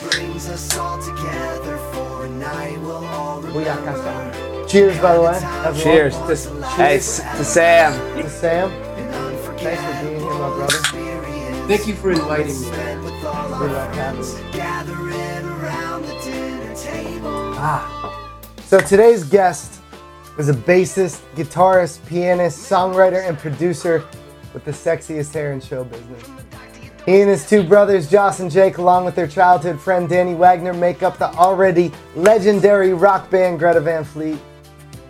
brings 0.00 0.48
us 0.48 0.76
all 0.78 0.98
together 1.02 1.76
for 1.92 2.24
a 2.24 2.28
night 2.28 2.78
we'll 2.80 3.04
all 3.06 3.42
Booyaka 3.42 3.76
remember. 3.78 4.02
sound. 4.02 4.68
Cheers, 4.68 4.98
by 4.98 5.14
the 5.14 5.20
way. 5.22 5.36
everyone. 5.36 5.74
Cheers 5.82 6.14
to, 6.44 6.62
hey, 6.76 6.96
s- 6.96 7.16
to 7.36 7.44
Sam. 7.44 7.92
To 8.22 8.28
Sam. 8.30 8.70
An 8.70 9.56
Thanks 9.58 9.82
for 9.82 10.04
being 10.04 10.20
here, 10.20 10.30
my 10.30 10.48
brother. 10.56 10.78
Thank 11.68 11.86
you 11.86 11.94
for 11.94 12.12
inviting 12.12 12.46
me. 12.46 12.52
spent 12.52 13.02
with 13.04 13.12
We 13.12 13.26
our 13.26 13.48
love 13.50 13.94
having 13.94 14.22
friends 14.24 14.40
you. 14.40 14.52
gathering 14.52 15.46
around 15.46 16.02
the 16.06 16.14
dinner 16.22 16.74
table. 16.76 17.54
Ah. 17.56 18.30
So 18.64 18.78
today's 18.80 19.24
guest 19.24 19.80
is 20.38 20.48
a 20.48 20.54
bassist, 20.54 21.20
guitarist, 21.34 22.04
pianist, 22.06 22.70
songwriter, 22.70 23.28
and 23.28 23.36
producer 23.38 24.04
with 24.54 24.64
the 24.64 24.70
sexiest 24.72 25.34
hair 25.34 25.52
in 25.52 25.60
show 25.60 25.84
business. 25.84 26.28
He 27.10 27.20
and 27.22 27.28
his 27.28 27.44
two 27.44 27.64
brothers, 27.64 28.08
Josh 28.08 28.38
and 28.38 28.48
Jake, 28.48 28.78
along 28.78 29.04
with 29.04 29.16
their 29.16 29.26
childhood 29.26 29.80
friend 29.80 30.08
Danny 30.08 30.32
Wagner, 30.32 30.72
make 30.72 31.02
up 31.02 31.18
the 31.18 31.26
already 31.32 31.90
legendary 32.14 32.92
rock 32.92 33.28
band 33.28 33.58
Greta 33.58 33.80
Van 33.80 34.04
Fleet. 34.04 34.38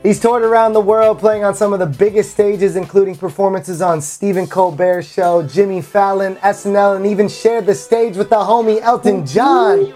He's 0.03 0.19
toured 0.19 0.43
around 0.43 0.73
the 0.73 0.81
world 0.81 1.19
playing 1.19 1.45
on 1.45 1.55
some 1.55 1.75
of 1.75 1.79
the 1.79 1.85
biggest 1.85 2.31
stages, 2.31 2.77
including 2.77 3.17
performances 3.17 3.83
on 3.83 4.01
Stephen 4.01 4.47
Colbert's 4.47 5.13
show, 5.13 5.43
Jimmy 5.43 5.83
Fallon, 5.83 6.37
SNL, 6.37 6.97
and 6.97 7.05
even 7.05 7.29
shared 7.29 7.67
the 7.67 7.75
stage 7.75 8.17
with 8.17 8.31
the 8.31 8.37
homie 8.37 8.81
Elton 8.81 9.27
John. 9.27 9.93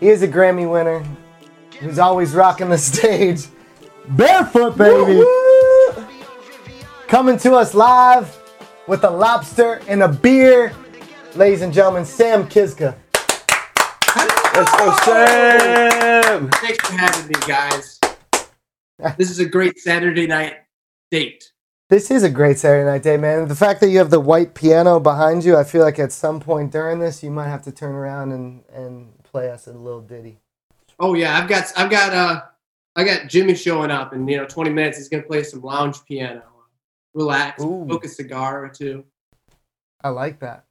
He 0.00 0.08
is 0.08 0.24
a 0.24 0.28
Grammy 0.28 0.68
winner 0.68 1.04
who's 1.78 2.00
always 2.00 2.34
rocking 2.34 2.70
the 2.70 2.78
stage. 2.78 3.44
Barefoot, 4.08 4.76
baby! 4.76 5.24
Coming 7.06 7.38
to 7.38 7.52
us 7.52 7.72
live 7.72 8.36
with 8.88 9.04
a 9.04 9.10
lobster 9.10 9.80
and 9.86 10.02
a 10.02 10.08
beer, 10.08 10.74
ladies 11.38 11.62
and 11.62 11.72
gentlemen, 11.72 12.04
Sam 12.04 12.48
Kiszka. 12.48 12.96
Let's 14.54 14.76
go, 14.76 14.96
Sam. 15.04 16.50
Thanks 16.50 16.84
for 16.84 16.96
having 16.96 17.28
me, 17.28 17.34
guys. 17.46 18.00
This 19.16 19.30
is 19.30 19.38
a 19.38 19.44
great 19.44 19.78
Saturday 19.78 20.26
night 20.26 20.56
date. 21.12 21.52
This 21.90 22.10
is 22.10 22.24
a 22.24 22.28
great 22.28 22.58
Saturday 22.58 22.84
night 22.84 23.04
day, 23.04 23.16
man. 23.16 23.46
The 23.46 23.54
fact 23.54 23.80
that 23.80 23.90
you 23.90 23.98
have 23.98 24.10
the 24.10 24.18
white 24.18 24.54
piano 24.54 24.98
behind 24.98 25.44
you, 25.44 25.56
I 25.56 25.62
feel 25.62 25.82
like 25.82 26.00
at 26.00 26.10
some 26.10 26.40
point 26.40 26.72
during 26.72 26.98
this, 26.98 27.22
you 27.22 27.30
might 27.30 27.46
have 27.46 27.62
to 27.62 27.72
turn 27.72 27.94
around 27.94 28.32
and, 28.32 28.64
and 28.74 29.22
play 29.22 29.48
us 29.48 29.68
a 29.68 29.72
little 29.72 30.00
ditty. 30.00 30.40
Oh 30.98 31.14
yeah, 31.14 31.38
I've 31.38 31.48
got 31.48 31.72
I've 31.76 31.88
got 31.88 32.12
uh 32.12 32.42
I 32.96 33.04
got 33.04 33.28
Jimmy 33.28 33.54
showing 33.54 33.92
up 33.92 34.12
in 34.12 34.26
you 34.26 34.38
know 34.38 34.44
20 34.44 34.70
minutes. 34.70 34.98
He's 34.98 35.08
gonna 35.08 35.22
play 35.22 35.44
some 35.44 35.62
lounge 35.62 36.04
piano. 36.04 36.42
Relax, 37.14 37.62
Ooh. 37.62 37.84
smoke 37.86 38.04
a 38.04 38.08
cigar 38.08 38.64
or 38.64 38.68
two. 38.68 39.04
I 40.02 40.08
like 40.08 40.40
that. 40.40 40.64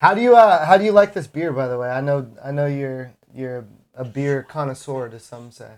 How 0.00 0.14
do 0.14 0.20
you 0.20 0.36
uh 0.36 0.64
how 0.64 0.78
do 0.78 0.84
you 0.84 0.92
like 0.92 1.12
this 1.12 1.26
beer 1.26 1.52
by 1.52 1.66
the 1.66 1.78
way? 1.78 1.90
I 1.90 2.00
know 2.00 2.30
I 2.44 2.52
know 2.52 2.66
you're 2.66 3.12
you're 3.34 3.66
a 3.94 4.04
beer 4.04 4.44
connoisseur 4.44 5.08
to 5.08 5.18
some 5.18 5.50
say. 5.50 5.72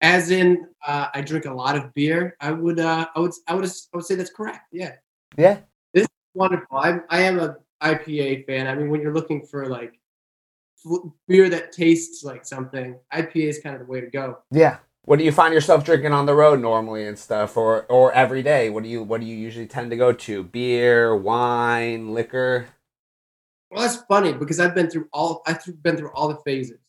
As 0.00 0.30
in, 0.30 0.68
uh, 0.86 1.08
I 1.12 1.22
drink 1.22 1.44
a 1.44 1.52
lot 1.52 1.76
of 1.76 1.92
beer. 1.94 2.36
I 2.40 2.52
would 2.52 2.80
uh 2.80 3.06
I 3.14 3.20
would 3.20 3.32
I 3.46 3.54
would 3.54 3.64
I 3.64 3.96
would 3.96 4.04
say 4.04 4.14
that's 4.16 4.30
correct. 4.30 4.66
Yeah, 4.72 4.94
Yeah? 5.36 5.58
This 5.92 6.04
is 6.04 6.08
wonderful. 6.34 6.76
I 6.76 7.00
I 7.08 7.20
am 7.22 7.38
a 7.38 7.56
IPA 7.82 8.46
fan. 8.46 8.66
I 8.66 8.74
mean, 8.74 8.90
when 8.90 9.00
you're 9.00 9.14
looking 9.14 9.46
for 9.46 9.66
like 9.66 9.98
beer 11.26 11.48
that 11.48 11.72
tastes 11.72 12.24
like 12.24 12.44
something, 12.44 12.96
IPA 13.12 13.48
is 13.48 13.60
kind 13.60 13.74
of 13.74 13.80
the 13.80 13.86
way 13.86 14.00
to 14.00 14.08
go. 14.08 14.38
Yeah. 14.50 14.78
What 15.04 15.18
do 15.18 15.24
you 15.24 15.32
find 15.32 15.54
yourself 15.54 15.84
drinking 15.84 16.12
on 16.12 16.26
the 16.26 16.34
road 16.34 16.60
normally 16.60 17.06
and 17.06 17.18
stuff, 17.18 17.56
or 17.56 17.84
or 17.84 18.12
every 18.12 18.42
day? 18.42 18.70
What 18.70 18.82
do 18.82 18.88
you 18.88 19.02
what 19.04 19.20
do 19.20 19.26
you 19.26 19.36
usually 19.36 19.66
tend 19.66 19.90
to 19.90 19.96
go 19.96 20.12
to? 20.12 20.42
Beer, 20.42 21.16
wine, 21.16 22.12
liquor. 22.12 22.66
Well, 23.70 23.82
that's 23.82 24.02
funny 24.08 24.32
because 24.32 24.60
I've 24.60 24.74
been 24.74 24.88
through 24.88 25.08
all 25.12 25.42
I've 25.46 25.60
been 25.82 25.96
through 25.96 26.10
all 26.12 26.28
the 26.28 26.40
phases, 26.44 26.80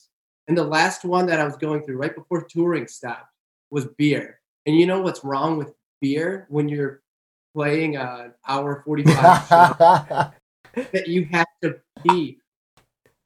and 0.48 0.58
the 0.58 0.64
last 0.64 1.04
one 1.04 1.26
that 1.28 1.40
I 1.40 1.44
was 1.44 1.58
going 1.58 1.86
through 1.86 1.98
right 1.98 2.16
before 2.16 2.44
touring 2.44 2.88
stopped 2.88 3.34
was 3.70 3.86
beer. 3.98 4.40
And 4.66 4.76
you 4.76 4.86
know 4.86 5.02
what's 5.02 5.24
wrong 5.24 5.58
with 5.58 5.74
beer 6.02 6.48
when 6.50 6.70
you're 6.70 7.02
playing 7.54 7.98
an 7.98 8.34
hour 8.48 8.82
forty 8.86 9.04
five 9.04 9.48
show 9.48 10.32
that 10.94 11.08
you 11.08 11.26
have 11.32 11.48
to 11.64 11.80
pee. 12.08 12.40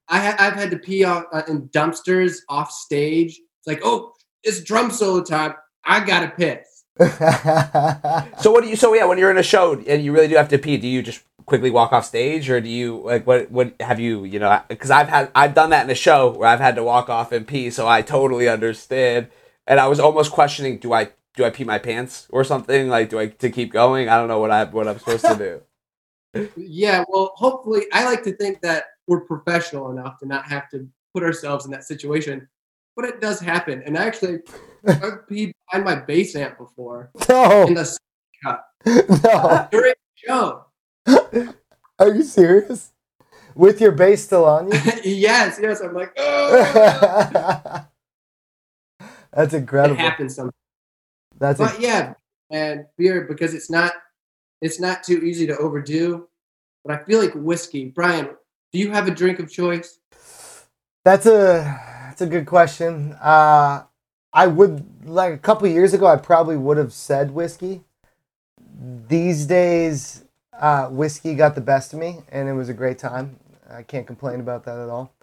I 0.07 0.19
ha- 0.19 0.35
I've 0.39 0.53
had 0.53 0.71
to 0.71 0.77
pee 0.77 1.03
on, 1.03 1.25
uh, 1.31 1.43
in 1.47 1.69
dumpsters 1.69 2.39
off 2.49 2.71
stage. 2.71 3.39
It's 3.39 3.67
like, 3.67 3.81
oh, 3.83 4.13
it's 4.43 4.61
drum 4.61 4.91
solo 4.91 5.23
time. 5.23 5.53
I 5.85 6.03
gotta 6.03 6.29
piss. 6.29 6.83
So 8.41 8.51
what 8.51 8.63
do 8.63 8.69
you? 8.69 8.75
So 8.75 8.93
yeah, 8.93 9.05
when 9.05 9.17
you're 9.17 9.31
in 9.31 9.37
a 9.37 9.43
show 9.43 9.73
and 9.87 10.03
you 10.03 10.11
really 10.11 10.27
do 10.27 10.35
have 10.35 10.49
to 10.49 10.57
pee, 10.57 10.77
do 10.77 10.87
you 10.87 11.01
just 11.01 11.23
quickly 11.45 11.71
walk 11.71 11.93
off 11.93 12.05
stage, 12.05 12.49
or 12.49 12.59
do 12.61 12.69
you 12.69 13.01
like 13.05 13.25
what? 13.27 13.51
What 13.51 13.73
have 13.79 13.99
you? 13.99 14.23
You 14.23 14.39
know, 14.39 14.61
because 14.67 14.91
I've 14.91 15.09
had 15.09 15.31
I've 15.35 15.53
done 15.53 15.69
that 15.71 15.85
in 15.85 15.89
a 15.89 15.95
show 15.95 16.31
where 16.31 16.47
I've 16.49 16.59
had 16.59 16.75
to 16.75 16.83
walk 16.83 17.09
off 17.09 17.31
and 17.31 17.47
pee, 17.47 17.69
so 17.69 17.87
I 17.87 18.01
totally 18.01 18.47
understand. 18.47 19.27
And 19.65 19.79
I 19.79 19.87
was 19.87 19.99
almost 19.99 20.31
questioning, 20.31 20.77
do 20.77 20.93
I 20.93 21.11
do 21.35 21.45
I 21.45 21.49
pee 21.49 21.63
my 21.63 21.79
pants 21.79 22.27
or 22.29 22.43
something? 22.43 22.89
Like, 22.89 23.09
do 23.09 23.19
I 23.19 23.27
to 23.27 23.49
keep 23.49 23.71
going? 23.71 24.09
I 24.09 24.17
don't 24.17 24.27
know 24.27 24.39
what 24.39 24.51
I 24.51 24.63
what 24.65 24.87
I'm 24.87 24.99
supposed 24.99 25.25
to 25.25 25.35
do. 25.35 25.61
Yeah, 26.57 27.03
well, 27.09 27.31
hopefully, 27.35 27.83
I 27.93 28.05
like 28.05 28.23
to 28.23 28.35
think 28.35 28.59
that 28.61 28.85
we're 29.05 29.21
professional 29.21 29.91
enough 29.91 30.17
to 30.17 30.25
not 30.25 30.47
have 30.47 30.67
to 30.71 30.89
put 31.13 31.21
ourselves 31.21 31.65
in 31.65 31.71
that 31.71 31.83
situation. 31.83 32.47
But 32.95 33.05
it 33.05 33.21
does 33.21 33.39
happen, 33.39 33.83
and 33.85 33.95
actually, 33.95 34.39
I've 34.87 35.27
peed 35.29 35.51
behind 35.69 35.85
my 35.85 35.93
bass 35.93 36.35
amp 36.35 36.57
before 36.57 37.11
no. 37.29 37.67
in 37.67 37.75
the 37.75 37.97
cup 38.43 38.67
No. 38.85 39.67
during 39.71 39.93
the 39.93 40.27
show. 40.27 40.65
Are 41.99 42.13
you 42.13 42.23
serious? 42.23 42.91
With 43.55 43.81
your 43.81 43.91
bass 43.91 44.23
still 44.23 44.45
on 44.45 44.67
you? 44.71 44.79
yes, 45.03 45.59
yes. 45.61 45.81
I'm 45.81 45.93
like, 45.93 46.13
oh, 46.17 47.85
That's 49.33 49.53
it 49.53 49.57
incredible. 49.59 49.97
happens 49.97 50.35
sometimes. 50.35 50.53
That's 51.37 51.59
But 51.59 51.79
a, 51.79 51.81
yeah, 51.81 52.13
and 52.51 52.85
beer 52.97 53.21
because 53.27 53.53
it's 53.53 53.69
not 53.69 53.93
it's 54.61 54.79
not 54.79 55.03
too 55.03 55.19
easy 55.19 55.47
to 55.47 55.57
overdo. 55.57 56.27
But 56.85 56.99
I 56.99 57.03
feel 57.03 57.19
like 57.21 57.33
whiskey. 57.35 57.85
Brian, 57.85 58.29
do 58.71 58.79
you 58.79 58.91
have 58.91 59.07
a 59.07 59.11
drink 59.11 59.39
of 59.39 59.51
choice? 59.51 59.99
that's 61.05 61.25
a 61.25 61.63
that's 62.07 62.21
a 62.21 62.27
good 62.27 62.45
question. 62.45 63.13
Uh, 63.21 63.83
I 64.33 64.47
would 64.47 65.07
like 65.07 65.33
a 65.33 65.37
couple 65.37 65.67
years 65.67 65.93
ago. 65.93 66.07
I 66.07 66.17
probably 66.17 66.57
would 66.57 66.77
have 66.77 66.93
said 66.93 67.31
whiskey. 67.31 67.83
These 69.07 69.45
days, 69.45 70.22
uh, 70.59 70.87
whiskey 70.87 71.35
got 71.35 71.55
the 71.55 71.61
best 71.61 71.93
of 71.93 71.99
me, 71.99 72.19
and 72.31 72.47
it 72.47 72.53
was 72.53 72.69
a 72.69 72.73
great 72.73 72.97
time. 72.97 73.37
I 73.69 73.83
can't 73.83 74.05
complain 74.07 74.39
about 74.39 74.65
that 74.65 74.77
at 74.77 74.89
all. 74.89 75.13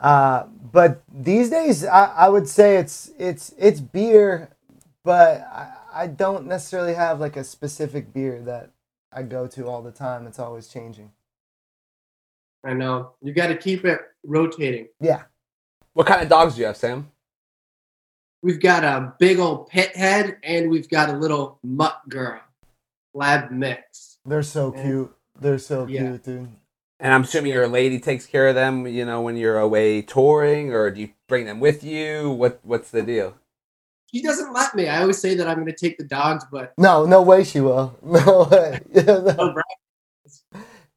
Uh, 0.00 0.44
but 0.72 1.02
these 1.12 1.50
days, 1.50 1.84
I, 1.84 2.06
I 2.06 2.28
would 2.28 2.48
say 2.48 2.76
it's 2.76 3.12
it's 3.18 3.54
it's 3.56 3.80
beer, 3.80 4.50
but 5.04 5.42
I, 5.42 5.74
I 5.94 6.06
don't 6.08 6.46
necessarily 6.46 6.94
have 6.94 7.20
like 7.20 7.36
a 7.36 7.44
specific 7.44 8.12
beer 8.12 8.40
that 8.42 8.70
I 9.12 9.22
go 9.22 9.46
to 9.48 9.68
all 9.68 9.82
the 9.82 9.92
time. 9.92 10.26
It's 10.26 10.38
always 10.38 10.68
changing. 10.68 11.12
I 12.64 12.72
know 12.72 13.12
you 13.20 13.32
got 13.32 13.48
to 13.48 13.56
keep 13.56 13.84
it 13.84 14.00
rotating. 14.24 14.88
Yeah. 15.00 15.22
What 15.94 16.06
kind 16.06 16.22
of 16.22 16.28
dogs 16.28 16.54
do 16.54 16.60
you 16.60 16.66
have, 16.66 16.76
Sam? 16.76 17.10
We've 18.42 18.60
got 18.60 18.82
a 18.82 19.14
big 19.18 19.38
old 19.38 19.68
pit 19.68 19.94
head, 19.94 20.38
and 20.42 20.70
we've 20.70 20.88
got 20.88 21.10
a 21.10 21.12
little 21.12 21.58
mutt 21.62 22.00
girl, 22.08 22.40
lab 23.14 23.52
mix. 23.52 24.11
They're 24.24 24.42
so 24.42 24.72
Yeah. 24.72 24.82
cute. 24.82 25.16
They're 25.40 25.58
so 25.58 25.86
Yeah. 25.86 26.10
cute, 26.10 26.22
dude. 26.24 26.48
And 27.00 27.12
I'm 27.12 27.22
assuming 27.22 27.52
your 27.52 27.68
lady 27.68 27.98
takes 27.98 28.26
care 28.26 28.48
of 28.48 28.54
them, 28.54 28.86
you 28.86 29.04
know, 29.04 29.20
when 29.22 29.36
you're 29.36 29.58
away 29.58 30.02
touring, 30.02 30.72
or 30.72 30.90
do 30.90 31.00
you 31.00 31.10
bring 31.28 31.46
them 31.46 31.60
with 31.60 31.82
you? 31.82 32.30
What 32.30 32.60
What's 32.62 32.90
the 32.90 33.02
deal? 33.02 33.34
She 34.14 34.22
doesn't 34.22 34.52
let 34.52 34.74
me. 34.74 34.88
I 34.88 35.00
always 35.00 35.18
say 35.18 35.34
that 35.34 35.48
I'm 35.48 35.56
going 35.56 35.66
to 35.66 35.72
take 35.72 35.98
the 35.98 36.04
dogs, 36.04 36.44
but 36.52 36.74
No, 36.78 37.06
no 37.06 37.22
way 37.22 37.44
she 37.44 37.60
will. 37.60 37.96
No 38.02 38.48
way. 38.50 38.80
oh, 39.08 39.22
No. 39.38 39.54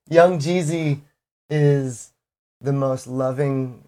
Young 0.09 0.37
Jeezy 0.39 1.01
is 1.49 2.13
the 2.61 2.73
most 2.73 3.07
loving 3.07 3.83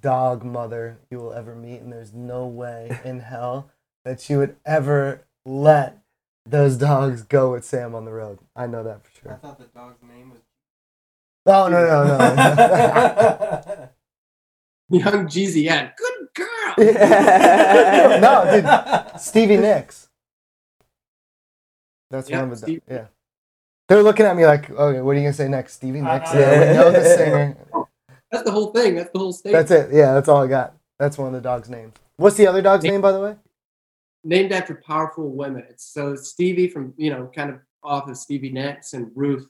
dog 0.00 0.44
mother 0.44 0.98
you 1.10 1.18
will 1.18 1.32
ever 1.32 1.54
meet, 1.54 1.80
and 1.80 1.92
there's 1.92 2.12
no 2.12 2.46
way 2.46 3.00
in 3.04 3.20
hell 3.20 3.70
that 4.04 4.20
she 4.20 4.36
would 4.36 4.56
ever 4.66 5.22
let 5.46 6.01
those 6.46 6.76
dogs 6.76 7.22
go 7.22 7.52
with 7.52 7.64
Sam 7.64 7.94
on 7.94 8.04
the 8.04 8.12
road. 8.12 8.38
I 8.56 8.66
know 8.66 8.82
that 8.84 9.04
for 9.04 9.10
sure. 9.20 9.32
I 9.32 9.36
thought 9.36 9.58
the 9.58 9.64
dog's 9.66 10.02
name 10.02 10.30
was 10.30 10.40
Oh 11.46 11.68
no 11.68 11.84
no 11.86 12.04
no. 12.04 13.88
Young 14.98 15.26
Jeezy. 15.26 15.62
Yeah, 15.64 15.90
good 15.96 16.28
girl. 16.34 16.74
no, 18.20 18.44
dude. 19.10 19.20
Stevie 19.20 19.56
Nicks. 19.56 20.08
That's 22.10 22.28
Yeah, 22.28 22.40
one 22.42 22.52
of 22.52 22.60
the 22.60 22.66
Steve- 22.66 22.82
yeah. 22.88 23.06
They're 23.88 24.02
looking 24.02 24.26
at 24.26 24.36
me 24.36 24.46
like, 24.46 24.70
okay, 24.70 25.00
what 25.00 25.12
are 25.12 25.14
you 25.14 25.22
gonna 25.22 25.32
say 25.32 25.48
next? 25.48 25.74
Stevie 25.74 26.00
Nicks? 26.00 26.30
Uh, 26.32 26.38
yeah, 26.38 26.60
we 26.60 26.76
know 26.76 26.90
the 26.92 27.04
singer. 27.04 27.56
That's 28.30 28.44
the 28.44 28.50
whole 28.50 28.72
thing. 28.72 28.94
That's 28.96 29.10
the 29.12 29.18
whole 29.18 29.32
state. 29.32 29.52
That's 29.52 29.70
it. 29.70 29.90
Yeah, 29.92 30.14
that's 30.14 30.26
all 30.26 30.42
I 30.42 30.46
got. 30.46 30.74
That's 30.98 31.18
one 31.18 31.26
of 31.26 31.34
the 31.34 31.40
dog's 31.42 31.68
names. 31.68 31.92
What's 32.16 32.36
the 32.38 32.46
other 32.46 32.62
dog's 32.62 32.82
name, 32.84 33.02
by 33.02 33.12
the 33.12 33.20
way? 33.20 33.36
Named 34.24 34.52
after 34.52 34.82
powerful 34.86 35.30
women. 35.30 35.64
So 35.76 36.14
Stevie 36.16 36.68
from 36.68 36.94
you 36.96 37.10
know 37.10 37.30
kind 37.34 37.50
of 37.50 37.58
off 37.82 38.08
of 38.08 38.16
Stevie 38.16 38.52
Nicks 38.52 38.92
and 38.94 39.10
Ruth 39.14 39.46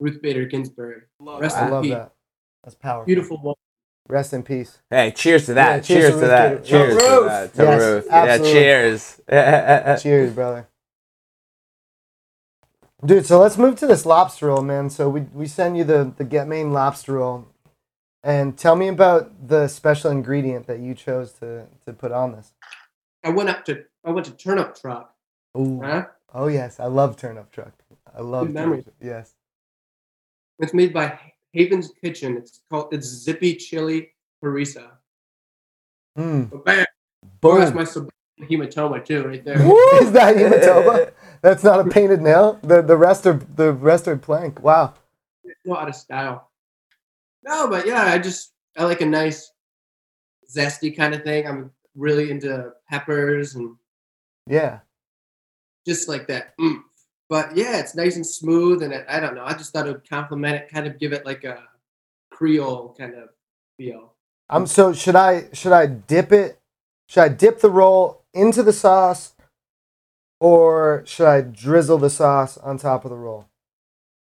Ruth 0.00 0.20
Bader 0.22 0.46
Ginsburg. 0.46 1.04
Rest 1.20 1.56
I 1.56 1.66
in 1.66 1.70
love 1.70 1.82
peace. 1.84 1.92
that. 1.94 2.12
That's 2.64 2.76
powerful. 2.76 3.06
Beautiful 3.06 3.36
woman. 3.38 3.54
Rest 4.08 4.32
in 4.32 4.42
peace. 4.42 4.78
Hey, 4.90 5.10
cheers 5.10 5.46
to 5.46 5.54
that. 5.54 5.76
Yeah, 5.76 5.80
cheers 5.80 6.02
cheers, 6.04 6.14
to 6.14 6.20
to 6.20 6.26
that. 6.26 6.50
Gator. 6.50 6.64
Cheers 6.64 6.94
Ruth. 6.94 7.02
to 7.04 7.24
that. 7.28 7.54
To 7.54 7.62
Yes, 7.62 7.80
Ruth. 7.80 8.06
absolutely. 8.10 8.52
Yeah, 8.52 8.52
cheers. 8.52 9.20
Cheers, 10.02 10.32
brother. 10.32 10.68
Dude, 13.04 13.26
so 13.26 13.38
let's 13.40 13.58
move 13.58 13.78
to 13.80 13.86
this 13.86 14.06
lobster 14.06 14.46
roll, 14.46 14.62
man. 14.62 14.90
So 14.90 15.08
we, 15.08 15.22
we 15.32 15.46
send 15.46 15.76
you 15.76 15.84
the, 15.84 16.12
the 16.16 16.24
Get 16.24 16.48
Maine 16.48 16.72
lobster 16.72 17.14
roll. 17.14 17.48
And 18.22 18.56
tell 18.58 18.74
me 18.74 18.88
about 18.88 19.48
the 19.48 19.68
special 19.68 20.10
ingredient 20.10 20.66
that 20.66 20.80
you 20.80 20.94
chose 20.94 21.32
to, 21.34 21.66
to 21.86 21.92
put 21.92 22.10
on 22.12 22.32
this. 22.32 22.52
I 23.26 23.30
went 23.30 23.48
up 23.48 23.64
to 23.64 23.84
I 24.04 24.12
went 24.12 24.26
to 24.26 24.32
Turnip 24.32 24.76
Truck. 24.80 25.12
Huh? 25.56 26.06
Oh, 26.32 26.46
yes. 26.46 26.78
I 26.78 26.86
love 26.86 27.16
turnip 27.16 27.50
truck. 27.50 27.72
I 28.14 28.20
love 28.20 28.52
Good 28.52 28.84
truck. 28.84 28.94
Yes. 29.02 29.34
It's 30.60 30.72
made 30.72 30.92
by 30.92 31.18
Haven's 31.52 31.90
Kitchen. 32.00 32.36
It's 32.36 32.60
called 32.70 32.92
it's 32.92 33.06
Zippy 33.06 33.56
Chili 33.56 34.12
Harissa. 34.44 34.90
Mm. 36.16 36.50
But 36.50 36.64
bam, 36.64 36.86
oh, 37.42 37.58
that's 37.58 37.74
my 37.74 37.84
sublime 37.84 38.10
hematoma 38.42 39.04
too, 39.04 39.24
right 39.24 39.44
there. 39.44 39.60
Is 40.00 40.12
that 40.12 40.36
hematoma? 40.36 41.10
That's 41.42 41.64
not 41.64 41.80
a 41.80 41.90
painted 41.90 42.22
nail. 42.22 42.60
The 42.62 42.80
the 42.80 42.96
rest 42.96 43.26
are 43.26 43.40
the 43.56 43.72
rest 43.72 44.06
are 44.06 44.16
plank. 44.16 44.62
Wow. 44.62 44.94
it's 45.42 45.58
not 45.64 45.82
out 45.82 45.88
of 45.88 45.96
style. 45.96 46.50
No, 47.42 47.68
but 47.68 47.86
yeah, 47.86 48.04
I 48.04 48.18
just 48.18 48.52
I 48.76 48.84
like 48.84 49.00
a 49.00 49.06
nice 49.06 49.50
zesty 50.54 50.96
kind 50.96 51.14
of 51.14 51.22
thing. 51.22 51.46
I'm 51.46 51.70
really 51.96 52.30
into 52.30 52.72
peppers 52.88 53.54
and 53.54 53.76
Yeah. 54.46 54.80
just 55.86 56.08
like 56.08 56.26
that. 56.28 56.54
oomph. 56.60 56.84
But 57.28 57.56
yeah, 57.56 57.78
it's 57.78 57.96
nice 57.96 58.16
and 58.16 58.26
smooth, 58.26 58.82
and 58.82 58.92
it, 58.92 59.04
I 59.08 59.18
don't 59.18 59.34
know. 59.34 59.44
I 59.44 59.54
just 59.54 59.72
thought 59.72 59.86
it 59.88 59.92
would 59.92 60.08
complement 60.08 60.56
it, 60.56 60.68
kind 60.70 60.86
of 60.86 60.98
give 60.98 61.12
it 61.12 61.26
like 61.26 61.42
a 61.44 61.64
Creole 62.30 62.94
kind 62.98 63.14
of 63.14 63.30
feel. 63.78 64.14
I'm 64.48 64.62
um. 64.62 64.66
So 64.66 64.92
should 64.92 65.16
I 65.16 65.48
should 65.52 65.72
I 65.72 65.86
dip 65.86 66.32
it? 66.32 66.60
Should 67.08 67.22
I 67.22 67.28
dip 67.28 67.60
the 67.60 67.70
roll 67.70 68.22
into 68.34 68.62
the 68.62 68.72
sauce, 68.72 69.34
or 70.40 71.02
should 71.06 71.26
I 71.26 71.40
drizzle 71.40 71.98
the 71.98 72.10
sauce 72.10 72.58
on 72.58 72.78
top 72.78 73.04
of 73.04 73.10
the 73.10 73.16
roll? 73.16 73.46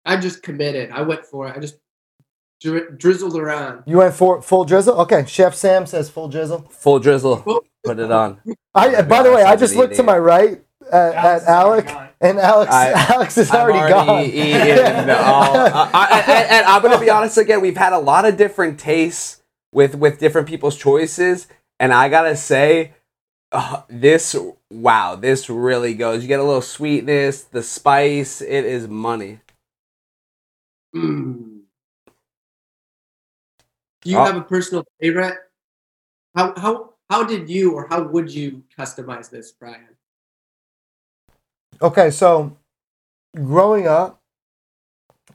I 0.07 0.17
just 0.17 0.43
committed. 0.43 0.91
I 0.91 1.03
went 1.03 1.25
for 1.27 1.49
it. 1.49 1.57
I 1.57 1.61
just 1.61 1.77
dri- 2.65 2.97
drizzled 2.97 3.37
around. 3.37 3.85
You 3.87 3.99
went 3.99 4.15
for 4.15 4.43
full 4.43 4.65
drizzle. 4.65 4.99
Okay. 5.03 5.25
Chef 5.27 5.55
Sam 5.55 5.87
says 5.87 6.11
full 6.11 6.29
drizzle. 6.29 6.63
Full 6.71 6.99
drizzle. 6.99 7.43
Well, 7.47 7.61
Put 7.85 7.99
it 7.99 8.11
on. 8.11 8.41
I. 8.75 9.03
By 9.03 9.23
the 9.23 9.31
way, 9.33 9.43
I 9.43 9.57
just 9.57 9.77
looked 9.77 9.95
to 9.97 10.03
my 10.03 10.17
right 10.19 10.61
at, 10.91 11.15
at 11.15 11.43
Alec, 11.45 11.87
and 12.21 12.39
Alex 12.39 12.73
I- 12.73 12.93
Alex 13.13 13.37
is 13.39 13.51
I've 13.51 13.61
already, 13.61 13.93
gone. 13.93 14.25
eaten 14.25 15.11
all. 15.11 15.55
I, 15.57 15.91
I, 15.93 16.25
I- 16.27 16.43
and 16.51 16.67
I'm 16.67 16.81
gonna 16.83 16.99
be 16.99 17.11
honest 17.11 17.37
again. 17.37 17.61
We've 17.61 17.77
had 17.77 17.93
a 17.93 17.99
lot 17.99 18.25
of 18.25 18.37
different 18.39 18.81
tastes 18.81 19.43
with 19.73 19.95
with 19.97 20.19
different 20.19 20.49
people's 20.49 20.77
choices, 20.77 21.47
and 21.79 21.93
I 21.93 22.09
gotta 22.09 22.37
say, 22.37 22.93
uh, 23.53 23.83
this 23.91 24.35
wow, 24.71 25.15
this 25.17 25.51
really 25.51 25.93
goes. 25.95 26.23
You 26.23 26.29
get 26.29 26.41
a 26.41 26.45
little 26.45 26.63
sweetness, 26.63 27.43
the 27.43 27.63
spice. 27.63 28.41
It 28.41 28.65
is 28.65 28.89
money. 28.89 29.41
Mm. 30.97 31.54
Do 34.05 34.11
you 34.11 34.19
Oh. 34.19 34.25
have 34.25 34.37
a 34.37 34.43
personal 34.43 34.85
favorite? 35.01 35.39
How 36.35 36.55
how 36.57 36.95
how 37.11 37.25
did 37.25 37.49
you 37.49 37.73
or 37.75 37.87
how 37.89 38.03
would 38.03 38.33
you 38.33 38.65
customize 38.77 39.31
this, 39.31 39.53
Brian? 39.53 39.97
Okay, 41.83 42.11
so 42.11 42.57
growing 43.35 43.87
up, 43.87 44.21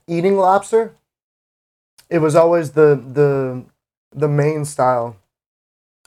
eating 0.07 0.37
lobster, 0.37 0.95
it 2.09 2.19
was 2.19 2.35
always 2.35 2.71
the 2.71 2.95
the 3.13 3.65
the 4.11 4.27
Maine 4.27 4.65
style 4.65 5.17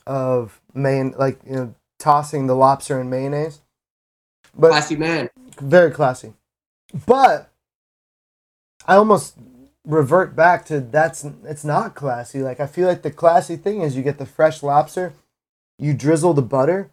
of 0.06 0.60
Maine 0.74 1.14
like 1.18 1.40
you 1.46 1.52
know 1.54 1.74
tossing 1.98 2.46
the 2.46 2.56
lobster 2.56 3.00
in 3.00 3.08
mayonnaise. 3.10 3.60
But 4.56 4.70
Classy 4.70 4.96
man. 4.96 5.30
very 5.60 5.90
classy. 5.90 6.34
But 7.06 7.50
I 8.86 8.96
almost 8.96 9.36
revert 9.84 10.36
back 10.36 10.64
to 10.66 10.80
that's 10.80 11.24
it's 11.44 11.64
not 11.64 11.94
classy. 11.94 12.42
Like 12.42 12.60
I 12.60 12.66
feel 12.66 12.88
like 12.88 13.02
the 13.02 13.10
classy 13.10 13.56
thing 13.56 13.82
is 13.82 13.96
you 13.96 14.02
get 14.02 14.18
the 14.18 14.26
fresh 14.26 14.62
lobster, 14.62 15.12
you 15.78 15.94
drizzle 15.94 16.34
the 16.34 16.42
butter, 16.42 16.90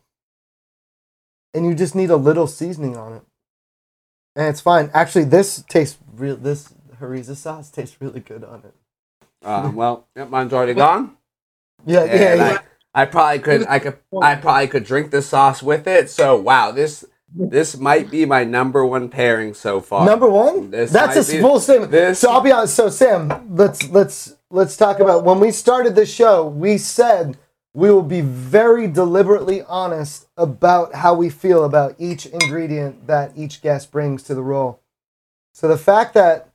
and 1.54 1.66
you 1.66 1.76
just 1.76 1.96
need 1.96 2.10
a 2.10 2.16
little 2.18 2.48
seasoning 2.48 2.98
on 2.98 3.14
it. 3.14 3.22
And 4.36 4.48
it's 4.48 4.62
fine. 4.62 4.90
Actually, 4.94 5.26
this 5.26 5.64
tastes 5.70 5.98
real 6.14 6.36
this 6.36 6.74
harissa 7.00 7.36
sauce 7.36 7.70
tastes 7.70 7.98
really 8.00 8.20
good 8.20 8.44
on 8.44 8.64
it. 8.66 8.74
Uh, 9.44 9.72
well, 9.74 10.08
mine's 10.30 10.54
already 10.54 10.74
gone. 10.74 11.16
Yeah, 11.86 12.04
yeah, 12.04 12.34
yeah. 12.34 12.60
I, 12.94 13.04
I 13.04 13.06
probably 13.06 13.40
could. 13.40 13.68
I 13.68 13.80
could. 13.80 13.98
I 14.22 14.36
probably 14.36 14.68
could 14.68 14.84
drink 14.84 15.12
the 15.12 15.22
sauce 15.22 15.64
with 15.64 15.88
it. 15.88 16.10
So 16.10 16.36
wow, 16.36 16.72
this 16.72 17.06
this 17.36 17.78
might 17.78 18.10
be 18.10 18.26
my 18.26 18.44
number 18.44 18.86
one 18.86 19.10
pairing 19.10 19.54
so 19.54 19.80
far. 19.82 20.06
Number 20.06 20.30
one. 20.30 20.72
This 20.72 20.92
That's 20.92 21.30
a 21.30 21.32
be- 21.32 21.42
full 21.42 21.60
statement. 21.60 21.92
this- 21.92 22.20
So 22.20 22.32
I'll 22.32 22.42
be 22.42 22.52
honest. 22.52 22.76
So 22.76 22.90
Sam, 22.90 23.48
let's 23.56 23.90
let's 23.90 24.36
let's 24.50 24.76
talk 24.78 25.00
about 25.00 25.24
when 25.24 25.40
we 25.40 25.52
started 25.52 25.96
the 25.96 26.06
show. 26.06 26.46
We 26.48 26.78
said 26.78 27.38
we 27.74 27.92
will 27.92 28.02
be 28.02 28.22
very 28.22 28.88
deliberately 28.88 29.62
honest 29.62 30.28
about 30.36 30.96
how 30.96 31.14
we 31.14 31.30
feel 31.30 31.64
about 31.64 31.96
each 32.00 32.26
ingredient 32.26 33.06
that 33.08 33.32
each 33.36 33.62
guest 33.62 33.92
brings 33.92 34.24
to 34.24 34.34
the 34.34 34.42
role. 34.42 34.82
So 35.54 35.68
the 35.68 35.78
fact 35.78 36.16
that 36.16 36.48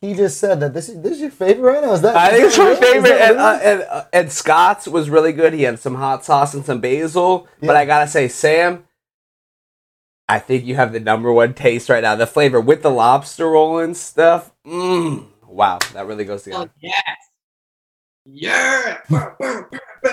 he 0.00 0.14
just 0.14 0.38
said 0.38 0.60
that 0.60 0.72
this 0.72 0.88
is 0.88 1.02
this 1.02 1.12
is 1.12 1.20
your 1.20 1.30
favorite 1.30 1.72
right 1.72 1.82
now 1.82 1.92
is 1.92 2.00
that? 2.02 2.16
I 2.16 2.30
think 2.30 2.44
it's 2.44 2.58
my 2.58 2.68
real? 2.68 2.76
Favorite, 2.76 3.20
and, 3.20 3.38
uh, 3.38 3.58
and, 3.62 3.82
uh, 3.82 4.04
and 4.12 4.32
Scott's 4.32 4.88
was 4.88 5.10
really 5.10 5.32
good. 5.32 5.52
He 5.52 5.64
had 5.64 5.78
some 5.78 5.94
hot 5.96 6.24
sauce 6.24 6.54
and 6.54 6.64
some 6.64 6.80
basil, 6.80 7.46
but 7.60 7.76
I 7.76 7.84
gotta 7.84 8.06
say, 8.06 8.28
Sam, 8.28 8.84
I 10.28 10.38
think 10.40 10.64
you 10.64 10.74
have 10.74 10.92
the 10.92 11.00
number 11.00 11.32
one 11.32 11.54
taste 11.54 11.88
right 11.88 12.02
now. 12.02 12.16
The 12.16 12.26
flavor 12.26 12.60
with 12.60 12.82
the 12.82 12.90
lobster 12.90 13.48
roll 13.48 13.78
and 13.78 13.96
stuff. 13.96 14.52
Mmm. 14.66 15.26
Wow, 15.46 15.78
that 15.94 16.06
really 16.06 16.24
goes 16.24 16.42
Oh, 16.48 16.64
together. 16.66 16.70
yes. 16.80 17.02
Yeah. 18.28 18.98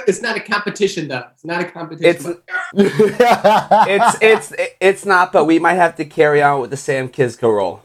It's 0.07 0.21
not 0.21 0.37
a 0.37 0.39
competition 0.39 1.07
though. 1.07 1.23
It's 1.33 1.43
not 1.45 1.61
a 1.61 1.65
competition. 1.65 2.09
It's 2.15 2.23
but- 2.23 2.43
it's 3.89 4.17
it's 4.21 4.53
it's 4.79 5.05
not, 5.05 5.31
but 5.31 5.45
we 5.45 5.57
might 5.59 5.75
have 5.75 5.95
to 5.97 6.05
carry 6.05 6.41
on 6.41 6.61
with 6.61 6.69
the 6.69 6.77
Sam 6.77 7.09
Kiszka 7.09 7.43
roll. 7.43 7.81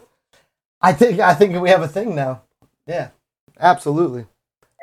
I 0.81 0.93
think 0.93 1.19
I 1.19 1.33
think 1.33 1.59
we 1.59 1.69
have 1.69 1.81
a 1.81 1.87
thing 1.87 2.15
now. 2.15 2.43
Yeah, 2.87 3.09
absolutely. 3.59 4.25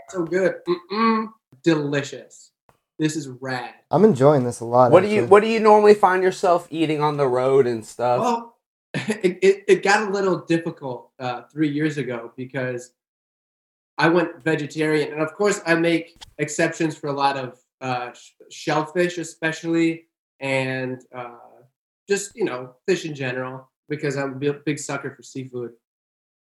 so 0.09 0.25
good. 0.25 0.57
Mm-mm. 0.69 1.29
Delicious. 1.63 2.46
This 2.99 3.17
is 3.17 3.29
rad. 3.29 3.75
I'm 3.91 4.05
enjoying 4.05 4.45
this 4.45 4.61
a 4.61 4.65
lot. 4.65 4.91
What 4.91 5.03
do 5.03 5.09
you. 5.09 5.27
What 5.27 5.43
do 5.43 5.49
you 5.49 5.61
normally 5.61 5.95
find 5.95 6.23
yourself 6.23 6.67
eating 6.71 7.03
on 7.03 7.17
the 7.17 7.27
road 7.27 7.67
and 7.67 7.85
stuff? 7.85 8.21
Well, 8.21 8.57
it, 8.95 9.39
it, 9.43 9.65
it 9.69 9.83
got 9.83 10.09
a 10.09 10.11
little 10.11 10.39
difficult 10.47 11.11
uh, 11.19 11.43
three 11.53 11.69
years 11.69 11.99
ago 11.99 12.33
because 12.37 12.93
I 13.99 14.09
went 14.09 14.43
vegetarian. 14.43 15.13
And 15.13 15.23
of 15.23 15.35
course, 15.35 15.61
I 15.67 15.75
make 15.75 16.17
exceptions 16.39 16.97
for 16.97 17.09
a 17.09 17.13
lot 17.13 17.37
of 17.37 17.59
uh, 17.81 18.11
shellfish, 18.51 19.19
especially, 19.19 20.07
and 20.41 21.03
uh, 21.15 21.37
just, 22.09 22.35
you 22.35 22.45
know, 22.45 22.75
fish 22.87 23.05
in 23.05 23.15
general, 23.15 23.71
because 23.89 24.17
I'm 24.17 24.33
a 24.33 24.37
big, 24.37 24.65
big 24.65 24.79
sucker 24.79 25.15
for 25.15 25.23
seafood. 25.23 25.73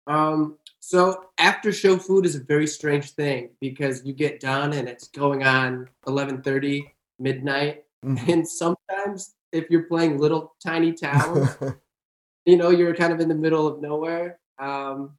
Um, 0.07 0.57
so 0.79 1.25
after 1.37 1.71
show 1.71 1.97
food 1.97 2.25
is 2.25 2.35
a 2.35 2.43
very 2.43 2.67
strange 2.67 3.11
thing 3.11 3.51
because 3.61 4.05
you 4.05 4.13
get 4.13 4.39
done 4.39 4.73
and 4.73 4.87
it's 4.89 5.07
going 5.07 5.43
on 5.43 5.89
11:30 6.07 6.91
midnight. 7.19 7.85
Mhm. 8.03 8.27
and 8.33 8.45
sometimes 8.45 9.33
if 9.53 9.69
you're 9.69 9.83
playing 9.83 10.17
little 10.17 10.55
tiny 10.61 10.91
towns 10.91 11.55
you 12.45 12.57
know 12.57 12.69
you're 12.69 12.93
kind 12.93 13.13
of 13.13 13.21
in 13.21 13.29
the 13.29 13.35
middle 13.35 13.65
of 13.65 13.79
nowhere 13.81 14.39
um, 14.59 15.17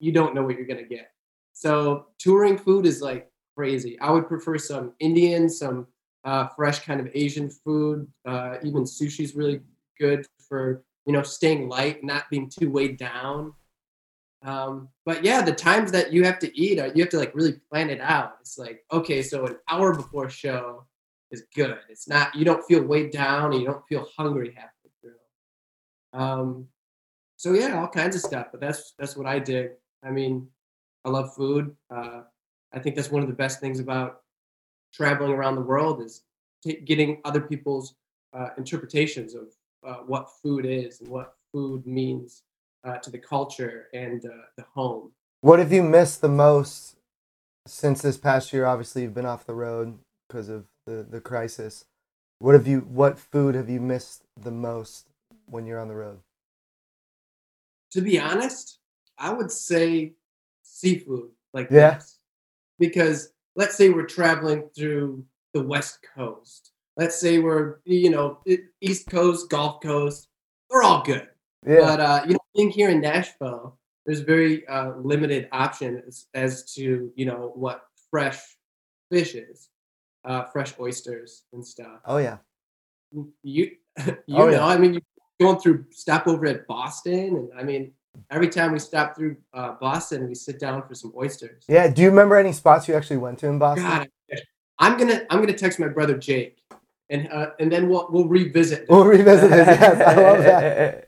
you 0.00 0.10
don't 0.10 0.34
know 0.34 0.42
what 0.42 0.56
you're 0.56 0.66
going 0.66 0.82
to 0.82 0.88
get. 0.88 1.12
So 1.52 2.06
touring 2.18 2.58
food 2.58 2.84
is 2.86 3.00
like 3.00 3.30
crazy. 3.56 3.98
I 4.00 4.10
would 4.10 4.26
prefer 4.28 4.58
some 4.58 4.92
indian 4.98 5.48
some 5.48 5.86
uh, 6.24 6.48
fresh 6.48 6.80
kind 6.80 7.00
of 7.00 7.08
asian 7.14 7.48
food. 7.48 8.06
Uh, 8.26 8.56
even 8.64 8.82
sushi 8.82 9.20
is 9.20 9.36
really 9.36 9.60
good 10.00 10.26
for 10.48 10.82
you 11.06 11.12
know 11.12 11.22
staying 11.22 11.68
light 11.68 12.02
not 12.02 12.28
being 12.30 12.48
too 12.50 12.70
weighed 12.70 12.96
down 12.96 13.52
um, 14.42 14.88
but 15.04 15.24
yeah 15.24 15.42
the 15.42 15.52
times 15.52 15.90
that 15.90 16.12
you 16.12 16.24
have 16.24 16.38
to 16.38 16.58
eat 16.58 16.78
are, 16.78 16.88
you 16.88 17.02
have 17.02 17.10
to 17.10 17.18
like 17.18 17.34
really 17.34 17.60
plan 17.70 17.90
it 17.90 18.00
out 18.00 18.36
it's 18.40 18.58
like 18.58 18.84
okay 18.92 19.22
so 19.22 19.46
an 19.46 19.56
hour 19.68 19.94
before 19.94 20.28
show 20.28 20.84
is 21.30 21.44
good 21.54 21.76
it's 21.88 22.08
not 22.08 22.34
you 22.34 22.44
don't 22.44 22.64
feel 22.66 22.82
weighed 22.82 23.10
down 23.10 23.52
and 23.52 23.60
you 23.60 23.66
don't 23.66 23.86
feel 23.88 24.06
hungry 24.16 24.54
halfway 24.56 24.90
through 25.00 26.20
um, 26.20 26.68
so 27.38 27.54
yeah, 27.54 27.80
all 27.80 27.88
kinds 27.88 28.16
of 28.16 28.22
stuff. 28.22 28.48
But 28.50 28.60
that's 28.60 28.94
that's 28.98 29.16
what 29.16 29.26
I 29.26 29.38
dig. 29.38 29.70
I 30.04 30.10
mean, 30.10 30.48
I 31.04 31.10
love 31.10 31.34
food. 31.34 31.74
Uh, 31.88 32.22
I 32.72 32.80
think 32.80 32.96
that's 32.96 33.10
one 33.10 33.22
of 33.22 33.28
the 33.28 33.34
best 33.34 33.60
things 33.60 33.80
about 33.80 34.22
traveling 34.92 35.32
around 35.32 35.54
the 35.54 35.62
world 35.62 36.02
is 36.02 36.24
t- 36.62 36.80
getting 36.80 37.20
other 37.24 37.40
people's 37.40 37.94
uh, 38.34 38.48
interpretations 38.58 39.34
of 39.34 39.54
uh, 39.86 40.02
what 40.06 40.28
food 40.42 40.66
is 40.66 41.00
and 41.00 41.08
what 41.08 41.34
food 41.52 41.86
means 41.86 42.42
uh, 42.84 42.98
to 42.98 43.10
the 43.10 43.18
culture 43.18 43.86
and 43.92 44.24
uh, 44.24 44.30
the 44.56 44.64
home. 44.74 45.12
What 45.40 45.58
have 45.58 45.72
you 45.72 45.82
missed 45.82 46.20
the 46.20 46.28
most 46.28 46.96
since 47.68 48.00
this 48.02 48.16
past 48.16 48.52
year, 48.52 48.64
obviously 48.64 49.02
you've 49.02 49.14
been 49.14 49.26
off 49.26 49.46
the 49.46 49.54
road 49.54 49.98
because 50.26 50.48
of 50.48 50.64
the 50.86 51.06
the 51.08 51.20
crisis. 51.20 51.84
What 52.38 52.54
have 52.54 52.66
you? 52.66 52.80
What 52.80 53.18
food 53.18 53.54
have 53.54 53.68
you 53.68 53.80
missed 53.80 54.22
the 54.40 54.50
most 54.50 55.08
when 55.46 55.66
you're 55.66 55.80
on 55.80 55.88
the 55.88 55.94
road? 55.94 56.20
To 57.92 58.00
be 58.00 58.18
honest, 58.18 58.78
I 59.18 59.32
would 59.32 59.50
say 59.50 60.14
seafood 60.62 61.30
like 61.52 61.70
Yeah. 61.70 61.94
this. 61.94 62.18
Because 62.78 63.32
let's 63.56 63.76
say 63.76 63.90
we're 63.90 64.06
traveling 64.06 64.68
through 64.76 65.24
the 65.52 65.62
West 65.62 65.98
Coast. 66.14 66.72
Let's 66.96 67.16
say 67.16 67.38
we're, 67.38 67.78
you 67.84 68.10
know, 68.10 68.40
East 68.80 69.08
Coast, 69.08 69.48
Gulf 69.50 69.80
Coast. 69.82 70.28
They're 70.70 70.82
all 70.82 71.02
good. 71.02 71.28
Yeah, 71.66 71.80
But 71.80 72.00
uh, 72.00 72.24
you 72.28 72.37
being 72.54 72.70
here 72.70 72.90
in 72.90 73.00
Nashville, 73.00 73.78
there's 74.06 74.20
very 74.20 74.66
uh, 74.68 74.92
limited 74.96 75.48
options 75.52 76.26
as 76.34 76.72
to 76.74 77.12
you 77.14 77.26
know 77.26 77.52
what 77.54 77.82
fresh 78.10 78.40
fish 79.10 79.34
is, 79.34 79.68
uh, 80.24 80.44
fresh 80.44 80.74
oysters 80.80 81.44
and 81.52 81.64
stuff. 81.66 82.00
oh 82.06 82.18
yeah, 82.18 82.38
You 83.12 83.32
you 83.42 83.70
Oh, 83.98 84.14
know, 84.28 84.48
yeah. 84.50 84.66
I 84.66 84.78
mean, 84.78 84.94
you 84.94 85.00
going 85.40 85.58
through 85.58 85.84
stop 85.90 86.26
over 86.26 86.46
at 86.46 86.66
Boston, 86.66 87.36
and 87.36 87.48
I 87.58 87.62
mean, 87.62 87.92
every 88.30 88.48
time 88.48 88.72
we 88.72 88.78
stop 88.78 89.14
through 89.16 89.36
uh, 89.54 89.72
Boston, 89.80 90.26
we 90.28 90.34
sit 90.34 90.58
down 90.58 90.86
for 90.86 90.94
some 90.94 91.12
oysters. 91.16 91.64
yeah. 91.68 91.88
Do 91.88 92.02
you 92.02 92.08
remember 92.08 92.36
any 92.36 92.52
spots 92.52 92.88
you 92.88 92.94
actually 92.94 93.18
went 93.18 93.38
to 93.40 93.46
in 93.48 93.58
Boston? 93.58 93.84
God, 93.86 94.08
I'm 94.78 94.96
gonna 94.96 95.26
I'm 95.30 95.40
gonna 95.40 95.52
text 95.58 95.78
my 95.80 95.88
brother 95.88 96.16
Jake, 96.16 96.58
and 97.10 97.28
uh, 97.32 97.50
and 97.60 97.70
then 97.70 97.88
we'll 97.88 98.06
we'll 98.10 98.28
revisit. 98.28 98.86
We'll 98.88 99.04
revisit 99.04 99.50
this. 99.50 99.66
Yes, 99.66 100.00
I 100.00 100.14
love 100.22 100.44
that. 100.44 101.04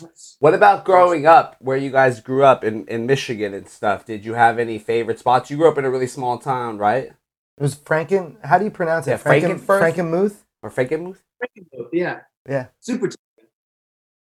this. 0.00 0.36
What 0.40 0.54
about 0.54 0.84
growing 0.84 1.26
up, 1.26 1.56
where 1.60 1.76
you 1.76 1.90
guys 1.90 2.20
grew 2.20 2.44
up 2.44 2.64
in, 2.64 2.86
in 2.86 3.06
Michigan 3.06 3.54
and 3.54 3.68
stuff? 3.68 4.04
Did 4.04 4.24
you 4.24 4.34
have 4.34 4.58
any 4.58 4.78
favorite 4.78 5.18
spots? 5.18 5.50
You 5.50 5.56
grew 5.56 5.68
up 5.68 5.78
in 5.78 5.84
a 5.84 5.90
really 5.90 6.06
small 6.06 6.38
town, 6.38 6.78
right? 6.78 7.04
It 7.04 7.62
was 7.62 7.74
Franken. 7.74 8.36
How 8.44 8.58
do 8.58 8.64
you 8.64 8.70
pronounce 8.70 9.06
it? 9.06 9.10
Yeah, 9.10 9.18
Franken, 9.18 9.60
Frankenfurth? 9.60 9.94
Frankenmuth. 9.94 10.36
Or 10.62 10.70
Frankenmuth? 10.70 11.18
Frankenmuth, 11.42 11.88
Yeah. 11.92 12.20
Yeah. 12.48 12.66
super 12.80 13.08
chicken. 13.08 13.50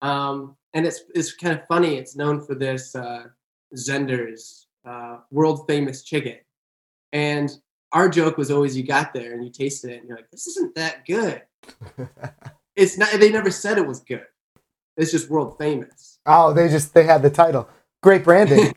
Um, 0.01 0.55
and 0.73 0.85
it's 0.85 1.01
it's 1.13 1.33
kind 1.33 1.57
of 1.57 1.65
funny. 1.67 1.95
It's 1.97 2.15
known 2.15 2.41
for 2.41 2.55
this 2.55 2.95
uh, 2.95 3.25
Zehnder's 3.75 4.67
uh, 4.85 5.17
world 5.31 5.65
famous 5.67 6.03
chicken, 6.03 6.37
and 7.13 7.49
our 7.91 8.09
joke 8.09 8.37
was 8.37 8.51
always 8.51 8.75
you 8.75 8.83
got 8.83 9.13
there 9.13 9.33
and 9.33 9.43
you 9.43 9.49
tasted 9.51 9.91
it 9.91 9.99
and 9.99 10.07
you're 10.07 10.17
like, 10.17 10.29
this 10.31 10.47
isn't 10.47 10.75
that 10.75 11.05
good. 11.05 11.41
It's 12.75 12.97
not. 12.97 13.09
They 13.21 13.31
never 13.31 13.51
said 13.51 13.77
it 13.77 13.87
was 13.87 14.01
good. 14.01 14.25
It's 14.97 15.11
just 15.11 15.29
world 15.29 15.57
famous. 15.57 16.19
Oh, 16.25 16.53
they 16.53 16.69
just 16.69 16.93
they 16.93 17.03
had 17.03 17.21
the 17.21 17.29
title. 17.29 17.67
Great 18.01 18.23
branding. 18.23 18.75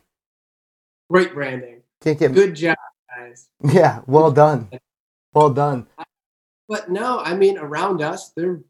Great 1.10 1.32
branding. 1.32 1.82
Can't 2.00 2.18
get 2.18 2.34
Good 2.34 2.54
job, 2.54 2.76
guys. 3.08 3.48
Yeah, 3.64 4.02
well 4.06 4.30
done. 4.30 4.68
Well 5.32 5.50
done. 5.50 5.86
But 6.68 6.90
no, 6.90 7.20
I 7.20 7.34
mean 7.34 7.56
around 7.58 8.02
us 8.02 8.30
there 8.36 8.60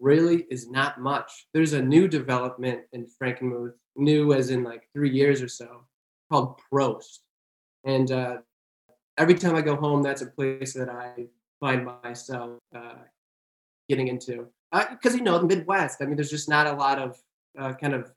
really 0.00 0.46
is 0.50 0.68
not 0.68 1.00
much. 1.00 1.46
There's 1.54 1.72
a 1.72 1.82
new 1.82 2.08
development 2.08 2.82
in 2.92 3.06
Frankenmuth, 3.06 3.74
new 3.96 4.32
as 4.32 4.50
in 4.50 4.64
like 4.64 4.88
three 4.92 5.10
years 5.10 5.40
or 5.42 5.48
so, 5.48 5.84
called 6.30 6.60
Prost. 6.70 7.20
And 7.84 8.10
uh, 8.10 8.38
every 9.16 9.34
time 9.34 9.54
I 9.54 9.60
go 9.60 9.76
home, 9.76 10.02
that's 10.02 10.22
a 10.22 10.26
place 10.26 10.74
that 10.74 10.88
I 10.88 11.26
find 11.60 11.88
myself 12.02 12.58
uh, 12.74 12.94
getting 13.88 14.08
into. 14.08 14.48
Because 14.72 15.14
you 15.14 15.22
know 15.22 15.38
the 15.38 15.46
Midwest, 15.46 16.00
I 16.00 16.06
mean, 16.06 16.16
there's 16.16 16.30
just 16.30 16.48
not 16.48 16.66
a 16.66 16.72
lot 16.72 16.98
of 16.98 17.18
uh, 17.58 17.74
kind 17.74 17.94
of 17.94 18.10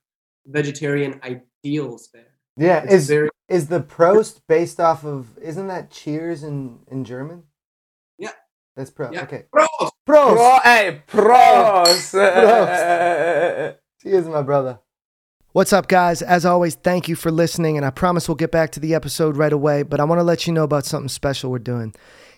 vegetarian 0.46 1.20
ideals 1.24 2.10
there. 2.14 2.36
Yeah, 2.58 2.84
It's 2.84 2.94
is 2.94 3.08
very 3.08 3.30
is 3.50 3.68
the 3.68 3.82
Prost 3.82 4.42
based 4.48 4.80
off 4.80 5.04
of 5.04 5.38
isn't 5.40 5.68
that 5.68 5.92
Cheers 5.92 6.44
in 6.44 6.80
in 6.90 7.04
German? 7.04 7.44
Yeah. 8.18 8.32
That's 8.76 8.90
Pro. 8.90 9.12
Yeah. 9.12 9.24
Okay. 9.24 9.44
Prost. 9.54 9.92
Prost. 10.08 10.34
Pro, 10.34 10.60
hey, 10.64 11.02
pros! 11.08 12.12
Prost. 12.12 13.76
Cheers, 14.02 14.28
my 14.30 14.42
brother. 14.42 14.80
What's 15.52 15.74
up, 15.74 15.88
guys? 15.88 16.22
As 16.22 16.46
always, 16.46 16.76
thank 16.76 17.08
you 17.08 17.16
for 17.16 17.32
listening, 17.32 17.78
and 17.78 17.86
I 17.86 17.90
promise 17.90 18.28
we'll 18.28 18.36
get 18.36 18.52
back 18.52 18.72
to 18.72 18.80
the 18.80 18.94
episode 18.94 19.38
right 19.38 19.54
away, 19.54 19.84
but 19.84 20.00
I 20.00 20.04
want 20.04 20.20
to 20.20 20.24
let 20.24 20.46
you 20.46 20.54
know 20.54 20.64
about 20.64 20.86
something 20.86 21.08
special 21.08 21.50
we're 21.50 21.60
doing. 21.60 21.94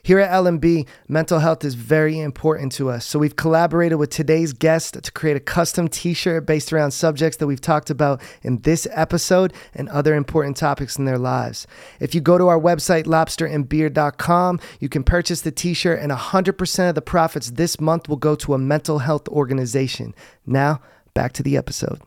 Here 0.07 0.19
at 0.19 0.31
LMB, 0.31 0.87
mental 1.09 1.39
health 1.39 1.65
is 1.65 1.75
very 1.75 2.17
important 2.17 2.71
to 2.77 2.89
us, 2.89 3.05
so 3.05 3.19
we've 3.19 3.35
collaborated 3.35 3.97
with 3.97 4.09
today's 4.09 4.53
guest 4.53 5.03
to 5.03 5.11
create 5.11 5.35
a 5.35 5.41
custom 5.41 5.89
t 5.89 6.13
shirt 6.13 6.45
based 6.45 6.71
around 6.71 6.91
subjects 6.91 7.35
that 7.35 7.47
we've 7.47 7.59
talked 7.59 7.89
about 7.89 8.21
in 8.41 8.61
this 8.61 8.87
episode 8.91 9.51
and 9.73 9.89
other 9.89 10.15
important 10.15 10.55
topics 10.55 10.97
in 10.97 11.03
their 11.03 11.17
lives. 11.17 11.67
If 11.99 12.15
you 12.15 12.21
go 12.21 12.37
to 12.37 12.47
our 12.47 12.57
website, 12.57 13.03
lobsterandbeer.com, 13.03 14.61
you 14.79 14.87
can 14.87 15.03
purchase 15.03 15.41
the 15.41 15.51
t 15.51 15.73
shirt, 15.73 15.99
and 15.99 16.09
100% 16.09 16.87
of 16.87 16.95
the 16.95 17.01
profits 17.01 17.51
this 17.51 17.81
month 17.81 18.07
will 18.07 18.15
go 18.15 18.35
to 18.35 18.53
a 18.53 18.57
mental 18.57 18.99
health 18.99 19.27
organization. 19.27 20.15
Now, 20.45 20.79
back 21.15 21.33
to 21.33 21.43
the 21.43 21.57
episode. 21.57 21.99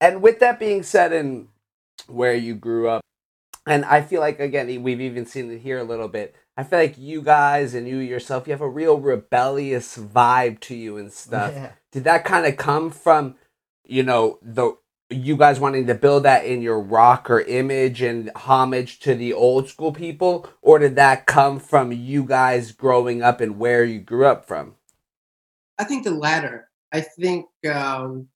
And 0.00 0.22
with 0.22 0.40
that 0.40 0.58
being 0.58 0.82
said, 0.82 1.12
and 1.12 1.46
where 2.08 2.34
you 2.34 2.56
grew 2.56 2.88
up, 2.88 3.02
and 3.64 3.84
I 3.84 4.00
feel 4.00 4.20
like 4.20 4.40
again 4.40 4.82
we've 4.82 5.00
even 5.00 5.24
seen 5.24 5.52
it 5.52 5.60
here 5.60 5.78
a 5.78 5.84
little 5.84 6.08
bit. 6.08 6.34
I 6.58 6.64
feel 6.64 6.80
like 6.80 6.98
you 6.98 7.22
guys 7.22 7.72
and 7.72 7.86
you 7.86 7.98
yourself, 7.98 8.48
you 8.48 8.52
have 8.52 8.60
a 8.60 8.68
real 8.68 8.98
rebellious 8.98 9.96
vibe 9.96 10.58
to 10.62 10.74
you 10.74 10.96
and 10.96 11.12
stuff. 11.12 11.52
Yeah. 11.54 11.70
Did 11.92 12.02
that 12.02 12.24
kind 12.24 12.46
of 12.46 12.56
come 12.56 12.90
from, 12.90 13.36
you 13.84 14.02
know, 14.02 14.40
the 14.42 14.76
you 15.08 15.36
guys 15.36 15.60
wanting 15.60 15.86
to 15.86 15.94
build 15.94 16.24
that 16.24 16.44
in 16.44 16.60
your 16.60 16.80
rocker 16.80 17.40
image 17.40 18.02
and 18.02 18.30
homage 18.34 18.98
to 19.00 19.14
the 19.14 19.32
old 19.32 19.68
school 19.68 19.92
people, 19.92 20.50
or 20.60 20.80
did 20.80 20.96
that 20.96 21.26
come 21.26 21.60
from 21.60 21.92
you 21.92 22.24
guys 22.24 22.72
growing 22.72 23.22
up 23.22 23.40
and 23.40 23.58
where 23.60 23.84
you 23.84 24.00
grew 24.00 24.26
up 24.26 24.44
from? 24.44 24.74
I 25.78 25.84
think 25.84 26.02
the 26.02 26.10
latter. 26.10 26.68
I 26.92 27.02
think 27.02 27.46
um, 27.72 28.28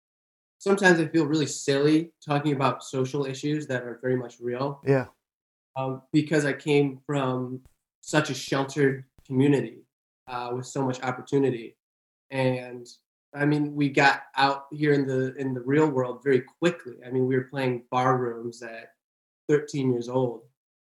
sometimes 0.59 1.01
I 1.01 1.09
feel 1.09 1.27
really 1.27 1.47
silly 1.47 2.13
talking 2.25 2.53
about 2.53 2.85
social 2.85 3.27
issues 3.27 3.67
that 3.67 3.83
are 3.83 3.99
very 4.01 4.17
much 4.17 4.37
real 4.41 4.81
Yeah. 4.87 5.07
um, 5.77 6.03
because 6.13 6.45
I 6.45 6.53
came 6.53 7.01
from 7.05 7.61
such 8.03 8.29
a 8.29 8.35
sheltered 8.35 9.05
community 9.27 9.87
uh, 10.29 10.51
with 10.55 10.67
so 10.67 10.85
much 10.85 11.03
opportunity, 11.03 11.77
and 12.31 12.87
I 13.35 13.47
mean, 13.47 13.75
we 13.75 13.89
got 13.89 14.25
out 14.37 14.67
here 14.71 14.93
in 14.93 15.07
the 15.07 15.35
in 15.37 15.55
the 15.55 15.61
real 15.61 15.89
world 15.89 16.23
very 16.23 16.43
quickly. 16.61 16.97
I 17.07 17.11
mean, 17.11 17.27
we 17.27 17.37
were 17.37 17.49
playing 17.51 17.85
bar 17.91 18.19
rooms 18.19 18.63
at 18.63 18.91
13 19.49 19.91
years 19.91 20.09
old, 20.09 20.43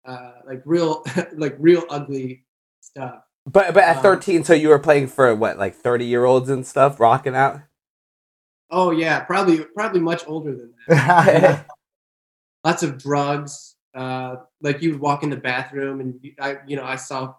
uh, 0.04 0.32
like 0.46 0.62
real 0.66 1.04
like 1.36 1.56
real 1.58 1.84
ugly 1.88 2.44
stuff. 2.80 3.22
But 3.46 3.74
but 3.74 3.84
at 3.84 3.96
Um, 3.96 4.02
thirteen, 4.02 4.44
so 4.44 4.52
you 4.54 4.68
were 4.68 4.78
playing 4.78 5.08
for 5.08 5.34
what, 5.34 5.58
like 5.58 5.74
thirty 5.74 6.06
year 6.06 6.24
olds 6.24 6.50
and 6.50 6.66
stuff, 6.66 7.00
rocking 7.00 7.34
out. 7.34 7.60
Oh 8.70 8.90
yeah, 8.90 9.20
probably 9.20 9.64
probably 9.76 10.00
much 10.00 10.24
older 10.26 10.54
than 10.54 10.74
that. 10.88 11.66
lots 12.64 12.82
of 12.82 12.98
drugs. 12.98 13.73
Uh, 13.94 14.36
like 14.60 14.82
you 14.82 14.92
would 14.92 15.00
walk 15.00 15.22
in 15.22 15.30
the 15.30 15.36
bathroom, 15.36 16.00
and 16.00 16.18
you- 16.22 16.34
I, 16.40 16.58
you 16.66 16.76
know, 16.76 16.84
I 16.84 16.96
saw 16.96 17.34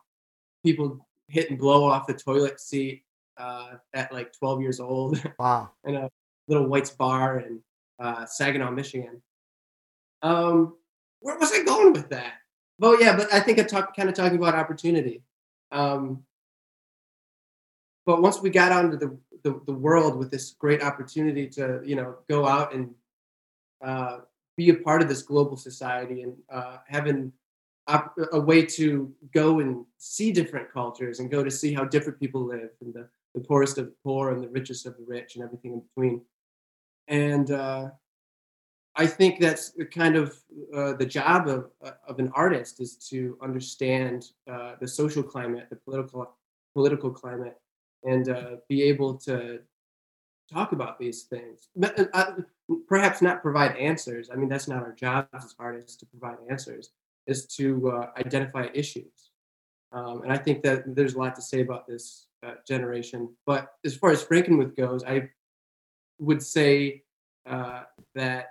people 0.63 1.05
hit 1.27 1.49
and 1.49 1.59
blow 1.59 1.83
off 1.83 2.07
the 2.07 2.13
toilet 2.13 2.59
seat 2.59 3.03
uh, 3.37 3.73
at 3.93 4.13
like 4.13 4.31
12 4.33 4.61
years 4.61 4.79
old 4.79 5.21
wow. 5.39 5.71
in 5.83 5.95
a 5.95 6.09
little 6.47 6.67
White's 6.67 6.91
bar 6.91 7.39
in 7.39 7.59
uh, 7.99 8.25
Saginaw, 8.25 8.71
Michigan. 8.71 9.21
Um, 10.21 10.75
where 11.19 11.37
was 11.37 11.51
I 11.51 11.63
going 11.63 11.93
with 11.93 12.09
that? 12.09 12.33
Oh 12.81 12.97
yeah, 12.99 13.15
but 13.15 13.33
I 13.33 13.39
think 13.39 13.59
I 13.59 13.63
talk 13.63 13.95
kind 13.95 14.09
of 14.09 14.15
talking 14.15 14.37
about 14.37 14.55
opportunity. 14.55 15.23
Um, 15.71 16.23
but 18.05 18.21
once 18.21 18.41
we 18.41 18.49
got 18.49 18.71
out 18.71 18.85
into 18.85 18.97
the, 18.97 19.17
the, 19.43 19.61
the 19.65 19.73
world 19.73 20.17
with 20.17 20.29
this 20.29 20.51
great 20.51 20.83
opportunity 20.83 21.47
to 21.49 21.81
you 21.83 21.95
know 21.95 22.15
go 22.29 22.45
out 22.45 22.73
and 22.73 22.93
uh, 23.83 24.19
be 24.57 24.69
a 24.69 24.75
part 24.75 25.01
of 25.01 25.09
this 25.09 25.21
global 25.21 25.57
society 25.57 26.21
and 26.21 26.35
uh, 26.51 26.77
having 26.87 27.31
a 28.33 28.39
way 28.39 28.65
to 28.65 29.13
go 29.31 29.59
and 29.59 29.85
see 29.99 30.31
different 30.31 30.71
cultures 30.71 31.19
and 31.19 31.29
go 31.29 31.43
to 31.43 31.51
see 31.51 31.71
how 31.71 31.83
different 31.83 32.19
people 32.19 32.43
live 32.43 32.69
and 32.81 32.93
the, 32.93 33.07
the 33.35 33.41
poorest 33.41 33.77
of 33.77 33.85
the 33.85 33.93
poor 34.03 34.31
and 34.31 34.43
the 34.43 34.49
richest 34.49 34.87
of 34.87 34.97
the 34.97 35.05
rich 35.05 35.35
and 35.35 35.43
everything 35.43 35.73
in 35.73 35.81
between 35.81 36.21
and 37.07 37.51
uh, 37.51 37.89
I 38.95 39.05
think 39.05 39.39
that's 39.39 39.73
kind 39.93 40.15
of 40.15 40.37
uh, 40.73 40.93
the 40.93 41.05
job 41.05 41.47
of 41.47 41.69
uh, 41.83 41.91
of 42.07 42.19
an 42.19 42.31
artist 42.33 42.79
is 42.79 42.95
to 43.09 43.37
understand 43.41 44.31
uh, 44.49 44.75
the 44.79 44.87
social 44.87 45.21
climate, 45.21 45.67
the 45.69 45.75
political 45.75 46.35
political 46.73 47.11
climate, 47.11 47.57
and 48.03 48.29
uh, 48.29 48.55
be 48.69 48.83
able 48.83 49.15
to 49.15 49.59
talk 50.51 50.71
about 50.71 50.97
these 50.97 51.23
things. 51.23 51.67
Perhaps 52.87 53.21
not 53.21 53.41
provide 53.41 53.75
answers. 53.77 54.29
I 54.31 54.35
mean, 54.35 54.49
that's 54.49 54.67
not 54.67 54.83
our 54.83 54.93
job 54.93 55.27
as 55.33 55.55
artists 55.59 55.95
to 55.97 56.05
provide 56.05 56.37
answers. 56.49 56.91
Is 57.27 57.47
to 57.57 57.89
uh, 57.89 58.09
identify 58.19 58.67
issues, 58.75 59.31
um, 59.91 60.21
and 60.21 60.31
I 60.31 60.37
think 60.37 60.61
that 60.61 60.83
there's 60.95 61.15
a 61.15 61.17
lot 61.17 61.35
to 61.37 61.41
say 61.41 61.61
about 61.61 61.87
this 61.87 62.27
uh, 62.45 62.53
generation. 62.67 63.33
But 63.47 63.73
as 63.83 63.95
far 63.95 64.11
as 64.11 64.23
Frankenmuth 64.23 64.77
goes, 64.77 65.03
I 65.03 65.29
would 66.19 66.43
say 66.43 67.01
uh, 67.47 67.83
that 68.13 68.49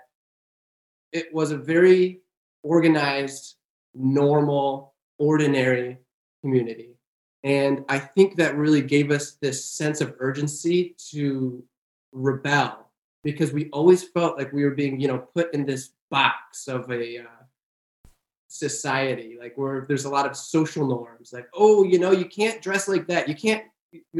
it 1.13 1.33
was 1.33 1.51
a 1.51 1.57
very 1.57 2.19
organized, 2.63 3.55
normal 3.93 4.93
ordinary 5.17 5.99
community. 6.41 6.97
And 7.43 7.85
I 7.87 7.99
think 7.99 8.35
that 8.35 8.57
really 8.57 8.81
gave 8.81 9.11
us 9.11 9.37
this 9.41 9.63
sense 9.63 10.01
of 10.01 10.15
urgency 10.19 10.95
to 11.11 11.63
rebel 12.11 12.84
because 13.25 13.51
we 13.51 13.69
always 13.71 14.03
felt 14.03 14.37
like 14.37 14.53
we 14.53 14.63
were 14.63 14.75
being, 14.75 15.01
you 15.01 15.07
know, 15.07 15.17
put 15.17 15.51
in 15.53 15.65
this 15.65 15.89
box 16.11 16.67
of 16.67 16.89
a 16.91 17.17
uh, 17.17 18.07
society, 18.47 19.35
like 19.37 19.57
where 19.57 19.83
there's 19.87 20.05
a 20.05 20.09
lot 20.09 20.27
of 20.27 20.37
social 20.37 20.87
norms, 20.87 21.33
like, 21.33 21.47
oh, 21.55 21.83
you 21.83 21.97
know, 21.97 22.11
you 22.11 22.25
can't 22.25 22.61
dress 22.61 22.87
like 22.87 23.07
that, 23.07 23.27
you 23.27 23.35
can't 23.35 23.63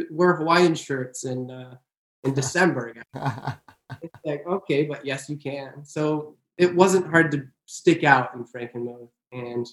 wear 0.10 0.36
Hawaiian 0.36 0.74
shirts 0.74 1.24
in 1.24 1.52
uh, 1.52 1.76
in 2.24 2.34
December. 2.42 2.96
it's 4.02 4.20
like 4.26 4.46
okay, 4.48 4.84
but 4.84 5.06
yes, 5.06 5.30
you 5.30 5.38
can. 5.38 5.86
So 5.86 6.36
it 6.58 6.76
wasn't 6.76 7.08
hard 7.08 7.32
to 7.32 7.46
stick 7.68 8.04
out 8.04 8.34
in 8.34 8.44
Frankenmuth 8.44 9.10
and 9.32 9.68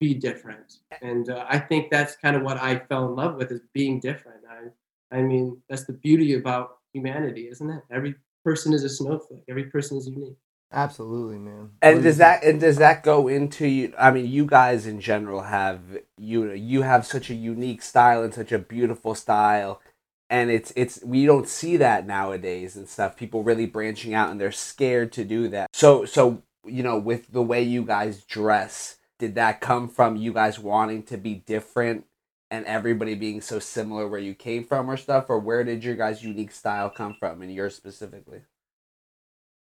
be 0.00 0.12
different. 0.12 0.78
And 1.02 1.30
uh, 1.30 1.46
I 1.48 1.60
think 1.60 1.90
that's 1.90 2.16
kind 2.16 2.34
of 2.34 2.42
what 2.42 2.58
I 2.58 2.80
fell 2.80 3.06
in 3.06 3.14
love 3.14 3.36
with 3.36 3.52
is 3.52 3.60
being 3.72 4.00
different. 4.00 4.40
I, 4.50 5.16
I 5.16 5.22
mean, 5.22 5.62
that's 5.68 5.84
the 5.84 5.92
beauty 5.92 6.34
about 6.34 6.78
humanity, 6.92 7.48
isn't 7.48 7.70
it? 7.70 7.82
Every 7.90 8.16
person 8.46 8.72
is 8.72 8.84
a 8.84 8.88
snowflake. 8.88 9.42
Every 9.48 9.64
person 9.64 9.98
is 9.98 10.06
unique. 10.06 10.36
Absolutely, 10.72 11.38
man. 11.38 11.70
And 11.82 12.02
does 12.02 12.18
that 12.18 12.44
and 12.44 12.60
does 12.60 12.76
that 12.76 13.02
go 13.02 13.26
into 13.26 13.66
you? 13.66 13.92
I 13.98 14.12
mean, 14.12 14.26
you 14.26 14.46
guys 14.46 14.86
in 14.86 15.00
general 15.00 15.42
have 15.42 15.80
you 16.16 16.52
you 16.52 16.82
have 16.82 17.04
such 17.06 17.28
a 17.28 17.34
unique 17.34 17.82
style 17.82 18.22
and 18.22 18.32
such 18.32 18.52
a 18.52 18.58
beautiful 18.58 19.14
style, 19.16 19.80
and 20.30 20.50
it's 20.50 20.72
it's 20.76 21.02
we 21.04 21.26
don't 21.26 21.48
see 21.48 21.76
that 21.78 22.06
nowadays 22.06 22.76
and 22.76 22.88
stuff. 22.88 23.16
People 23.16 23.42
really 23.42 23.66
branching 23.66 24.14
out 24.14 24.30
and 24.30 24.40
they're 24.40 24.52
scared 24.52 25.12
to 25.12 25.24
do 25.24 25.48
that. 25.48 25.70
So 25.72 26.04
so 26.04 26.42
you 26.64 26.82
know, 26.82 26.98
with 26.98 27.32
the 27.32 27.42
way 27.42 27.62
you 27.62 27.82
guys 27.82 28.22
dress, 28.24 28.96
did 29.18 29.34
that 29.36 29.60
come 29.60 29.88
from 29.88 30.16
you 30.16 30.32
guys 30.32 30.58
wanting 30.58 31.02
to 31.04 31.16
be 31.16 31.34
different 31.34 32.04
and 32.50 32.64
everybody 32.66 33.14
being 33.14 33.40
so 33.40 33.58
similar 33.58 34.08
where 34.08 34.20
you 34.20 34.34
came 34.34 34.64
from 34.64 34.90
or 34.90 34.96
stuff, 34.96 35.26
or 35.28 35.38
where 35.38 35.64
did 35.64 35.82
your 35.82 35.96
guys' 35.96 36.22
unique 36.22 36.52
style 36.52 36.90
come 36.90 37.14
from 37.18 37.42
and 37.42 37.52
yours 37.52 37.74
specifically? 37.74 38.40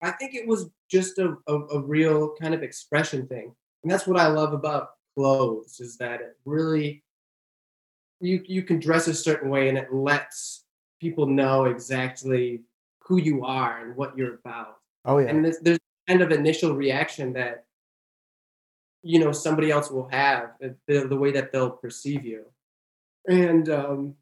I 0.02 0.10
think 0.12 0.34
it 0.34 0.46
was 0.46 0.68
just 0.90 1.18
a, 1.18 1.36
a, 1.46 1.54
a, 1.54 1.80
real 1.80 2.34
kind 2.40 2.54
of 2.54 2.62
expression 2.62 3.26
thing. 3.26 3.54
And 3.82 3.90
that's 3.90 4.06
what 4.06 4.20
I 4.20 4.26
love 4.28 4.52
about 4.52 4.90
clothes 5.16 5.80
is 5.80 5.96
that 5.96 6.20
it 6.20 6.36
really 6.44 7.02
you 8.20 8.42
you 8.46 8.62
can 8.62 8.78
dress 8.78 9.08
a 9.08 9.14
certain 9.14 9.48
way 9.48 9.68
and 9.68 9.78
it 9.78 9.92
lets 9.92 10.64
people 11.00 11.26
know 11.26 11.64
exactly 11.64 12.62
who 13.00 13.18
you 13.18 13.44
are 13.44 13.84
and 13.84 13.96
what 13.96 14.16
you're 14.16 14.34
about. 14.34 14.76
Oh 15.04 15.18
yeah. 15.18 15.28
And 15.28 15.44
there's, 15.44 15.58
there's 15.60 15.78
kind 16.08 16.22
of 16.22 16.30
initial 16.30 16.74
reaction 16.74 17.32
that 17.34 17.64
you 19.02 19.18
know 19.18 19.32
somebody 19.32 19.70
else 19.70 19.90
will 19.90 20.08
have 20.08 20.50
uh, 20.64 20.68
the, 20.86 21.06
the 21.08 21.16
way 21.16 21.30
that 21.32 21.52
they'll 21.52 21.70
perceive 21.70 22.24
you. 22.24 22.44
And 23.28 23.68
um 23.68 24.14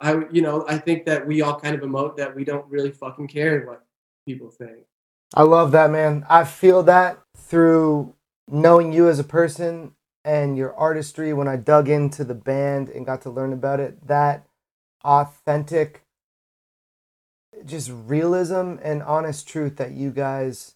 I 0.00 0.24
you 0.30 0.42
know, 0.42 0.64
I 0.68 0.78
think 0.78 1.06
that 1.06 1.26
we 1.26 1.42
all 1.42 1.58
kind 1.58 1.74
of 1.74 1.82
emote 1.82 2.16
that 2.16 2.34
we 2.34 2.44
don't 2.44 2.68
really 2.68 2.90
fucking 2.90 3.28
care 3.28 3.64
what 3.66 3.84
people 4.26 4.50
think. 4.50 4.78
I 5.34 5.42
love 5.42 5.72
that, 5.72 5.90
man. 5.90 6.26
I 6.28 6.44
feel 6.44 6.82
that 6.84 7.20
through 7.36 8.14
knowing 8.48 8.92
you 8.92 9.08
as 9.08 9.18
a 9.18 9.24
person 9.24 9.92
and 10.24 10.56
your 10.56 10.74
artistry 10.74 11.32
when 11.32 11.48
I 11.48 11.56
dug 11.56 11.88
into 11.88 12.24
the 12.24 12.34
band 12.34 12.88
and 12.90 13.06
got 13.06 13.22
to 13.22 13.30
learn 13.30 13.52
about 13.52 13.80
it. 13.80 14.06
That 14.06 14.44
authentic, 15.04 16.02
just 17.64 17.90
realism 17.90 18.76
and 18.82 19.02
honest 19.02 19.48
truth 19.48 19.76
that 19.76 19.92
you 19.92 20.10
guys 20.10 20.74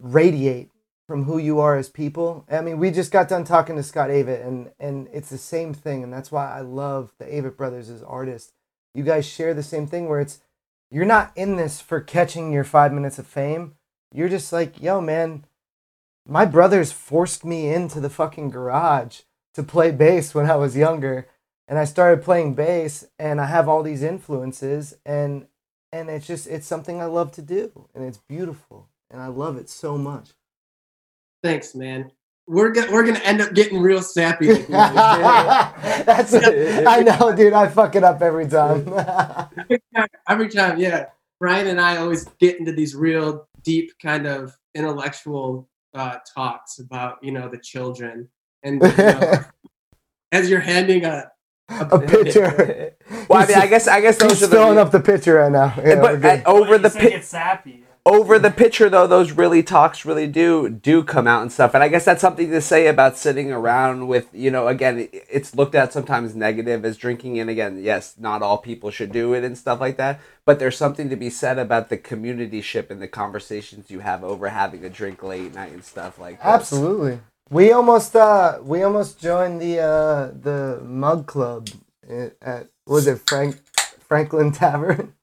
radiate 0.00 0.71
from 1.12 1.24
who 1.24 1.36
you 1.36 1.60
are 1.60 1.76
as 1.76 1.90
people. 1.90 2.46
I 2.50 2.62
mean, 2.62 2.78
we 2.78 2.90
just 2.90 3.12
got 3.12 3.28
done 3.28 3.44
talking 3.44 3.76
to 3.76 3.82
Scott 3.82 4.08
Avett, 4.08 4.46
and 4.46 4.70
and 4.80 5.10
it's 5.12 5.28
the 5.28 5.36
same 5.36 5.74
thing, 5.74 6.02
and 6.02 6.10
that's 6.10 6.32
why 6.32 6.50
I 6.50 6.62
love 6.62 7.12
the 7.18 7.26
Avett 7.26 7.54
brothers 7.54 7.90
as 7.90 8.02
artists. 8.02 8.54
You 8.94 9.02
guys 9.02 9.26
share 9.26 9.52
the 9.52 9.62
same 9.62 9.86
thing 9.86 10.08
where 10.08 10.20
it's 10.20 10.40
you're 10.90 11.04
not 11.04 11.30
in 11.36 11.56
this 11.56 11.82
for 11.82 12.00
catching 12.00 12.50
your 12.50 12.64
five 12.64 12.94
minutes 12.94 13.18
of 13.18 13.26
fame. 13.26 13.74
You're 14.10 14.30
just 14.30 14.54
like, 14.54 14.80
yo, 14.80 15.02
man, 15.02 15.44
my 16.26 16.46
brothers 16.46 16.92
forced 16.92 17.44
me 17.44 17.68
into 17.68 18.00
the 18.00 18.08
fucking 18.08 18.48
garage 18.48 19.20
to 19.52 19.62
play 19.62 19.90
bass 19.90 20.34
when 20.34 20.50
I 20.50 20.56
was 20.56 20.78
younger. 20.78 21.28
And 21.68 21.78
I 21.78 21.84
started 21.84 22.24
playing 22.24 22.54
bass 22.54 23.04
and 23.18 23.38
I 23.38 23.48
have 23.48 23.68
all 23.68 23.82
these 23.82 24.02
influences 24.02 24.96
and 25.04 25.46
and 25.92 26.08
it's 26.08 26.26
just 26.26 26.46
it's 26.46 26.66
something 26.66 27.02
I 27.02 27.04
love 27.04 27.32
to 27.32 27.42
do 27.42 27.86
and 27.94 28.02
it's 28.02 28.16
beautiful 28.16 28.88
and 29.10 29.20
I 29.20 29.26
love 29.26 29.58
it 29.58 29.68
so 29.68 29.98
much. 29.98 30.30
Thanks, 31.42 31.74
man 31.74 32.10
we're 32.46 32.70
gonna 32.70 32.90
we're 32.90 33.04
gonna 33.04 33.20
end 33.20 33.40
up 33.40 33.54
getting 33.54 33.80
real 33.80 34.02
sappy. 34.02 34.52
That's 34.62 36.34
I 36.34 37.02
know, 37.02 37.34
dude. 37.34 37.52
I 37.52 37.68
fuck 37.68 37.94
it 37.94 38.04
up 38.04 38.20
every 38.20 38.48
time. 38.48 38.92
every 40.28 40.48
time, 40.48 40.78
yeah. 40.78 41.06
Brian 41.40 41.66
and 41.66 41.80
I 41.80 41.96
always 41.96 42.24
get 42.40 42.58
into 42.58 42.72
these 42.72 42.94
real 42.94 43.48
deep 43.62 43.92
kind 44.00 44.26
of 44.26 44.56
intellectual 44.74 45.68
uh, 45.94 46.18
talks 46.34 46.78
about 46.78 47.22
you 47.22 47.32
know 47.32 47.48
the 47.48 47.58
children 47.58 48.28
and 48.62 48.82
you 48.82 48.88
know, 48.96 49.44
as 50.32 50.50
you're 50.50 50.60
handing 50.60 51.04
a 51.04 51.30
a, 51.68 51.86
a 51.86 52.00
picture. 52.00 52.94
well, 53.28 53.42
I 53.42 53.46
mean, 53.46 53.56
I 53.56 53.66
guess 53.66 53.86
I 53.86 54.00
guess 54.00 54.18
those 54.18 54.32
He's 54.32 54.42
are 54.44 54.48
filling 54.48 54.76
the, 54.76 54.82
up 54.82 54.90
the 54.90 55.00
picture 55.00 55.34
right 55.34 55.52
now. 55.52 55.74
Yeah, 55.82 56.00
but 56.00 56.24
at, 56.24 56.46
over 56.46 56.76
the 56.76 56.90
picture, 56.90 57.22
sappy 57.22 57.84
over 58.04 58.36
the 58.36 58.50
picture 58.50 58.90
though 58.90 59.06
those 59.06 59.30
really 59.30 59.62
talks 59.62 60.04
really 60.04 60.26
do 60.26 60.68
do 60.68 61.04
come 61.04 61.28
out 61.28 61.42
and 61.42 61.52
stuff. 61.52 61.72
And 61.74 61.84
i 61.84 61.88
guess 61.88 62.04
that's 62.04 62.20
something 62.20 62.50
to 62.50 62.60
say 62.60 62.88
about 62.88 63.16
sitting 63.16 63.52
around 63.52 64.08
with 64.08 64.28
you 64.32 64.50
know 64.50 64.66
again 64.66 65.08
it's 65.12 65.54
looked 65.54 65.74
at 65.74 65.92
sometimes 65.92 66.34
negative 66.34 66.84
as 66.84 66.96
drinking. 66.96 67.38
And 67.38 67.48
again 67.48 67.80
yes 67.80 68.16
not 68.18 68.42
all 68.42 68.58
people 68.58 68.90
should 68.90 69.12
do 69.12 69.34
it 69.34 69.44
and 69.44 69.56
stuff 69.56 69.80
like 69.80 69.96
that. 69.98 70.20
But 70.44 70.58
there's 70.58 70.76
something 70.76 71.08
to 71.10 71.16
be 71.16 71.30
said 71.30 71.58
about 71.58 71.88
the 71.88 71.96
community 71.96 72.60
ship 72.60 72.90
and 72.90 73.00
the 73.00 73.08
conversations 73.08 73.90
you 73.90 74.00
have 74.00 74.24
over 74.24 74.48
having 74.48 74.84
a 74.84 74.90
drink 74.90 75.22
late 75.22 75.54
night 75.54 75.72
and 75.72 75.84
stuff 75.84 76.18
like 76.18 76.38
that. 76.42 76.46
Absolutely. 76.46 77.20
We 77.50 77.70
almost 77.70 78.16
uh 78.16 78.58
we 78.62 78.82
almost 78.82 79.20
joined 79.20 79.60
the 79.60 79.78
uh 79.78 80.32
the 80.34 80.80
mug 80.84 81.26
club 81.28 81.68
at 82.08 82.68
was 82.84 83.06
it 83.06 83.20
frank 83.28 83.60
franklin 84.00 84.50
tavern? 84.50 85.14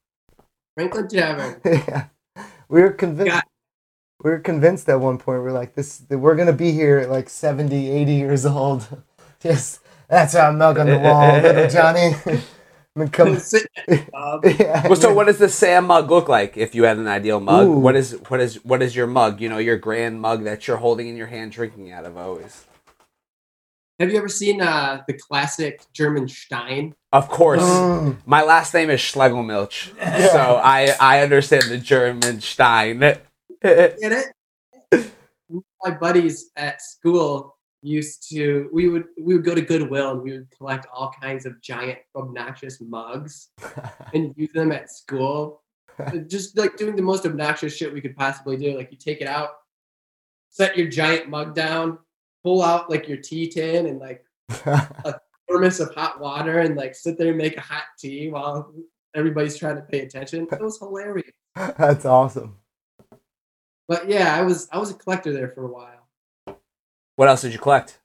Franklin 0.75 1.09
tavern. 1.09 1.59
Yeah 1.65 2.05
we 2.69 2.81
were 2.81 2.91
convinced. 2.91 3.31
God. 3.31 3.43
We 4.23 4.31
were 4.31 4.39
convinced 4.39 4.89
at 4.89 4.99
one 4.99 5.17
point. 5.17 5.41
We 5.41 5.49
are 5.49 5.53
like, 5.53 5.75
this. 5.75 6.03
We're 6.09 6.35
gonna 6.35 6.53
be 6.53 6.71
here 6.71 6.99
at 6.99 7.09
like 7.09 7.29
70, 7.29 7.89
80 7.89 8.13
years 8.13 8.45
old. 8.45 8.87
Just 9.39 9.79
that's 10.07 10.35
our 10.35 10.49
eh, 10.49 10.51
eh, 10.51 10.53
eh, 10.53 10.57
mug 10.57 10.79
on 10.79 10.87
the 10.87 10.99
wall, 10.99 11.39
little 11.41 11.69
Johnny. 11.69 12.13
come. 13.11 13.37
yeah. 14.59 14.87
Well, 14.87 14.95
so 14.95 15.13
what 15.13 15.27
does 15.27 15.37
the 15.37 15.49
Sam 15.49 15.87
mug 15.87 16.09
look 16.09 16.27
like? 16.27 16.57
If 16.57 16.75
you 16.75 16.83
had 16.83 16.97
an 16.97 17.07
ideal 17.07 17.39
mug, 17.39 17.67
Ooh. 17.67 17.79
what 17.79 17.95
is 17.95 18.11
what 18.27 18.41
is 18.41 18.63
what 18.65 18.81
is 18.81 18.95
your 18.95 19.07
mug? 19.07 19.39
You 19.41 19.49
know, 19.49 19.57
your 19.57 19.77
grand 19.77 20.21
mug 20.21 20.43
that 20.43 20.67
you're 20.67 20.77
holding 20.77 21.07
in 21.07 21.15
your 21.15 21.27
hand, 21.27 21.51
drinking 21.51 21.91
out 21.91 22.05
of 22.05 22.17
always. 22.17 22.65
Have 23.99 24.11
you 24.11 24.17
ever 24.17 24.29
seen 24.29 24.61
uh, 24.61 25.03
the 25.07 25.13
classic 25.13 25.81
German 25.93 26.27
Stein? 26.27 26.95
Of 27.11 27.27
course. 27.27 27.63
Mm. 27.63 28.17
My 28.25 28.43
last 28.43 28.73
name 28.73 28.89
is 28.89 28.99
Schlegelmilch, 28.99 29.95
yeah. 29.97 30.27
so 30.27 30.61
I 30.63 30.95
I 30.99 31.21
understand 31.21 31.63
the 31.63 31.79
German 31.79 32.39
Stein. 32.41 32.99
Get 32.99 33.23
it? 33.61 35.11
My 35.83 35.91
buddies 35.91 36.51
at 36.55 36.81
school 36.81 37.55
used 37.81 38.29
to 38.29 38.69
we 38.73 38.89
would 38.89 39.05
we 39.19 39.33
would 39.35 39.45
go 39.45 39.55
to 39.55 39.61
Goodwill 39.61 40.11
and 40.11 40.21
we 40.21 40.33
would 40.33 40.51
collect 40.55 40.85
all 40.93 41.11
kinds 41.21 41.45
of 41.45 41.59
giant 41.61 41.99
obnoxious 42.15 42.81
mugs 42.81 43.49
and 44.13 44.33
use 44.37 44.51
them 44.53 44.71
at 44.71 44.91
school. 44.91 45.63
Just 46.27 46.57
like 46.57 46.77
doing 46.77 46.95
the 46.95 47.01
most 47.01 47.25
obnoxious 47.25 47.75
shit 47.75 47.93
we 47.93 48.01
could 48.01 48.15
possibly 48.15 48.55
do. 48.55 48.77
Like 48.77 48.91
you 48.91 48.97
take 48.97 49.19
it 49.19 49.27
out, 49.27 49.49
set 50.49 50.77
your 50.77 50.87
giant 50.87 51.27
mug 51.29 51.55
down, 51.55 51.97
pull 52.43 52.61
out 52.61 52.89
like 52.89 53.07
your 53.07 53.17
tea 53.17 53.49
tin 53.49 53.87
and 53.87 53.99
like 53.99 54.23
a 54.65 55.15
thermos 55.49 55.79
of 55.79 55.93
hot 55.93 56.19
water 56.19 56.59
and 56.59 56.75
like 56.75 56.95
sit 56.95 57.17
there 57.17 57.29
and 57.29 57.37
make 57.37 57.57
a 57.57 57.61
hot 57.61 57.83
tea 57.97 58.29
while 58.29 58.73
everybody's 59.15 59.57
trying 59.57 59.75
to 59.75 59.81
pay 59.81 60.01
attention. 60.01 60.47
It 60.51 60.61
was 60.61 60.79
hilarious. 60.79 61.31
That's 61.55 62.05
awesome. 62.05 62.57
But 63.87 64.07
yeah, 64.07 64.35
I 64.35 64.43
was 64.43 64.67
I 64.71 64.77
was 64.77 64.91
a 64.91 64.93
collector 64.93 65.33
there 65.33 65.49
for 65.49 65.65
a 65.65 65.71
while. 65.71 66.07
What 67.15 67.27
else 67.27 67.41
did 67.41 67.53
you 67.53 67.59
collect? 67.59 67.99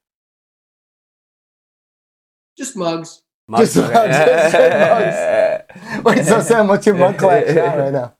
Just 2.56 2.76
mugs. 2.76 3.22
Mugs. 3.46 3.74
Just 3.74 3.92
mugs. 3.92 3.94
mugs. 3.94 6.02
Wait, 6.04 6.24
so 6.24 6.40
Sam, 6.40 6.68
what's 6.68 6.86
your 6.86 6.94
mug 6.94 7.18
collection 7.18 7.56
right 7.56 7.92
now? 7.92 8.14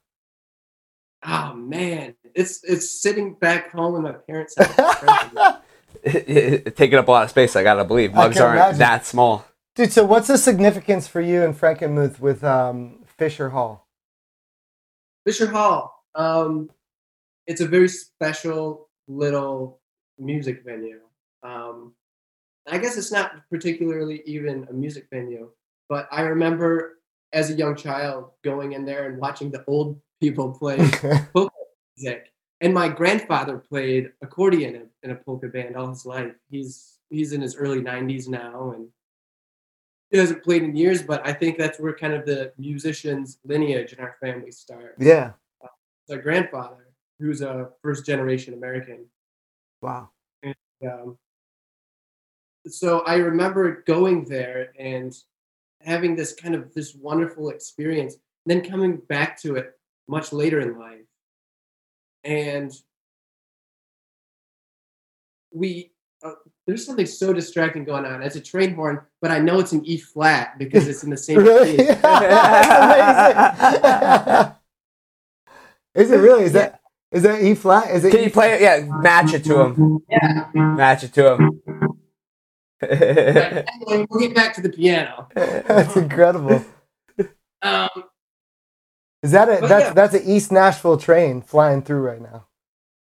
Oh 1.27 1.55
man, 1.55 2.15
it's 2.35 2.63
it's 2.65 3.01
sitting 3.01 3.35
back 3.35 3.73
home 3.73 3.97
in 3.97 4.03
my 4.03 4.13
parents' 4.13 4.55
house. 4.59 5.57
taking 6.77 6.95
up 6.95 7.09
a 7.09 7.11
lot 7.11 7.25
of 7.25 7.31
space. 7.31 7.57
I 7.57 7.63
gotta 7.63 7.85
believe 7.85 8.13
mugs 8.15 8.39
aren't 8.39 8.57
imagine. 8.57 8.79
that 8.79 9.07
small. 9.07 9.47
Dude, 9.75 9.93
so 9.93 10.05
what's 10.05 10.29
the 10.29 10.39
significance 10.39 11.09
for 11.09 11.21
you 11.21 11.43
in 11.43 11.55
Frankenmuth 11.55 12.21
with 12.21 12.45
um, 12.45 13.05
Fischer 13.07 13.51
Hall? 13.51 13.89
Fischer 15.27 15.47
Hall, 15.47 16.05
um, 16.15 16.71
it's 17.47 17.61
a 17.61 17.67
very 17.67 17.89
special 17.89 18.89
little 19.09 19.81
music 20.19 20.63
venue. 20.65 21.01
Um, 21.43 21.95
I 22.69 22.79
guess 22.79 22.97
it's 22.97 23.11
not 23.11 23.33
particularly 23.51 24.23
even 24.27 24.67
a 24.71 24.73
music 24.73 25.09
venue, 25.11 25.51
but 25.89 26.09
I 26.11 26.23
remember 26.23 26.99
as 27.33 27.51
a 27.51 27.55
young 27.55 27.75
child 27.75 28.31
going 28.43 28.73
in 28.73 28.85
there 28.85 29.09
and 29.09 29.19
watching 29.19 29.51
the 29.51 29.65
old 29.67 30.01
people 30.21 30.53
play 30.53 30.77
polka 31.35 31.51
music. 31.97 32.33
And 32.65 32.73
my 32.73 32.89
grandfather 32.89 33.59
played 33.59 34.13
accordion 34.23 34.89
in, 35.03 35.11
a 35.11 35.15
polka 35.15 35.49
band 35.49 35.77
all 35.77 35.89
his 35.89 36.07
life. 36.07 36.33
He's 36.49 36.99
he's 37.11 37.35
in 37.35 37.43
his 37.43 37.57
early 37.57 37.83
90s 37.83 38.27
now 38.27 38.73
and 38.75 38.89
he 40.11 40.17
hasn't 40.17 40.43
played 40.43 40.63
in 40.63 40.75
years, 40.75 41.03
but 41.03 41.27
I 41.27 41.35
think 41.35 41.59
that's 41.59 41.79
where 41.79 41.95
kind 41.95 42.15
of 42.15 42.25
the 42.25 42.55
musician's 42.57 43.39
lineage 43.45 43.93
in 43.93 44.01
our 44.01 44.17
family 44.19 44.51
starts. 44.51 44.97
yeah. 44.99 45.33
My 46.09 46.17
grandfather, 46.17 46.89
who's 47.19 47.43
a 47.43 47.69
first 47.83 48.07
generation 48.07 48.55
American. 48.55 49.07
Wow. 49.83 50.09
Um, 50.47 51.19
so 52.67 53.01
I 53.01 53.17
remember 53.17 53.83
going 53.87 54.25
there 54.25 54.73
and 54.79 55.15
having 55.83 56.17
this 56.17 56.35
kind 56.35 56.55
of 56.55 56.73
this 56.73 56.95
wonderful 56.95 57.51
experience, 57.51 58.15
and 58.15 58.63
then 58.63 58.71
coming 58.71 58.97
back 58.97 59.39
to 59.43 59.57
it 59.57 59.79
much 60.09 60.33
later 60.33 60.61
in 60.61 60.79
life. 60.79 61.05
And 62.25 62.73
we 65.53 65.93
uh, 66.23 66.33
there's 66.67 66.85
something 66.87 67.07
so 67.07 67.33
distracting 67.33 67.85
going 67.85 68.05
on. 68.07 68.23
It's 68.23 68.37
a 68.37 68.41
train 68.41 68.75
horn, 68.75 69.01
but 69.21 69.31
I 69.31 69.39
know 69.39 69.61
it's 69.61 69.73
an 69.73 69.85
E 69.85 69.99
flat 69.99 70.59
because 70.59 70.89
it's 70.89 71.05
in 71.05 71.11
the 71.11 71.17
same 71.17 71.39
Really? 71.39 71.77
key. 71.77 71.85
That's 72.03 72.69
amazing. 74.35 74.53
is 75.95 76.11
it 76.11 76.17
really? 76.17 76.45
Is 76.45 76.53
that 76.55 76.81
is 77.13 77.23
that 77.23 77.43
E 77.43 77.55
flat? 77.55 77.91
Is 77.91 78.05
it 78.05 78.11
Can 78.11 78.21
E 78.21 78.25
you 78.25 78.31
play 78.31 78.55
it? 78.55 78.63
Yeah, 78.63 78.85
match 79.01 79.35
it 79.35 79.45
to 79.45 79.61
him. 79.61 80.01
Yeah. 80.09 80.49
Match 80.55 81.05
it 81.05 81.13
to 81.15 81.35
him. 81.35 81.61
Anyway, 82.83 84.07
we'll 84.11 84.21
get 84.21 84.35
back 84.35 84.55
to 84.55 84.61
the 84.61 84.69
piano. 84.69 85.29
That's 85.35 85.97
incredible. 85.97 86.65
Um, 87.63 87.89
Is 89.25 89.31
that 89.33 89.49
a 89.49 89.61
But 89.61 89.69
that's 89.69 89.85
yeah. 89.87 89.93
that's 89.95 90.15
an 90.15 90.23
East 90.27 90.53
Nashville 90.53 90.99
train 90.99 91.43
flying 91.43 91.83
through 91.83 92.03
right 92.03 92.21
now? 92.23 92.47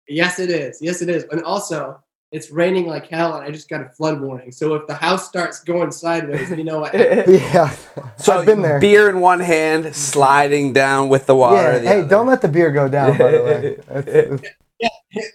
yes, 0.07 0.39
it 0.39 0.49
is. 0.49 0.79
Yes, 0.81 1.01
it 1.01 1.07
is. 1.09 1.23
And 1.31 1.41
also, 1.43 2.01
it's 2.33 2.51
raining 2.51 2.85
like 2.85 3.07
hell, 3.07 3.35
and 3.35 3.45
I 3.45 3.51
just 3.51 3.69
got 3.69 3.81
a 3.81 3.89
flood 3.89 4.19
warning. 4.21 4.51
So 4.51 4.73
if 4.75 4.85
the 4.87 4.93
house 4.93 5.27
starts 5.27 5.63
going 5.63 5.91
sideways, 5.91 6.49
you 6.51 6.63
know 6.65 6.79
what? 6.81 6.93
Yeah. 7.29 7.69
so 8.17 8.39
I've 8.39 8.45
been 8.45 8.61
there. 8.61 8.79
beer 8.79 9.09
in 9.09 9.19
one 9.21 9.39
hand, 9.39 9.95
sliding 9.95 10.73
down 10.73 11.07
with 11.09 11.25
the 11.27 11.35
water. 11.35 11.55
yeah. 11.73 11.79
the 11.79 11.87
Hey, 11.87 11.99
other. 12.01 12.09
don't 12.09 12.27
let 12.27 12.41
the 12.41 12.47
beer 12.49 12.71
go 12.71 12.89
down. 12.89 13.17
By 13.17 13.31
the 13.31 13.43
way, 13.43 13.77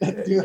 That's- 0.00 0.28
you 0.28 0.42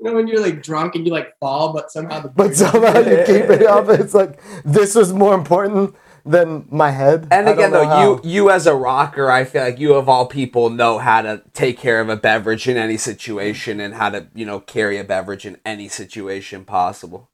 know 0.00 0.14
when 0.14 0.26
you're 0.28 0.40
like 0.40 0.62
drunk 0.62 0.94
and 0.94 1.06
you 1.06 1.12
like 1.12 1.38
fall, 1.38 1.72
but 1.74 1.90
somehow 1.90 2.20
the 2.20 2.28
but 2.28 2.56
somehow 2.56 2.98
you 2.98 3.16
keep 3.26 3.50
it 3.50 3.66
up. 3.66 3.88
It's 3.90 4.14
like 4.14 4.40
this 4.64 4.94
was 4.94 5.12
more 5.12 5.34
important 5.34 5.94
than 6.24 6.66
my 6.70 6.90
head. 6.90 7.28
And 7.30 7.48
again, 7.48 7.70
though, 7.70 7.84
know 7.84 8.20
you 8.22 8.30
you 8.30 8.50
as 8.50 8.66
a 8.66 8.74
rocker, 8.74 9.30
I 9.30 9.44
feel 9.44 9.62
like 9.62 9.78
you 9.78 9.94
of 9.94 10.08
all 10.08 10.26
people 10.26 10.70
know 10.70 10.98
how 10.98 11.22
to 11.22 11.42
take 11.52 11.78
care 11.78 12.00
of 12.00 12.08
a 12.08 12.16
beverage 12.16 12.68
in 12.68 12.76
any 12.76 12.96
situation 12.96 13.80
and 13.80 13.94
how 13.94 14.10
to 14.10 14.28
you 14.34 14.46
know 14.46 14.60
carry 14.60 14.98
a 14.98 15.04
beverage 15.04 15.46
in 15.46 15.58
any 15.64 15.88
situation 15.88 16.64
possible. 16.64 17.30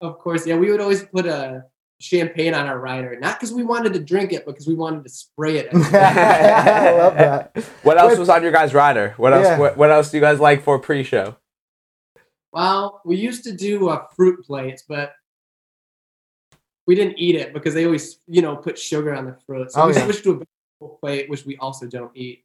Of 0.00 0.18
course, 0.18 0.46
yeah, 0.46 0.56
we 0.56 0.70
would 0.70 0.80
always 0.80 1.04
put 1.04 1.26
a 1.26 1.64
champagne 2.00 2.54
on 2.54 2.66
our 2.66 2.78
rider, 2.78 3.18
not 3.18 3.38
because 3.38 3.52
we 3.52 3.62
wanted 3.62 3.94
to 3.94 4.00
drink 4.00 4.32
it, 4.32 4.44
but 4.44 4.52
because 4.52 4.66
we 4.66 4.74
wanted 4.74 5.04
to 5.04 5.08
spray 5.08 5.58
it. 5.58 5.68
I 5.74 6.90
love 6.92 7.14
that. 7.14 7.56
What 7.82 7.98
else 7.98 8.12
Wait. 8.12 8.18
was 8.18 8.28
on 8.28 8.42
your 8.42 8.52
guys' 8.52 8.74
rider? 8.74 9.14
What 9.16 9.32
else? 9.32 9.46
Yeah. 9.46 9.58
What, 9.58 9.76
what 9.76 9.90
else 9.90 10.10
do 10.10 10.16
you 10.16 10.20
guys 10.20 10.40
like 10.40 10.62
for 10.62 10.78
pre-show? 10.78 11.36
well, 12.54 13.02
we 13.04 13.16
used 13.16 13.42
to 13.44 13.52
do 13.52 13.88
uh, 13.88 14.06
fruit 14.14 14.44
plates, 14.44 14.84
but 14.88 15.12
we 16.86 16.94
didn't 16.94 17.18
eat 17.18 17.34
it 17.36 17.52
because 17.54 17.74
they 17.74 17.84
always, 17.86 18.18
you 18.26 18.42
know, 18.42 18.56
put 18.56 18.78
sugar 18.78 19.14
on 19.14 19.24
the 19.26 19.36
fruit. 19.46 19.72
So 19.72 19.82
Oh, 19.82 19.86
we 19.88 19.94
yeah. 19.94 20.04
switched 20.04 20.24
to 20.24 20.30
a 20.30 20.34
vegetable 20.34 20.98
plate, 21.00 21.30
which 21.30 21.44
we 21.46 21.56
also 21.58 21.86
don't 21.86 22.10
eat. 22.14 22.44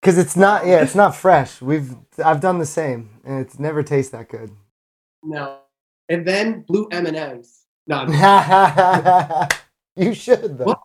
Because 0.00 0.16
it's 0.18 0.36
not. 0.36 0.66
Yeah, 0.66 0.82
it's 0.82 0.94
not 0.94 1.14
fresh. 1.14 1.60
We've 1.60 1.94
I've 2.24 2.40
done 2.40 2.58
the 2.58 2.66
same, 2.66 3.10
and 3.24 3.40
it's 3.40 3.58
never 3.58 3.82
tastes 3.82 4.12
that 4.12 4.28
good. 4.28 4.50
No, 5.22 5.58
and 6.08 6.26
then 6.26 6.62
blue 6.62 6.88
M 6.90 7.06
and 7.06 7.16
M's. 7.16 7.64
No, 7.86 8.06
you 9.96 10.14
should 10.14 10.58
though. 10.58 10.64
What? 10.64 10.80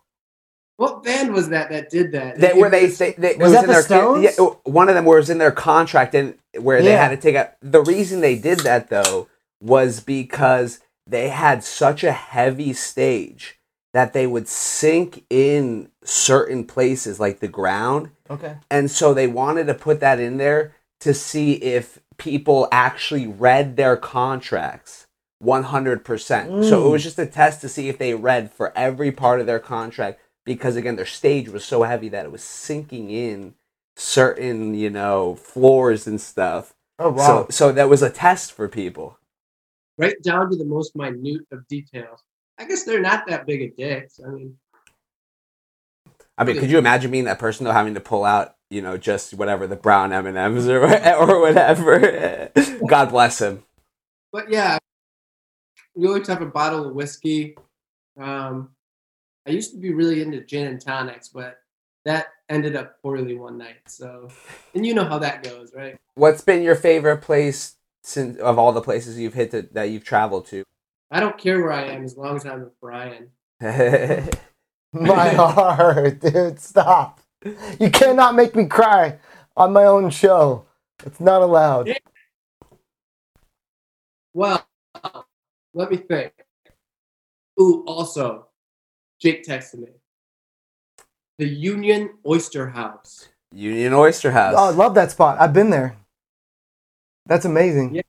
what 0.76 1.02
band 1.02 1.32
was 1.32 1.48
that 1.50 1.70
that 1.70 1.88
did 1.88 2.12
that? 2.12 2.38
That 2.40 2.56
where 2.56 2.68
they, 2.68 2.80
gave 2.82 2.90
us- 2.92 2.98
they, 2.98 3.12
they 3.12 3.30
it 3.30 3.38
Was 3.38 3.52
that 3.52 3.64
in 3.64 3.68
the 3.68 3.72
their 3.74 3.82
Stones? 3.82 4.22
Yeah, 4.38 4.44
one 4.64 4.88
of 4.88 4.94
them 4.94 5.04
was 5.04 5.30
in 5.30 5.38
their 5.38 5.52
contract 5.52 6.14
and 6.14 6.34
where 6.58 6.82
they 6.82 6.92
had 6.92 7.08
to 7.10 7.16
take 7.16 7.34
a. 7.36 7.52
The 7.62 7.82
reason 7.82 8.20
they 8.20 8.36
did 8.38 8.60
that 8.60 8.90
though 8.90 9.28
was 9.60 10.00
because 10.00 10.80
they 11.06 11.28
had 11.28 11.62
such 11.64 12.02
a 12.04 12.12
heavy 12.12 12.72
stage 12.72 13.58
that 13.94 14.12
they 14.12 14.26
would 14.26 14.48
sink 14.48 15.24
in 15.30 15.90
certain 16.04 16.64
places 16.64 17.18
like 17.20 17.40
the 17.40 17.48
ground 17.48 18.10
Okay. 18.28 18.56
and 18.70 18.90
so 18.90 19.14
they 19.14 19.26
wanted 19.26 19.66
to 19.68 19.74
put 19.74 20.00
that 20.00 20.18
in 20.20 20.36
there 20.38 20.74
to 21.00 21.14
see 21.14 21.52
if 21.52 22.00
people 22.18 22.68
actually 22.72 23.26
read 23.26 23.76
their 23.76 23.96
contracts 23.96 25.06
100%. 25.42 26.64
So 26.64 26.80
it 26.80 26.88
Mm. 26.88 26.90
was 26.90 27.02
just 27.02 27.18
a 27.18 27.26
test 27.26 27.60
to 27.60 27.68
see 27.68 27.88
if 27.88 27.98
they 27.98 28.14
read 28.14 28.50
for 28.50 28.72
every 28.76 29.12
part 29.12 29.40
of 29.40 29.46
their 29.46 29.58
contract 29.58 30.18
because 30.44 30.76
again 30.76 30.96
their 30.96 31.06
stage 31.06 31.48
was 31.48 31.64
so 31.64 31.82
heavy 31.82 32.08
that 32.08 32.24
it 32.24 32.32
was 32.32 32.42
sinking 32.42 33.10
in 33.10 33.54
certain, 33.96 34.74
you 34.74 34.90
know, 34.90 35.34
floors 35.36 36.06
and 36.06 36.20
stuff. 36.20 36.74
Oh 36.98 37.10
wow. 37.10 37.16
So 37.26 37.46
so 37.50 37.72
that 37.72 37.88
was 37.88 38.02
a 38.02 38.10
test 38.10 38.52
for 38.52 38.68
people. 38.68 39.18
Right 39.98 40.20
down 40.22 40.50
to 40.50 40.56
the 40.56 40.64
most 40.64 40.94
minute 40.96 41.42
of 41.52 41.66
details. 41.68 42.22
I 42.58 42.64
guess 42.66 42.84
they're 42.84 43.00
not 43.00 43.26
that 43.26 43.46
big 43.46 43.70
of 43.70 43.76
dicks. 43.76 44.20
I 44.24 44.30
mean, 44.30 44.56
I 46.38 46.44
mean, 46.44 46.58
could 46.58 46.70
you 46.70 46.78
imagine 46.78 47.10
being 47.10 47.24
that 47.24 47.38
person 47.38 47.64
though 47.64 47.72
having 47.72 47.94
to 47.94 48.00
pull 48.00 48.24
out, 48.24 48.56
you 48.70 48.82
know, 48.82 48.96
just 48.96 49.34
whatever 49.34 49.66
the 49.66 49.76
brown 49.76 50.12
M&Ms 50.12 50.68
or 50.68 50.82
or 51.16 51.40
whatever. 51.40 52.50
God 52.86 53.10
bless 53.10 53.40
him. 53.40 53.64
but 54.32 54.50
yeah, 54.50 54.78
we 55.94 56.06
always 56.06 56.28
have 56.28 56.42
a 56.42 56.46
bottle 56.46 56.88
of 56.88 56.94
whiskey. 56.94 57.56
Um, 58.20 58.70
I 59.46 59.50
used 59.50 59.72
to 59.72 59.78
be 59.78 59.92
really 59.92 60.22
into 60.22 60.44
gin 60.44 60.66
and 60.66 60.80
tonics, 60.80 61.28
but 61.28 61.58
that 62.04 62.28
ended 62.48 62.76
up 62.76 63.00
poorly 63.00 63.34
one 63.34 63.58
night. 63.58 63.80
So, 63.86 64.28
and 64.74 64.84
you 64.84 64.94
know 64.94 65.04
how 65.04 65.18
that 65.18 65.42
goes, 65.42 65.72
right? 65.74 65.96
What's 66.14 66.42
been 66.42 66.62
your 66.62 66.74
favorite 66.74 67.18
place 67.18 67.75
since 68.06 68.38
of 68.38 68.56
all 68.56 68.72
the 68.72 68.80
places 68.80 69.18
you've 69.18 69.34
hit 69.34 69.50
to, 69.50 69.62
that 69.72 69.90
you've 69.90 70.04
traveled 70.04 70.46
to? 70.46 70.62
I 71.10 71.18
don't 71.18 71.36
care 71.36 71.60
where 71.60 71.72
I 71.72 71.84
am 71.86 72.04
as 72.04 72.16
long 72.16 72.36
as 72.36 72.46
I'm 72.46 72.60
with 72.60 72.80
Brian. 72.80 73.30
My 74.92 75.28
heart, 75.30 76.20
dude. 76.20 76.60
Stop. 76.60 77.20
You 77.80 77.90
cannot 77.90 78.34
make 78.34 78.54
me 78.54 78.66
cry 78.66 79.18
on 79.56 79.72
my 79.72 79.84
own 79.84 80.10
show. 80.10 80.66
It's 81.04 81.20
not 81.20 81.42
allowed. 81.42 81.94
Well, 84.32 84.66
let 85.74 85.90
me 85.90 85.98
think. 85.98 86.32
Ooh, 87.60 87.84
also, 87.86 88.46
Jake 89.20 89.44
texted 89.44 89.80
me. 89.80 89.88
The 91.38 91.46
Union 91.46 92.10
Oyster 92.26 92.70
House. 92.70 93.28
Union 93.52 93.92
Oyster 93.92 94.30
House. 94.30 94.54
Oh, 94.56 94.68
I 94.68 94.70
love 94.70 94.94
that 94.94 95.10
spot. 95.10 95.38
I've 95.38 95.52
been 95.52 95.70
there. 95.70 95.96
That's 97.26 97.44
amazing. 97.44 97.94
Yeah. 97.94 98.02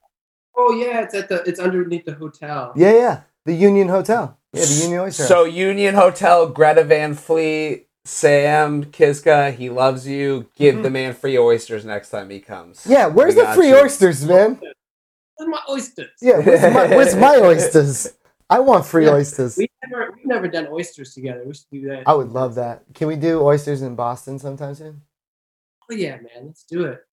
Oh 0.55 0.73
yeah, 0.73 1.01
it's 1.03 1.13
at 1.13 1.29
the 1.29 1.43
it's 1.43 1.59
underneath 1.59 2.05
the 2.05 2.13
hotel. 2.13 2.73
Yeah, 2.75 2.93
yeah. 2.93 3.21
The 3.45 3.53
Union 3.53 3.87
Hotel. 3.87 4.37
Yeah, 4.53 4.65
the 4.65 4.73
Union 4.73 4.99
Oyster 5.01 5.23
So 5.23 5.45
Union 5.45 5.95
Hotel, 5.95 6.49
Greta 6.49 6.83
Van 6.83 7.13
Fleet, 7.13 7.87
Sam 8.05 8.85
Kiszka, 8.85 9.53
he 9.53 9.69
loves 9.69 10.07
you. 10.07 10.47
Give 10.55 10.75
mm-hmm. 10.75 10.83
the 10.83 10.89
man 10.89 11.13
free 11.13 11.37
oysters 11.37 11.85
next 11.85 12.09
time 12.09 12.29
he 12.29 12.39
comes. 12.39 12.85
Yeah, 12.87 13.07
where's 13.07 13.35
We 13.35 13.41
the 13.41 13.47
free 13.53 13.69
you. 13.69 13.79
oysters, 13.79 14.25
man? 14.25 14.59
Where's 15.35 15.49
my 15.49 15.61
oysters? 15.69 16.09
Yeah, 16.21 16.39
where's 16.39 16.73
my, 16.73 16.87
where's 16.87 17.15
my 17.15 17.37
oysters? 17.41 18.13
I 18.49 18.59
want 18.59 18.85
free 18.85 19.05
Yeah. 19.05 19.13
oysters. 19.13 19.57
We 19.57 19.69
never 19.85 20.11
we've 20.11 20.25
never 20.25 20.47
done 20.47 20.67
oysters 20.67 21.13
together. 21.13 21.43
We 21.45 21.53
should 21.53 21.69
do 21.71 21.87
that. 21.89 22.03
I 22.07 22.13
would 22.13 22.29
love 22.29 22.55
that. 22.55 22.83
Can 22.93 23.07
we 23.07 23.15
do 23.15 23.41
oysters 23.41 23.81
in 23.81 23.95
Boston 23.95 24.39
sometime 24.39 24.75
soon? 24.75 25.01
Oh 25.89 25.95
yeah, 25.95 26.15
man, 26.15 26.47
let's 26.47 26.63
do 26.63 26.85
it. 26.85 27.06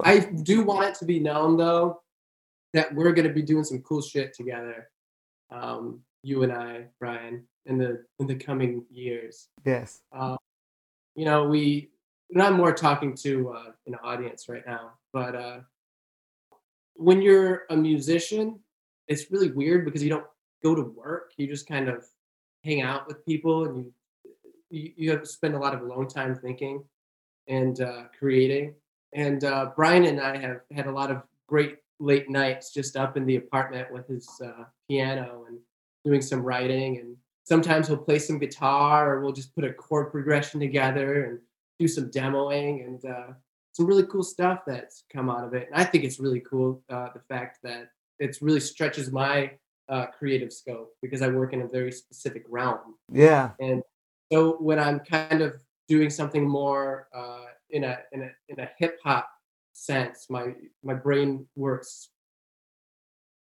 I 0.00 0.20
do 0.20 0.62
want 0.62 0.88
it 0.88 0.94
to 0.96 1.04
be 1.04 1.20
known 1.20 1.56
though 1.56 2.02
that 2.72 2.94
we're 2.94 3.12
gonna 3.12 3.32
be 3.32 3.42
doing 3.42 3.64
some 3.64 3.80
cool 3.80 4.02
shit 4.02 4.34
together. 4.34 4.90
Um, 5.50 6.00
you 6.22 6.42
and 6.42 6.52
I, 6.52 6.86
Brian, 6.98 7.44
in 7.66 7.78
the 7.78 8.04
in 8.18 8.26
the 8.26 8.34
coming 8.34 8.84
years. 8.90 9.48
Yes. 9.64 10.00
Uh, 10.12 10.36
you 11.14 11.24
know, 11.24 11.48
we 11.48 11.90
and 12.32 12.42
I'm 12.42 12.54
more 12.54 12.72
talking 12.72 13.14
to 13.18 13.50
uh, 13.50 13.72
an 13.86 13.94
audience 14.02 14.48
right 14.48 14.66
now, 14.66 14.92
but 15.12 15.34
uh, 15.34 15.58
when 16.94 17.22
you're 17.22 17.64
a 17.70 17.76
musician, 17.76 18.58
it's 19.08 19.30
really 19.30 19.50
weird 19.50 19.84
because 19.84 20.02
you 20.02 20.10
don't 20.10 20.26
go 20.62 20.74
to 20.74 20.82
work. 20.82 21.32
You 21.36 21.46
just 21.46 21.68
kind 21.68 21.88
of 21.88 22.04
hang 22.64 22.82
out 22.82 23.06
with 23.06 23.24
people, 23.24 23.66
and 23.66 23.76
you 23.76 23.92
you, 24.70 24.92
you 24.96 25.10
have 25.10 25.20
to 25.20 25.28
spend 25.28 25.54
a 25.54 25.58
lot 25.58 25.74
of 25.74 25.82
alone 25.82 26.08
time 26.08 26.34
thinking 26.34 26.82
and 27.48 27.80
uh, 27.80 28.04
creating. 28.18 28.74
And 29.14 29.44
uh, 29.44 29.70
Brian 29.76 30.04
and 30.04 30.20
I 30.20 30.36
have 30.36 30.60
had 30.72 30.86
a 30.86 30.92
lot 30.92 31.10
of 31.10 31.22
great 31.46 31.76
late 32.00 32.28
nights 32.28 32.72
just 32.72 32.96
up 32.96 33.16
in 33.16 33.24
the 33.24 33.36
apartment 33.36 33.92
with 33.92 34.08
his 34.08 34.28
uh, 34.44 34.64
piano 34.88 35.44
and 35.48 35.58
doing 36.04 36.20
some 36.20 36.42
writing. 36.42 36.98
And 36.98 37.16
sometimes 37.44 37.86
he'll 37.86 37.96
play 37.96 38.18
some 38.18 38.38
guitar 38.38 39.14
or 39.14 39.20
we'll 39.20 39.32
just 39.32 39.54
put 39.54 39.64
a 39.64 39.72
chord 39.72 40.10
progression 40.10 40.58
together 40.60 41.24
and 41.24 41.38
do 41.78 41.86
some 41.86 42.10
demoing 42.10 42.84
and 42.84 43.04
uh, 43.04 43.32
some 43.72 43.86
really 43.86 44.06
cool 44.06 44.22
stuff 44.22 44.60
that's 44.66 45.04
come 45.12 45.30
out 45.30 45.44
of 45.44 45.54
it. 45.54 45.68
And 45.72 45.80
I 45.80 45.84
think 45.84 46.04
it's 46.04 46.18
really 46.18 46.40
cool 46.40 46.82
uh, 46.90 47.08
the 47.14 47.20
fact 47.28 47.58
that 47.62 47.88
it 48.18 48.36
really 48.40 48.60
stretches 48.60 49.10
my 49.10 49.52
uh, 49.88 50.06
creative 50.06 50.52
scope 50.52 50.90
because 51.02 51.22
I 51.22 51.28
work 51.28 51.52
in 51.52 51.62
a 51.62 51.68
very 51.68 51.92
specific 51.92 52.44
realm. 52.48 52.96
Yeah. 53.12 53.50
And 53.60 53.82
so 54.32 54.56
when 54.60 54.78
I'm 54.78 55.00
kind 55.00 55.42
of 55.42 55.54
doing 55.88 56.10
something 56.10 56.48
more 56.48 57.08
uh, 57.14 57.44
in 57.74 57.84
a 57.84 57.98
in 58.12 58.22
a 58.22 58.30
in 58.48 58.60
a 58.60 58.70
hip 58.78 58.98
hop 59.04 59.28
sense, 59.72 60.26
my 60.30 60.54
my 60.82 60.94
brain 60.94 61.46
works 61.56 62.08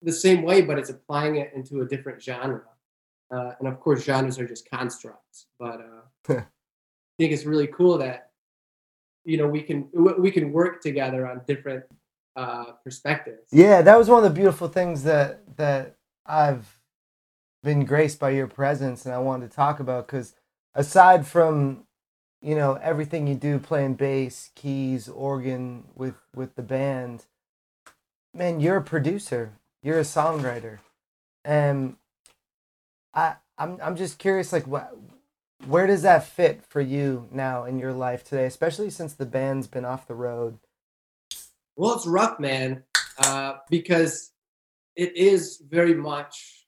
the 0.02 0.12
same 0.12 0.42
way, 0.42 0.62
but 0.62 0.78
it's 0.78 0.90
applying 0.90 1.36
it 1.36 1.50
into 1.56 1.80
a 1.80 1.86
different 1.86 2.22
genre. 2.22 2.62
Uh, 3.34 3.52
and 3.58 3.66
of 3.66 3.80
course, 3.80 4.04
genres 4.04 4.38
are 4.38 4.46
just 4.46 4.70
constructs. 4.70 5.46
But 5.58 5.80
uh, 5.80 6.34
I 6.34 6.44
think 7.18 7.32
it's 7.32 7.46
really 7.46 7.66
cool 7.66 7.98
that 7.98 8.30
you 9.24 9.38
know 9.38 9.48
we 9.48 9.62
can 9.62 9.88
we 10.18 10.30
can 10.30 10.52
work 10.52 10.82
together 10.82 11.26
on 11.26 11.40
different 11.46 11.84
uh, 12.36 12.72
perspectives. 12.84 13.48
Yeah, 13.50 13.80
that 13.82 13.98
was 13.98 14.08
one 14.08 14.22
of 14.22 14.30
the 14.30 14.38
beautiful 14.38 14.68
things 14.68 15.04
that 15.04 15.56
that 15.56 15.96
I've 16.26 16.78
been 17.62 17.86
graced 17.86 18.20
by 18.20 18.30
your 18.30 18.46
presence, 18.46 19.06
and 19.06 19.14
I 19.14 19.18
wanted 19.18 19.50
to 19.50 19.56
talk 19.56 19.80
about 19.80 20.06
because 20.06 20.34
aside 20.74 21.26
from 21.26 21.87
you 22.40 22.54
know 22.54 22.74
everything 22.74 23.26
you 23.26 23.34
do 23.34 23.58
playing 23.58 23.94
bass 23.94 24.50
keys 24.54 25.08
organ 25.08 25.84
with 25.96 26.14
with 26.34 26.54
the 26.54 26.62
band 26.62 27.24
man 28.38 28.60
you're 28.60 28.76
a 28.76 28.82
producer. 28.82 29.52
You're 29.82 29.98
a 29.98 30.02
songwriter. 30.02 30.78
And 31.44 31.96
i 33.14 33.36
i'm, 33.56 33.78
I'm 33.82 33.96
just 33.96 34.18
curious 34.18 34.52
like 34.52 34.66
what 34.66 34.94
where 35.66 35.86
does 35.86 36.02
that 36.02 36.24
fit 36.26 36.62
for 36.68 36.80
you 36.80 37.26
now 37.32 37.64
in 37.64 37.78
your 37.78 37.92
life 37.92 38.22
today 38.22 38.44
especially 38.44 38.90
since 38.90 39.14
the 39.14 39.26
band's 39.26 39.66
been 39.66 39.84
off 39.84 40.06
the 40.06 40.14
road? 40.14 40.58
Well 41.76 41.94
it's 41.94 42.06
rough 42.06 42.38
man 42.38 42.84
uh, 43.18 43.54
because 43.70 44.32
it 44.94 45.16
is 45.16 45.62
very 45.68 45.94
much 45.94 46.66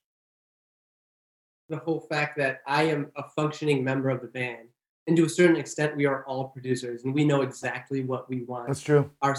the 1.68 1.76
whole 1.76 2.00
fact 2.00 2.38
that 2.38 2.62
i 2.66 2.84
am 2.84 3.12
a 3.16 3.22
functioning 3.36 3.84
member 3.84 4.08
of 4.08 4.22
the 4.22 4.28
band 4.28 4.69
and 5.06 5.16
to 5.16 5.24
a 5.24 5.28
certain 5.28 5.56
extent, 5.56 5.96
we 5.96 6.06
are 6.06 6.24
all 6.24 6.48
producers, 6.48 7.04
and 7.04 7.14
we 7.14 7.24
know 7.24 7.42
exactly 7.42 8.02
what 8.02 8.28
we 8.28 8.42
want 8.44 8.68
that's 8.68 8.82
true 8.82 9.10
our 9.22 9.36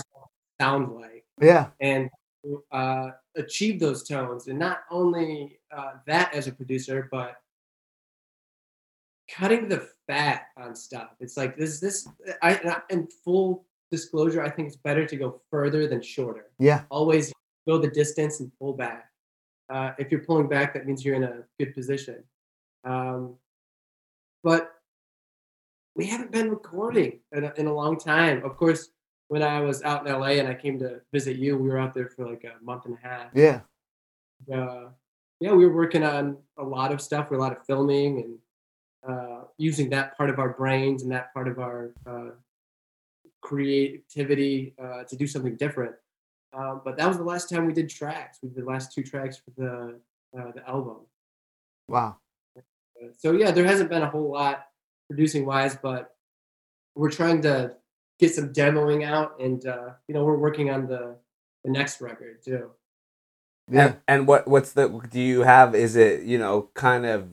sound 0.60 0.94
like, 0.96 1.26
yeah 1.40 1.68
and 1.80 2.10
uh, 2.72 3.10
achieve 3.36 3.80
those 3.80 4.08
tones. 4.08 4.48
And 4.48 4.58
not 4.58 4.80
only 4.90 5.60
uh, 5.76 5.94
that 6.08 6.34
as 6.34 6.48
a 6.48 6.52
producer, 6.52 7.08
but 7.12 7.38
cutting 9.30 9.68
the 9.68 9.88
fat 10.08 10.48
on 10.58 10.76
stuff. 10.76 11.10
It's 11.20 11.38
like 11.38 11.58
this. 11.58 11.80
This 11.80 12.08
I 12.42 12.82
in 12.90 13.08
full 13.24 13.66
disclosure, 13.90 14.42
I 14.42 14.50
think 14.50 14.68
it's 14.68 14.78
better 14.78 15.06
to 15.06 15.16
go 15.16 15.42
further 15.50 15.88
than 15.88 16.02
shorter. 16.02 16.48
yeah 16.60 16.84
Always 16.90 17.34
go 17.68 17.78
the 17.78 17.90
distance 17.90 18.40
and 18.40 18.52
pull 18.60 18.74
back. 18.74 19.10
Uh, 19.70 19.92
if 19.98 20.12
you're 20.12 20.24
pulling 20.24 20.48
back, 20.48 20.74
that 20.74 20.86
means 20.86 21.06
you're 21.06 21.16
in 21.16 21.24
a 21.24 21.44
good 21.60 21.74
position. 21.74 22.24
Um, 22.84 23.36
but 24.44 24.71
we 25.96 26.06
haven't 26.06 26.32
been 26.32 26.50
recording 26.50 27.20
in 27.32 27.44
a, 27.44 27.54
in 27.58 27.68
a 27.68 27.74
long 27.74 27.98
time. 27.98 28.44
Of 28.44 28.58
course, 28.58 28.90
when 29.28 29.44
I 29.44 29.62
was 29.62 29.84
out 29.84 30.08
in 30.08 30.14
LA 30.14 30.40
and 30.40 30.48
I 30.48 30.54
came 30.54 30.80
to 30.80 31.02
visit 31.12 31.38
you, 31.38 31.58
we 31.58 31.70
were 31.70 31.78
out 31.78 31.94
there 31.94 32.10
for 32.10 32.30
like 32.30 32.44
a 32.44 32.64
month 32.64 32.86
and 32.86 32.98
a 33.02 33.08
half. 33.08 33.28
yeah 33.34 33.62
Uh, 34.54 34.90
yeah, 35.40 35.54
we 35.54 35.66
were 35.66 35.76
working 35.76 36.04
on 36.04 36.38
a 36.58 36.64
lot 36.64 36.92
of 36.92 37.02
stuff, 37.02 37.32
a 37.32 37.36
lot 37.36 37.52
of 37.52 37.66
filming 37.66 38.20
and 38.20 38.38
uh, 39.08 39.42
using 39.58 39.90
that 39.90 40.16
part 40.16 40.30
of 40.30 40.38
our 40.38 40.50
brains 40.50 41.02
and 41.02 41.12
that 41.12 41.34
part 41.34 41.48
of 41.48 41.60
our 41.60 41.92
uh, 42.06 42.32
creativity 43.42 44.74
uh, 44.82 45.04
to 45.04 45.16
do 45.16 45.26
something 45.26 45.56
different. 45.56 45.96
Uh, 46.54 46.76
but 46.84 46.98
that 46.98 47.08
was 47.08 47.18
the 47.18 47.24
last 47.24 47.50
time 47.50 47.66
we 47.66 47.74
did 47.74 47.90
tracks. 47.90 48.40
We 48.44 48.50
did 48.50 48.64
the 48.64 48.70
last 48.70 48.94
two 48.94 49.04
tracks 49.04 49.38
for 49.38 49.52
the 49.58 50.00
uh, 50.38 50.52
the 50.56 50.68
album. 50.70 50.98
wow 51.88 52.18
So 53.18 53.32
yeah, 53.32 53.52
there 53.52 53.66
hasn't 53.66 53.90
been 53.90 54.02
a 54.02 54.10
whole 54.10 54.32
lot 54.32 54.66
producing 55.12 55.46
wise, 55.46 55.76
but 55.76 56.16
we're 56.96 57.12
trying 57.12 57.42
to 57.44 57.76
get 58.20 58.34
some 58.34 58.54
demoing 58.54 59.06
out, 59.06 59.40
and 59.42 59.66
uh, 59.68 59.92
you 60.08 60.16
know 60.16 60.24
we're 60.26 60.38
working 60.38 60.70
on 60.72 60.88
the 60.88 61.18
the 61.66 61.72
next 61.72 62.02
record 62.02 62.44
too. 62.44 62.72
yeah 63.70 63.88
And, 63.88 63.98
and 64.08 64.28
what 64.28 64.48
what's 64.48 64.74
the 64.74 64.90
do 65.12 65.20
you 65.20 65.42
have? 65.42 65.76
Is 65.76 65.96
it 65.98 66.24
you 66.24 66.38
know 66.40 66.70
kind 66.76 67.06
of 67.06 67.30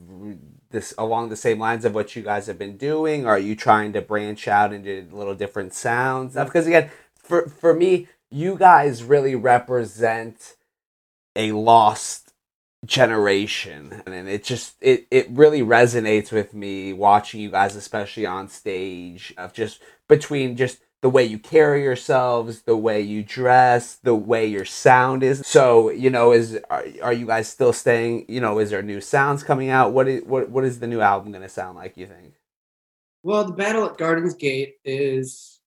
this 0.70 0.94
along 0.98 1.30
the 1.30 1.36
same 1.36 1.60
lines 1.60 1.84
of 1.84 1.94
what 1.94 2.16
you 2.16 2.22
guys 2.22 2.48
have 2.48 2.58
been 2.58 2.76
doing? 2.76 3.26
Or 3.26 3.30
are 3.30 3.38
you 3.38 3.56
trying 3.56 3.92
to 3.94 4.02
branch 4.02 4.48
out 4.48 4.72
into 4.72 5.08
little 5.12 5.34
different 5.36 5.74
sounds? 5.74 6.34
Because 6.34 6.66
again, 6.66 6.90
for 7.16 7.48
for 7.48 7.74
me, 7.74 8.08
you 8.30 8.56
guys 8.56 9.04
really 9.04 9.36
represent 9.36 10.56
a 11.36 11.52
lost 11.52 12.27
generation. 12.84 14.02
And 14.06 14.28
it 14.28 14.44
just 14.44 14.76
it, 14.80 15.06
it 15.10 15.28
really 15.30 15.62
resonates 15.62 16.32
with 16.32 16.54
me 16.54 16.92
watching 16.92 17.40
you 17.40 17.50
guys 17.50 17.76
especially 17.76 18.26
on 18.26 18.48
stage 18.48 19.34
of 19.36 19.52
just 19.52 19.80
between 20.08 20.56
just 20.56 20.78
the 21.00 21.10
way 21.10 21.22
you 21.24 21.38
carry 21.38 21.84
yourselves 21.84 22.62
the 22.62 22.76
way 22.76 23.00
you 23.00 23.22
dress 23.22 23.96
the 23.96 24.14
way 24.14 24.46
your 24.46 24.64
sound 24.64 25.22
is. 25.22 25.42
So 25.46 25.90
you 25.90 26.10
know 26.10 26.32
is 26.32 26.58
are, 26.70 26.84
are 27.02 27.12
you 27.12 27.26
guys 27.26 27.48
still 27.48 27.72
staying 27.72 28.26
you 28.28 28.40
know 28.40 28.58
is 28.58 28.70
there 28.70 28.82
new 28.82 29.00
sounds 29.00 29.42
coming 29.42 29.68
out? 29.70 29.92
What 29.92 30.08
is 30.08 30.24
what, 30.24 30.48
what 30.50 30.64
is 30.64 30.80
the 30.80 30.86
new 30.86 31.00
album 31.00 31.32
going 31.32 31.42
to 31.42 31.48
sound 31.48 31.76
like 31.76 31.96
you 31.96 32.06
think? 32.06 32.34
Well, 33.24 33.44
the 33.44 33.52
Battle 33.52 33.84
at 33.84 33.98
Gardens 33.98 34.34
Gate 34.34 34.76
is 34.84 35.60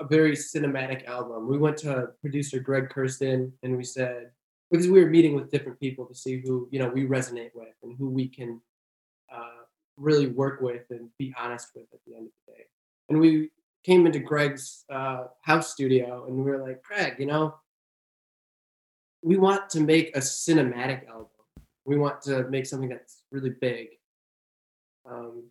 a 0.00 0.04
very 0.06 0.32
cinematic 0.32 1.06
album. 1.06 1.48
We 1.48 1.58
went 1.58 1.76
to 1.78 2.08
producer 2.20 2.58
Greg 2.58 2.88
Kurstin 2.88 3.52
and 3.62 3.76
we 3.76 3.84
said 3.84 4.30
because 4.70 4.88
we 4.88 5.02
were 5.02 5.10
meeting 5.10 5.34
with 5.34 5.50
different 5.50 5.80
people 5.80 6.06
to 6.06 6.14
see 6.14 6.40
who 6.40 6.68
you 6.70 6.78
know 6.78 6.88
we 6.88 7.06
resonate 7.06 7.50
with 7.54 7.74
and 7.82 7.96
who 7.98 8.08
we 8.08 8.28
can 8.28 8.60
uh, 9.32 9.64
really 9.96 10.28
work 10.28 10.60
with 10.60 10.82
and 10.90 11.08
be 11.18 11.34
honest 11.38 11.68
with 11.74 11.86
at 11.92 12.00
the 12.06 12.14
end 12.14 12.26
of 12.26 12.32
the 12.46 12.52
day. 12.52 12.64
And 13.08 13.20
we 13.20 13.50
came 13.84 14.06
into 14.06 14.18
Greg's 14.18 14.84
uh, 14.90 15.24
house 15.42 15.72
studio 15.72 16.24
and 16.26 16.36
we 16.36 16.42
were 16.42 16.58
like, 16.58 16.82
Greg, 16.82 17.16
you 17.18 17.26
know, 17.26 17.54
we 19.22 19.36
want 19.36 19.68
to 19.70 19.80
make 19.80 20.16
a 20.16 20.20
cinematic 20.20 21.08
album. 21.08 21.26
We 21.84 21.96
want 21.96 22.20
to 22.22 22.44
make 22.48 22.66
something 22.66 22.88
that's 22.88 23.22
really 23.32 23.54
big. 23.60 23.88
Um, 25.10 25.44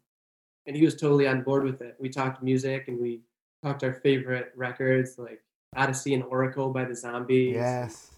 and 0.66 0.76
he 0.76 0.84
was 0.84 0.96
totally 0.96 1.28
on 1.28 1.42
board 1.42 1.64
with 1.64 1.82
it. 1.82 1.96
We 2.00 2.10
talked 2.10 2.44
music 2.44 2.88
and 2.88 3.00
we 3.00 3.22
talked 3.64 3.84
our 3.84 3.94
favorite 3.94 4.52
records 4.56 5.18
like 5.18 5.42
Odessey 5.76 6.14
and 6.14 6.24
Oracle 6.24 6.70
by 6.70 6.86
the 6.86 6.96
Zombies. 6.96 7.56
yes 7.56 8.17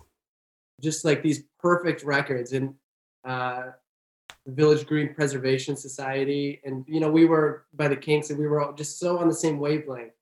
Just 0.80 1.06
like 1.06 1.22
these 1.22 1.44
perfect 1.60 2.04
records 2.04 2.54
and 2.54 2.74
uh, 3.26 3.68
the 4.46 4.52
Village 4.52 4.86
Green 4.86 5.14
Preservation 5.14 5.76
Society. 5.76 6.62
And, 6.64 6.86
you 6.88 7.00
know, 7.00 7.12
we 7.12 7.26
were 7.26 7.66
by 7.74 7.88
the 7.88 7.96
Kinks 7.96 8.30
and 8.30 8.40
we 8.40 8.48
were 8.48 8.62
all 8.62 8.74
just 8.74 9.00
so 9.00 9.20
on 9.20 9.28
the 9.28 9.34
same 9.34 9.60
wavelength. 9.60 10.14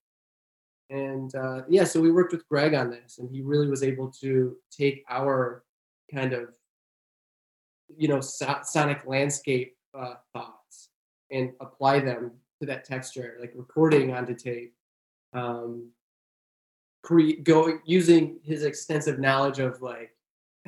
And 0.89 1.33
uh, 1.35 1.63
yeah, 1.67 1.83
so 1.83 1.99
we 1.99 2.11
worked 2.11 2.31
with 2.31 2.47
Greg 2.47 2.73
on 2.73 2.89
this 2.89 3.17
and 3.17 3.29
he 3.29 3.41
really 3.41 3.67
was 3.67 3.83
able 3.83 4.09
to 4.21 4.55
take 4.71 5.03
our 5.09 5.63
kind 6.13 6.33
of, 6.33 6.55
you 7.95 8.07
know, 8.07 8.21
so- 8.21 8.61
sonic 8.63 9.05
landscape 9.05 9.75
uh, 9.97 10.15
thoughts 10.33 10.89
and 11.29 11.51
apply 11.59 11.99
them 11.99 12.31
to 12.61 12.65
that 12.67 12.85
texture, 12.85 13.37
like 13.39 13.51
recording 13.55 14.13
onto 14.13 14.33
tape, 14.33 14.73
um, 15.33 15.89
cre- 17.03 17.41
going 17.43 17.81
using 17.85 18.39
his 18.43 18.63
extensive 18.63 19.19
knowledge 19.19 19.59
of 19.59 19.81
like 19.81 20.11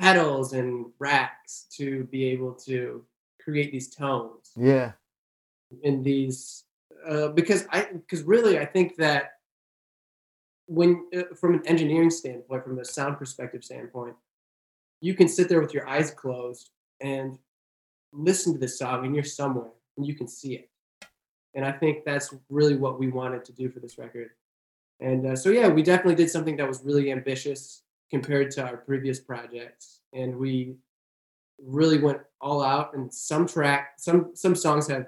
pedals 0.00 0.52
and 0.52 0.86
racks 0.98 1.66
to 1.70 2.04
be 2.04 2.24
able 2.24 2.52
to 2.54 3.04
create 3.42 3.70
these 3.70 3.94
tones 3.94 4.52
yeah 4.56 4.92
in 5.82 6.02
these 6.02 6.64
uh, 7.08 7.28
because 7.28 7.66
I 7.70 7.86
because 7.92 8.22
really 8.22 8.58
I 8.58 8.66
think 8.66 8.96
that 8.96 9.32
when 10.66 11.06
uh, 11.16 11.34
from 11.34 11.54
an 11.54 11.62
engineering 11.66 12.10
standpoint, 12.10 12.64
from 12.64 12.78
a 12.78 12.84
sound 12.84 13.18
perspective 13.18 13.64
standpoint, 13.64 14.14
you 15.00 15.14
can 15.14 15.28
sit 15.28 15.48
there 15.48 15.60
with 15.60 15.74
your 15.74 15.88
eyes 15.88 16.10
closed 16.10 16.70
and 17.00 17.38
listen 18.12 18.52
to 18.52 18.58
this 18.58 18.78
song, 18.78 19.04
and 19.04 19.14
you're 19.14 19.24
somewhere 19.24 19.70
and 19.96 20.06
you 20.06 20.14
can 20.14 20.28
see 20.28 20.54
it. 20.54 20.70
And 21.54 21.64
I 21.64 21.72
think 21.72 22.04
that's 22.04 22.32
really 22.48 22.76
what 22.76 23.00
we 23.00 23.08
wanted 23.08 23.44
to 23.46 23.52
do 23.52 23.68
for 23.68 23.80
this 23.80 23.98
record. 23.98 24.30
And 25.00 25.26
uh, 25.26 25.36
so 25.36 25.50
yeah, 25.50 25.68
we 25.68 25.82
definitely 25.82 26.14
did 26.14 26.30
something 26.30 26.56
that 26.56 26.68
was 26.68 26.84
really 26.84 27.10
ambitious 27.10 27.82
compared 28.10 28.50
to 28.52 28.66
our 28.66 28.76
previous 28.76 29.20
projects, 29.20 30.00
and 30.12 30.36
we 30.36 30.74
really 31.62 31.98
went 31.98 32.20
all 32.40 32.62
out. 32.62 32.94
And 32.94 33.12
some 33.12 33.46
track, 33.46 33.94
some 33.98 34.30
some 34.34 34.54
songs 34.54 34.88
have 34.88 35.06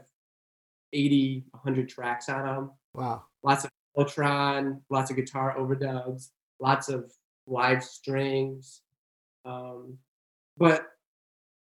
80, 0.92 1.44
100 1.52 1.88
tracks 1.88 2.28
on 2.28 2.44
them 2.44 2.70
wow 2.94 3.22
lots 3.42 3.64
of 3.64 3.70
Ultron, 3.96 4.80
lots 4.88 5.10
of 5.10 5.16
guitar 5.16 5.54
overdubs, 5.58 6.30
lots 6.60 6.88
of 6.88 7.12
live 7.46 7.84
strings, 7.84 8.80
um, 9.44 9.98
but 10.56 10.86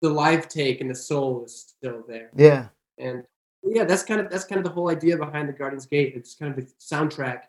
the 0.03 0.09
live 0.09 0.49
take 0.49 0.81
and 0.81 0.91
the 0.91 0.95
soul 0.95 1.45
is 1.45 1.75
still 1.79 2.05
there. 2.07 2.31
Yeah. 2.37 2.69
And 2.99 3.25
yeah, 3.63 3.85
that's 3.85 4.03
kind 4.03 4.21
of 4.21 4.31
that's 4.31 4.45
kind 4.45 4.59
of 4.59 4.65
the 4.65 4.71
whole 4.71 4.91
idea 4.91 5.17
behind 5.17 5.49
the 5.49 5.53
Garden's 5.53 5.87
Gate. 5.87 6.15
It's 6.15 6.35
kind 6.35 6.51
of 6.51 6.57
the 6.57 6.71
soundtrack 6.81 7.43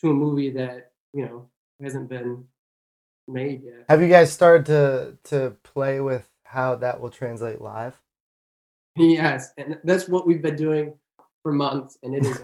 to 0.00 0.10
a 0.10 0.14
movie 0.14 0.50
that 0.50 0.92
you 1.12 1.24
know 1.24 1.48
hasn't 1.82 2.08
been 2.08 2.44
made 3.28 3.62
yet. 3.64 3.86
Have 3.88 4.02
you 4.02 4.08
guys 4.08 4.32
started 4.32 4.66
to 4.66 5.18
to 5.30 5.56
play 5.62 6.00
with 6.00 6.28
how 6.44 6.76
that 6.76 7.00
will 7.00 7.10
translate 7.10 7.60
live? 7.60 8.00
Yes, 8.96 9.52
and 9.58 9.78
that's 9.84 10.08
what 10.08 10.26
we've 10.26 10.42
been 10.42 10.56
doing 10.56 10.94
for 11.42 11.52
months, 11.52 11.98
and 12.02 12.14
it 12.14 12.26
is. 12.26 12.40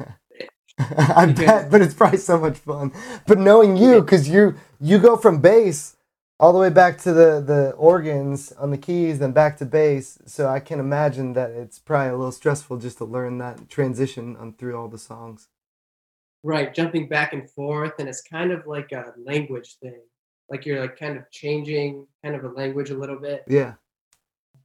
I 0.79 1.27
bet, 1.27 1.71
but 1.71 1.83
it's 1.83 1.95
probably 1.95 2.19
so 2.19 2.39
much 2.39 2.59
fun. 2.59 2.93
But 3.27 3.39
knowing 3.39 3.77
you, 3.77 4.01
because 4.03 4.29
you 4.29 4.57
you 4.81 4.99
go 4.99 5.17
from 5.17 5.41
bass 5.41 5.97
all 6.41 6.53
the 6.53 6.59
way 6.59 6.71
back 6.71 6.99
to 6.99 7.13
the 7.13 7.41
the 7.41 7.73
organs 7.73 8.53
on 8.53 8.71
the 8.71 8.79
keys, 8.79 9.19
then 9.21 9.33
back 9.33 9.59
to 9.59 9.67
bass. 9.67 10.19
So 10.27 10.49
I 10.49 10.61
can 10.61 10.81
imagine 10.81 11.35
that 11.35 11.51
it's 11.51 11.79
probably 11.79 12.09
a 12.11 12.17
little 12.17 12.33
stressful 12.33 12.79
just 12.79 12.99
to 12.99 13.05
learn 13.05 13.39
that 13.39 13.69
transition 13.71 14.37
on 14.37 14.55
through 14.55 14.77
all 14.79 14.89
the 14.89 14.99
songs. 14.99 15.49
right, 16.43 16.75
jumping 16.75 17.09
back 17.09 17.33
and 17.33 17.49
forth, 17.51 17.95
and 17.99 18.09
it's 18.09 18.23
kind 18.23 18.53
of 18.53 18.67
like 18.67 18.93
a 18.93 19.15
language 19.25 19.77
thing. 19.83 20.01
Like 20.51 20.67
you're 20.67 20.81
like 20.81 20.99
kind 20.99 21.17
of 21.17 21.31
changing 21.31 22.07
kind 22.23 22.35
of 22.35 22.45
a 22.45 22.49
language 22.49 22.91
a 22.91 22.97
little 22.97 23.19
bit. 23.19 23.45
Yeah. 23.49 23.75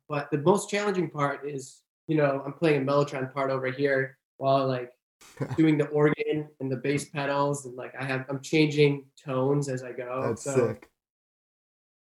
But 0.09 0.29
the 0.31 0.39
most 0.39 0.69
challenging 0.69 1.09
part 1.09 1.47
is, 1.47 1.81
you 2.07 2.15
know, 2.17 2.41
I'm 2.45 2.53
playing 2.53 2.81
a 2.81 2.85
mellotron 2.85 3.33
part 3.33 3.51
over 3.51 3.67
here 3.71 4.17
while 4.37 4.67
like 4.67 4.91
doing 5.57 5.77
the 5.77 5.87
organ 5.87 6.47
and 6.59 6.71
the 6.71 6.77
bass 6.77 7.09
pedals, 7.09 7.65
and 7.65 7.75
like 7.75 7.93
I 7.99 8.05
have 8.05 8.25
I'm 8.29 8.41
changing 8.41 9.05
tones 9.23 9.67
as 9.69 9.83
I 9.83 9.91
go. 9.91 10.23
That's 10.27 10.43
so, 10.43 10.67
sick. 10.67 10.89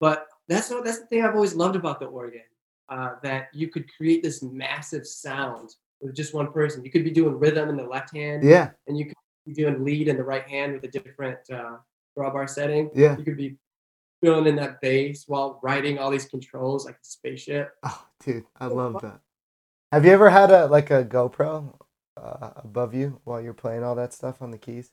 But 0.00 0.26
that's 0.48 0.70
what 0.70 0.84
that's 0.84 1.00
the 1.00 1.06
thing 1.06 1.24
I've 1.24 1.34
always 1.34 1.54
loved 1.54 1.76
about 1.76 2.00
the 2.00 2.06
organ. 2.06 2.42
Uh, 2.88 3.16
that 3.22 3.48
you 3.52 3.68
could 3.68 3.84
create 3.96 4.22
this 4.22 4.42
massive 4.42 5.06
sound 5.06 5.74
with 6.00 6.14
just 6.14 6.32
one 6.32 6.50
person. 6.52 6.82
You 6.84 6.90
could 6.90 7.04
be 7.04 7.10
doing 7.10 7.38
rhythm 7.38 7.68
in 7.68 7.76
the 7.76 7.82
left 7.82 8.16
hand, 8.16 8.42
Yeah. 8.42 8.70
and 8.86 8.96
you 8.98 9.04
could 9.06 9.14
be 9.46 9.52
doing 9.52 9.84
lead 9.84 10.08
in 10.08 10.16
the 10.16 10.24
right 10.24 10.48
hand 10.48 10.72
with 10.72 10.84
a 10.84 10.88
different 10.88 11.38
uh, 11.50 11.76
drawbar 12.18 12.48
setting. 12.48 12.90
Yeah. 12.94 13.16
You 13.16 13.24
could 13.24 13.36
be 13.36 13.56
filling 14.22 14.46
in 14.46 14.56
that 14.56 14.80
bass 14.80 15.24
while 15.26 15.60
riding 15.62 15.98
all 15.98 16.10
these 16.10 16.26
controls 16.26 16.86
like 16.86 16.96
a 16.96 17.04
spaceship. 17.04 17.72
Oh, 17.84 18.04
dude, 18.24 18.44
I 18.58 18.66
love 18.66 19.00
that. 19.02 19.20
Have 19.92 20.04
you 20.04 20.10
ever 20.12 20.28
had 20.28 20.50
a 20.50 20.66
like 20.66 20.90
a 20.90 21.04
GoPro 21.04 21.74
uh, 22.16 22.50
above 22.56 22.94
you 22.94 23.20
while 23.24 23.40
you're 23.40 23.54
playing 23.54 23.84
all 23.84 23.94
that 23.94 24.12
stuff 24.12 24.42
on 24.42 24.50
the 24.50 24.58
keys? 24.58 24.90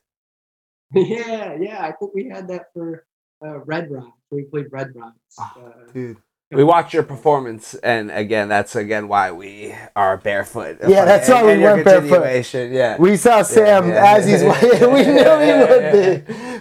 yeah, 0.94 1.56
yeah. 1.60 1.82
I 1.82 1.92
think 1.92 2.14
we 2.14 2.28
had 2.28 2.48
that 2.48 2.66
for 2.72 3.04
uh, 3.44 3.58
Red 3.60 3.90
Rocks. 3.90 4.16
We 4.30 4.44
played 4.44 4.66
Red 4.70 4.92
Rocks. 4.94 5.16
Oh, 5.38 5.52
Uh, 5.66 5.92
dude. 5.92 6.18
We 6.52 6.62
watched 6.62 6.94
your 6.94 7.02
performance, 7.02 7.74
and 7.74 8.08
again, 8.12 8.48
that's 8.48 8.76
again 8.76 9.08
why 9.08 9.32
we 9.32 9.74
are 9.96 10.16
barefoot. 10.16 10.78
Yeah, 10.86 11.04
that's 11.04 11.28
why 11.28 11.44
we 11.44 11.52
and 11.52 11.62
went 11.62 11.84
barefoot. 11.84 12.70
Yeah. 12.70 12.96
We 12.98 13.16
saw 13.16 13.42
Sam 13.42 13.88
yeah. 13.88 14.14
as 14.14 14.26
he's. 14.26 14.42
we 14.80 15.02
knew 15.02 15.38
he 15.42 15.52
would 15.58 15.92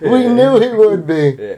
be. 0.02 0.10
We 0.10 0.28
knew 0.28 0.60
he 0.60 0.70
would 0.70 1.06
be. 1.06 1.58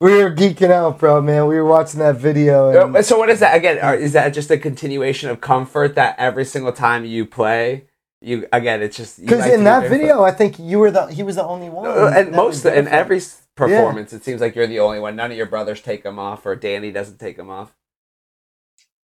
We 0.00 0.22
were 0.22 0.34
geeking 0.34 0.70
out, 0.70 0.98
bro, 0.98 1.20
man. 1.20 1.46
We 1.46 1.56
were 1.56 1.66
watching 1.66 2.00
that 2.00 2.16
video. 2.16 2.86
And, 2.86 2.96
Uh, 2.96 3.02
So 3.02 3.18
what 3.18 3.28
is 3.28 3.40
that 3.40 3.54
again? 3.54 3.76
Is 4.00 4.14
that 4.14 4.30
just 4.30 4.50
a 4.50 4.56
continuation 4.56 5.28
of 5.28 5.42
comfort 5.42 5.94
that 5.94 6.16
every 6.18 6.46
single 6.46 6.72
time 6.72 7.04
you 7.04 7.26
play, 7.26 7.84
you 8.22 8.48
again? 8.50 8.82
It's 8.82 8.96
just 8.96 9.20
Because 9.20 9.40
like 9.40 9.52
in 9.52 9.64
that 9.64 9.90
video, 9.90 10.22
I 10.24 10.32
think 10.32 10.58
you 10.58 10.78
were 10.78 10.90
the 10.90 11.06
he 11.06 11.22
was 11.22 11.36
the 11.36 11.44
only 11.44 11.68
one. 11.68 11.86
Uh, 11.86 12.12
and 12.16 12.28
that 12.28 12.34
most 12.34 12.64
in 12.64 12.88
every 12.88 13.20
s- 13.56 13.56
performance, 13.56 14.12
it 14.12 14.24
seems 14.24 14.40
like 14.40 14.54
you're 14.54 14.66
the 14.66 14.80
only 14.80 15.00
one. 15.00 15.16
None 15.16 15.30
of 15.30 15.36
your 15.36 15.46
brothers 15.46 15.80
take 15.80 16.02
them 16.02 16.18
off, 16.18 16.44
or 16.46 16.56
Danny 16.56 16.90
doesn't 16.92 17.18
take 17.18 17.36
them 17.36 17.50
off. 17.50 17.74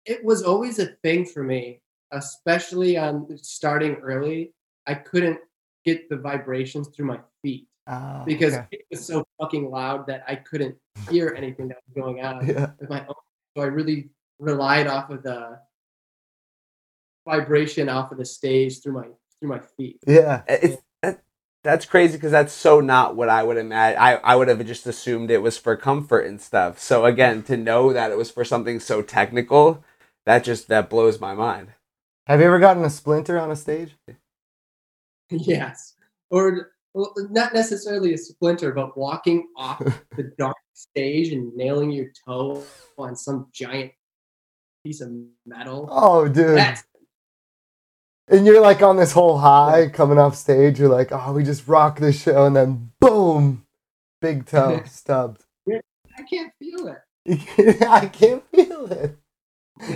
it 0.06 0.24
was 0.24 0.42
always 0.42 0.78
a 0.78 0.86
thing 1.02 1.24
for 1.26 1.42
me, 1.42 1.80
especially 2.12 2.96
on 2.96 3.28
starting 3.38 3.96
early. 3.96 4.52
I 4.86 4.94
couldn't 4.94 5.38
get 5.84 6.08
the 6.08 6.16
vibrations 6.16 6.88
through 6.88 7.06
my 7.06 7.20
feet 7.42 7.66
Oh, 7.86 8.22
because 8.24 8.54
okay. 8.54 8.66
it 8.72 8.86
was 8.90 9.04
so 9.06 9.24
fucking 9.40 9.70
loud 9.70 10.06
that 10.06 10.22
I 10.28 10.36
couldn't 10.36 10.76
hear 11.10 11.34
anything 11.36 11.68
that 11.68 11.78
was 11.86 12.02
going 12.02 12.24
on 12.24 12.46
yeah, 12.46 12.70
with 12.80 12.88
my 12.90 13.00
own. 13.06 13.14
So 13.56 13.62
I 13.62 13.66
really 13.66 14.10
relied 14.38 14.86
off 14.86 15.10
of 15.10 15.22
the 15.22 15.58
vibration 17.26 17.88
off 17.88 18.10
of 18.12 18.18
the 18.18 18.24
stage 18.24 18.82
through 18.82 18.94
my 18.94 19.08
through 19.38 19.48
my 19.50 19.60
feet. 19.76 19.98
yeah, 20.06 20.42
uh, 20.48 20.56
It's 20.62 20.76
that, 20.76 20.82
that's 21.62 21.84
crazy 21.84 22.14
because 22.14 22.32
that's 22.32 22.52
so 22.52 22.80
not 22.80 23.16
what 23.16 23.28
I 23.28 23.42
would 23.42 23.56
imagine. 23.56 24.00
I 24.00 24.14
I 24.16 24.36
would 24.36 24.48
have 24.48 24.64
just 24.66 24.86
assumed 24.86 25.30
it 25.30 25.42
was 25.42 25.58
for 25.58 25.76
comfort 25.76 26.26
and 26.26 26.40
stuff. 26.40 26.78
So 26.78 27.04
again, 27.04 27.42
to 27.44 27.56
know 27.56 27.92
that 27.92 28.10
it 28.10 28.18
was 28.18 28.30
for 28.30 28.44
something 28.44 28.80
so 28.80 29.02
technical, 29.02 29.84
that 30.26 30.44
just 30.44 30.68
that 30.68 30.90
blows 30.90 31.20
my 31.20 31.34
mind. 31.34 31.68
Have 32.26 32.40
you 32.40 32.46
ever 32.46 32.58
gotten 32.58 32.84
a 32.84 32.90
splinter 32.90 33.38
on 33.38 33.50
a 33.50 33.56
stage? 33.56 33.96
yes, 35.30 35.94
or 36.30 36.72
well, 36.94 37.12
not 37.30 37.54
necessarily 37.54 38.14
a 38.14 38.18
splinter, 38.18 38.72
but 38.72 38.96
walking 38.96 39.46
off 39.56 39.78
the 40.16 40.32
dark 40.38 40.56
stage 40.74 41.32
and 41.32 41.54
nailing 41.54 41.90
your 41.90 42.06
toe 42.26 42.64
on 42.98 43.14
some 43.16 43.48
giant 43.52 43.92
piece 44.84 45.00
of 45.00 45.12
metal. 45.46 45.88
Oh, 45.90 46.26
dude. 46.26 46.56
That's 46.56 46.84
And 48.30 48.46
you're 48.46 48.60
like 48.60 48.80
on 48.80 48.96
this 48.96 49.12
whole 49.12 49.38
high 49.38 49.88
coming 49.88 50.18
off 50.18 50.36
stage. 50.36 50.78
You're 50.78 50.88
like, 50.88 51.08
oh, 51.10 51.32
we 51.32 51.42
just 51.42 51.66
rock 51.66 51.98
this 51.98 52.22
show, 52.22 52.46
and 52.46 52.54
then 52.54 52.92
boom, 53.00 53.66
big 54.22 54.46
toe 54.46 54.82
stubbed. 54.86 55.44
I 55.68 56.22
can't 56.22 56.52
feel 56.58 56.88
it. 56.88 57.82
I 57.88 58.06
can't 58.06 58.44
feel 58.54 58.90
it. 58.92 59.18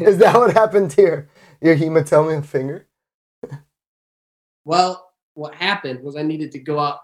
Is 0.01 0.19
that 0.19 0.37
what 0.37 0.53
happened 0.55 0.91
to 0.93 1.03
your 1.03 1.29
your 1.61 1.77
hematoma 1.77 2.45
finger? 2.45 2.87
Well, 4.65 5.13
what 5.35 5.55
happened 5.55 6.03
was 6.03 6.17
I 6.17 6.23
needed 6.23 6.53
to 6.53 6.59
go 6.59 6.79
out 6.79 7.01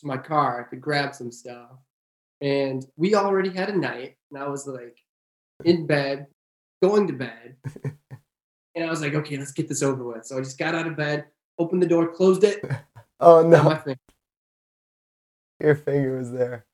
to 0.00 0.06
my 0.06 0.16
car 0.16 0.66
to 0.70 0.76
grab 0.76 1.14
some 1.14 1.30
stuff. 1.32 1.70
And 2.40 2.84
we 2.96 3.14
already 3.14 3.50
had 3.50 3.68
a 3.68 3.76
night, 3.76 4.16
and 4.30 4.42
I 4.42 4.48
was 4.48 4.66
like 4.66 4.98
in 5.64 5.86
bed, 5.86 6.26
going 6.82 7.06
to 7.08 7.12
bed. 7.12 7.56
and 8.78 8.86
I 8.86 8.90
was 8.90 9.00
like, 9.02 9.14
okay, 9.14 9.36
let's 9.36 9.52
get 9.52 9.68
this 9.68 9.82
over 9.82 10.04
with. 10.04 10.24
So 10.24 10.36
I 10.38 10.40
just 10.40 10.58
got 10.58 10.74
out 10.74 10.86
of 10.86 10.96
bed, 10.96 11.26
opened 11.58 11.82
the 11.82 11.86
door, 11.86 12.08
closed 12.08 12.44
it, 12.44 12.64
Oh 13.20 13.42
no, 13.46 13.62
my 13.64 13.76
finger. 13.76 13.98
your 15.60 15.74
finger 15.74 16.16
was 16.18 16.30
there. 16.32 16.64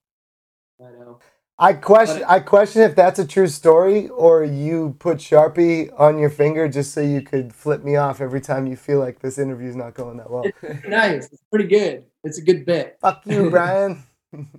I 0.81 0.91
know. 0.91 1.19
I 1.59 1.73
question. 1.73 2.19
But- 2.21 2.31
I 2.31 2.41
question 2.41 2.83
if 2.83 2.95
that's 2.97 3.19
a 3.19 3.27
true 3.27 3.47
story, 3.47 4.09
or 4.09 4.45
you 4.45 4.97
put 4.99 5.19
Sharpie 5.19 5.89
on 5.99 6.19
your 6.19 6.29
finger 6.31 6.69
just 6.69 6.93
so 6.93 7.01
you 7.01 7.23
could 7.23 7.55
flip 7.55 7.83
me 7.85 7.97
off 7.97 8.21
every 8.21 8.41
time 8.41 8.67
you 8.67 8.77
feel 8.77 8.99
like 8.99 9.21
this 9.21 9.39
interview's 9.39 9.77
not 9.77 9.95
going 9.95 10.17
that 10.19 10.31
well. 10.31 10.45
Nice. 10.89 11.33
It's 11.33 11.43
pretty 11.51 11.69
good. 11.69 12.05
It's 12.25 12.39
a 12.39 12.43
good 12.43 12.67
bit. 12.67 12.99
Fuck 13.01 13.23
you, 13.27 13.51
Brian. 13.51 14.03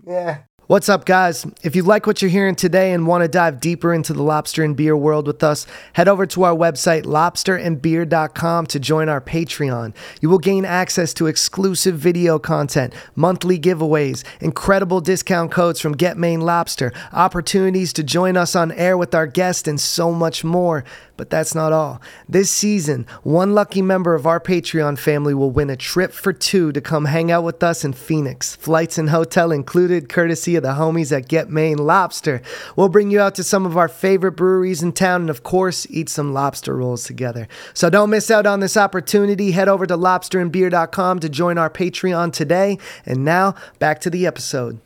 yeah. 0.07 0.39
What's 0.67 0.89
up, 0.89 1.05
guys? 1.05 1.45
If 1.61 1.75
you 1.75 1.83
like 1.83 2.07
what 2.07 2.23
you're 2.23 2.31
hearing 2.31 2.55
today 2.55 2.91
and 2.91 3.05
want 3.05 3.21
to 3.21 3.27
dive 3.27 3.59
deeper 3.59 3.93
into 3.93 4.13
the 4.13 4.23
lobster 4.23 4.63
and 4.63 4.75
beer 4.75 4.97
world 4.97 5.27
with 5.27 5.43
us, 5.43 5.67
head 5.93 6.07
over 6.07 6.25
to 6.25 6.41
our 6.41 6.55
website, 6.55 7.03
lobsterandbeer.com, 7.03 8.65
to 8.65 8.79
join 8.79 9.07
our 9.07 9.21
Patreon. 9.21 9.93
You 10.21 10.29
will 10.31 10.39
gain 10.39 10.65
access 10.65 11.13
to 11.15 11.27
exclusive 11.27 11.99
video 11.99 12.39
content, 12.39 12.95
monthly 13.15 13.59
giveaways, 13.59 14.23
incredible 14.41 15.01
discount 15.01 15.51
codes 15.51 15.79
from 15.79 15.95
Get 15.95 16.17
Maine 16.17 16.41
Lobster, 16.41 16.91
opportunities 17.13 17.93
to 17.93 18.03
join 18.03 18.35
us 18.35 18.55
on 18.55 18.71
air 18.71 18.97
with 18.97 19.13
our 19.13 19.27
guests, 19.27 19.67
and 19.67 19.79
so 19.79 20.11
much 20.11 20.43
more. 20.43 20.83
But 21.15 21.29
that's 21.29 21.55
not 21.55 21.73
all. 21.73 22.01
This 22.27 22.49
season, 22.49 23.05
one 23.23 23.53
lucky 23.53 23.81
member 23.81 24.15
of 24.15 24.25
our 24.25 24.39
Patreon 24.39 24.97
family 24.97 25.33
will 25.33 25.51
win 25.51 25.69
a 25.69 25.77
trip 25.77 26.11
for 26.11 26.33
two 26.33 26.71
to 26.73 26.81
come 26.81 27.05
hang 27.05 27.31
out 27.31 27.43
with 27.43 27.63
us 27.63 27.85
in 27.85 27.93
Phoenix. 27.93 28.55
Flights 28.55 28.97
and 28.97 29.11
hotel 29.11 29.51
included, 29.51 30.09
courtesy 30.09 30.54
of 30.55 30.63
the 30.63 30.69
homies 30.69 31.15
at 31.15 31.27
Get 31.27 31.49
Maine 31.49 31.77
Lobster. 31.77 32.41
We'll 32.75 32.89
bring 32.89 33.11
you 33.11 33.19
out 33.19 33.35
to 33.35 33.43
some 33.43 33.65
of 33.65 33.77
our 33.77 33.87
favorite 33.87 34.33
breweries 34.33 34.83
in 34.83 34.91
town 34.93 35.21
and, 35.21 35.29
of 35.29 35.43
course, 35.43 35.87
eat 35.89 36.09
some 36.09 36.33
lobster 36.33 36.75
rolls 36.75 37.03
together. 37.03 37.47
So 37.73 37.89
don't 37.89 38.09
miss 38.09 38.31
out 38.31 38.45
on 38.45 38.59
this 38.59 38.77
opportunity. 38.77 39.51
Head 39.51 39.67
over 39.67 39.85
to 39.85 39.97
lobsterandbeer.com 39.97 41.19
to 41.19 41.29
join 41.29 41.57
our 41.57 41.69
Patreon 41.69 42.33
today. 42.33 42.77
And 43.05 43.23
now, 43.23 43.55
back 43.79 43.99
to 44.01 44.09
the 44.09 44.25
episode. 44.25 44.79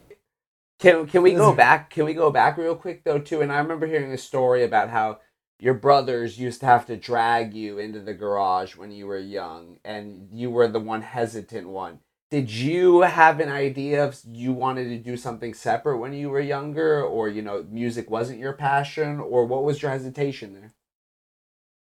Can 0.79 1.07
can 1.07 1.23
we 1.23 1.33
go 1.33 1.53
back? 1.53 1.89
Can 1.89 2.05
we 2.05 2.13
go 2.13 2.31
back 2.31 2.57
real 2.57 2.75
quick 2.75 3.03
though 3.03 3.19
too? 3.19 3.41
And 3.41 3.51
I 3.51 3.59
remember 3.59 3.85
hearing 3.85 4.13
a 4.13 4.17
story 4.17 4.63
about 4.63 4.89
how 4.89 5.19
your 5.59 5.73
brothers 5.73 6.39
used 6.39 6.61
to 6.61 6.65
have 6.65 6.85
to 6.85 6.95
drag 6.95 7.53
you 7.53 7.79
into 7.79 7.99
the 7.99 8.13
garage 8.13 8.77
when 8.77 8.91
you 8.91 9.05
were 9.05 9.19
young, 9.19 9.77
and 9.83 10.29
you 10.31 10.49
were 10.49 10.69
the 10.69 10.79
one 10.79 11.01
hesitant 11.01 11.67
one. 11.67 11.99
Did 12.31 12.51
you 12.51 13.01
have 13.01 13.39
an 13.39 13.49
idea 13.49 14.05
of 14.05 14.19
you 14.31 14.53
wanted 14.53 14.85
to 14.89 14.99
do 14.99 15.17
something 15.17 15.53
separate 15.53 15.97
when 15.97 16.13
you 16.13 16.29
were 16.29 16.39
younger, 16.39 17.03
or 17.03 17.27
you 17.27 17.41
know, 17.41 17.65
music 17.69 18.09
wasn't 18.09 18.39
your 18.39 18.53
passion, 18.53 19.19
or 19.19 19.45
what 19.45 19.63
was 19.63 19.81
your 19.81 19.91
hesitation 19.91 20.53
there? 20.53 20.73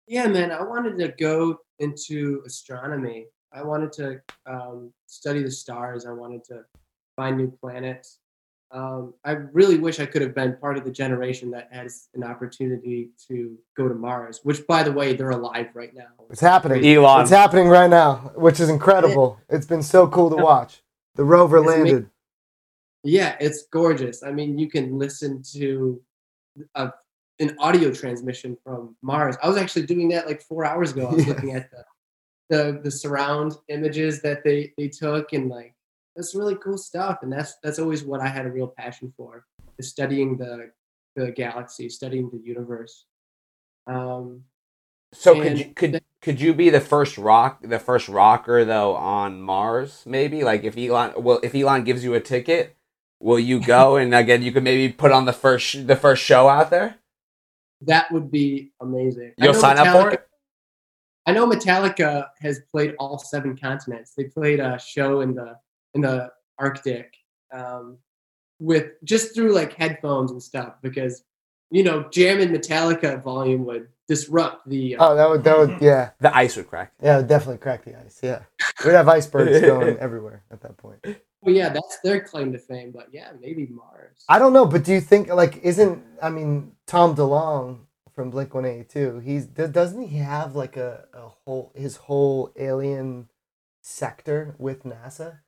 Yeah, 0.07 0.27
man. 0.27 0.51
I 0.51 0.63
wanted 0.63 0.97
to 0.99 1.09
go 1.19 1.59
into 1.79 2.41
astronomy. 2.45 3.25
I 3.51 3.61
wanted 3.63 3.91
to 3.93 4.21
um, 4.45 4.93
study 5.05 5.43
the 5.43 5.51
stars. 5.51 6.05
I 6.05 6.11
wanted 6.11 6.45
to 6.45 6.63
find 7.17 7.37
new 7.37 7.51
planets. 7.51 8.19
Um, 8.72 9.13
I 9.24 9.32
really 9.32 9.78
wish 9.78 9.99
I 9.99 10.05
could 10.05 10.22
have 10.22 10.36
been 10.36 10.57
part 10.57 10.78
of 10.78 10.84
the 10.84 10.91
generation 10.91 11.49
that 11.51 11.70
has 11.72 12.09
an 12.15 12.24
opportunity 12.24 13.11
to 13.30 13.57
go 13.78 13.88
to 13.88 13.95
Mars. 13.95 14.41
Which, 14.43 14.68
by 14.68 14.84
the 14.84 14.91
way, 14.91 15.13
they're 15.15 15.30
alive 15.30 15.68
right 15.74 15.93
now. 15.93 16.07
It's 16.30 16.41
happening. 16.41 16.86
Elon. 16.86 17.22
It's 17.22 17.30
happening 17.30 17.70
right 17.70 17.89
now, 17.89 18.32
which 18.36 18.59
is 18.59 18.68
incredible. 18.70 19.39
It's 19.49 19.65
been 19.65 19.84
so 19.84 20.07
cool 20.07 20.30
to 20.30 20.36
watch. 20.36 20.82
The 21.15 21.24
rover 21.24 21.57
It's 21.57 21.65
amazing. 21.68 21.84
landed. 21.86 22.09
Yeah, 23.03 23.38
it's 23.39 23.63
gorgeous. 23.72 24.22
I 24.24 24.32
mean, 24.34 24.57
you 24.57 24.70
can 24.70 24.97
listen 24.99 25.41
to 25.53 26.01
a, 26.76 26.91
an 27.39 27.55
audio 27.59 27.91
transmission 27.93 28.57
from 28.65 28.97
Mars. 29.01 29.38
I 29.41 29.47
was 29.47 29.55
actually 29.57 29.86
doing 29.86 30.09
that 30.09 30.28
like 30.28 30.41
four 30.41 30.65
hours 30.65 30.91
ago. 30.91 31.07
I 31.07 31.13
was 31.13 31.26
Yeah. 31.28 31.34
looking 31.34 31.51
at 31.53 31.70
the, 31.72 31.84
the 32.49 32.80
the 32.84 32.91
surround 32.91 33.55
images 33.70 34.22
that 34.24 34.43
they 34.43 34.74
they 34.78 34.89
took, 34.89 35.32
and 35.34 35.47
like 35.49 35.74
that's 36.18 36.36
really 36.36 36.55
cool 36.55 36.78
stuff. 36.78 37.20
And 37.22 37.32
that's 37.32 37.55
that's 37.63 37.80
always 37.80 38.03
what 38.03 38.20
I 38.20 38.28
had 38.28 38.45
a 38.45 38.51
real 38.51 38.68
passion 38.68 39.13
for 39.15 39.45
is 39.78 39.89
studying 39.89 40.38
the 40.38 40.72
the 41.15 41.32
galaxy, 41.32 41.88
studying 41.89 42.30
the 42.30 42.39
universe. 42.39 43.05
Um, 43.88 44.43
So 45.13 45.41
could 45.41 45.57
you, 45.57 45.65
could 45.74 46.01
could 46.22 46.41
you 46.41 46.53
be 46.53 46.70
the 46.70 46.82
first 46.82 47.18
rock 47.18 47.59
the 47.61 47.80
first 47.80 48.09
rocker 48.09 48.65
though 48.65 48.95
on 48.95 49.41
Mars? 49.41 50.03
Maybe 50.05 50.43
like 50.43 50.65
if 50.65 50.78
Elon 50.78 51.13
well 51.24 51.39
if 51.43 51.55
Elon 51.55 51.86
gives 51.86 52.03
you 52.03 52.15
a 52.15 52.20
ticket, 52.20 52.76
will 53.22 53.39
you 53.39 53.61
go 53.61 53.95
and 54.01 54.13
again 54.13 54.41
you 54.41 54.51
could 54.51 54.63
maybe 54.63 54.91
put 54.91 55.13
on 55.13 55.26
the 55.26 55.34
first 55.34 55.88
the 55.88 55.95
first 55.95 56.24
show 56.24 56.49
out 56.49 56.70
there? 56.70 56.97
that 57.82 58.11
would 58.11 58.32
be 58.32 58.72
amazing. 58.82 59.34
You'll 59.38 59.53
sign 59.53 59.78
up 59.78 59.88
for 59.88 60.11
it. 60.11 60.28
I 61.26 61.34
know 61.34 61.47
Metallica 61.47 62.28
has 62.39 62.61
played 62.72 62.95
all 62.99 63.18
seven 63.18 63.57
continents. 63.57 64.13
They 64.15 64.26
played 64.26 64.59
a 64.59 64.80
show 64.80 65.22
in 65.22 65.36
the 65.36 65.57
in 65.97 66.01
the 66.01 66.31
Arctic 66.59 67.13
um, 67.51 67.97
with 68.59 68.91
just 69.03 69.33
through 69.35 69.53
like 69.53 69.73
headphones 69.73 70.31
and 70.31 70.41
stuff 70.41 70.75
because 70.81 71.23
you 71.71 71.83
know 71.83 72.07
jamming 72.11 72.49
Metallica 72.49 73.21
volume 73.23 73.65
would 73.65 73.87
disrupt 74.07 74.67
the. 74.69 74.95
Uh, 74.95 75.09
Oh, 75.09 75.15
that 75.15 75.29
would 75.29 75.43
that 75.43 75.57
would 75.57 75.81
yeah 75.81 76.11
The 76.19 76.35
ice 76.35 76.55
would 76.55 76.67
crack. 76.67 76.93
yeah 77.01 77.15
it 77.15 77.17
would 77.17 77.27
definitely 77.27 77.57
crack 77.57 77.83
the 77.83 77.99
ice. 77.99 78.19
Yeah, 78.23 78.43
we'd 78.85 78.93
have 78.93 79.09
icebergs 79.09 79.59
going 79.71 79.97
everywhere 79.97 80.43
at 80.51 80.61
that 80.61 80.77
point. 80.77 80.99
well, 81.41 81.53
yeah, 81.55 81.69
that's 81.69 81.99
their 82.03 82.21
claim 82.21 82.51
to 82.53 82.59
fame. 82.59 82.91
But 82.93 83.07
yeah, 83.11 83.31
maybe 83.41 83.67
Mars. 83.67 84.23
I 84.29 84.39
don't 84.39 84.53
know, 84.53 84.65
but 84.65 84.83
do 84.83 84.93
you 84.93 85.01
think 85.01 85.27
like 85.29 85.57
isn't 85.63 86.03
I 86.21 86.29
mean 86.29 86.73
Tom 86.85 87.15
DeLonge 87.15 87.79
from 88.13 88.29
Blink 88.29 88.53
One 88.53 88.65
Eighty 88.65 88.83
Two? 88.85 89.19
He's 89.19 89.45
do- 89.45 89.67
doesn't 89.67 90.07
he 90.07 90.17
have 90.19 90.55
like 90.55 90.77
a, 90.77 91.05
a 91.13 91.27
whole 91.43 91.71
his 91.75 91.97
whole 91.97 92.51
alien 92.55 93.29
sector 93.81 94.55
with 94.57 94.83
NASA? 94.83 95.39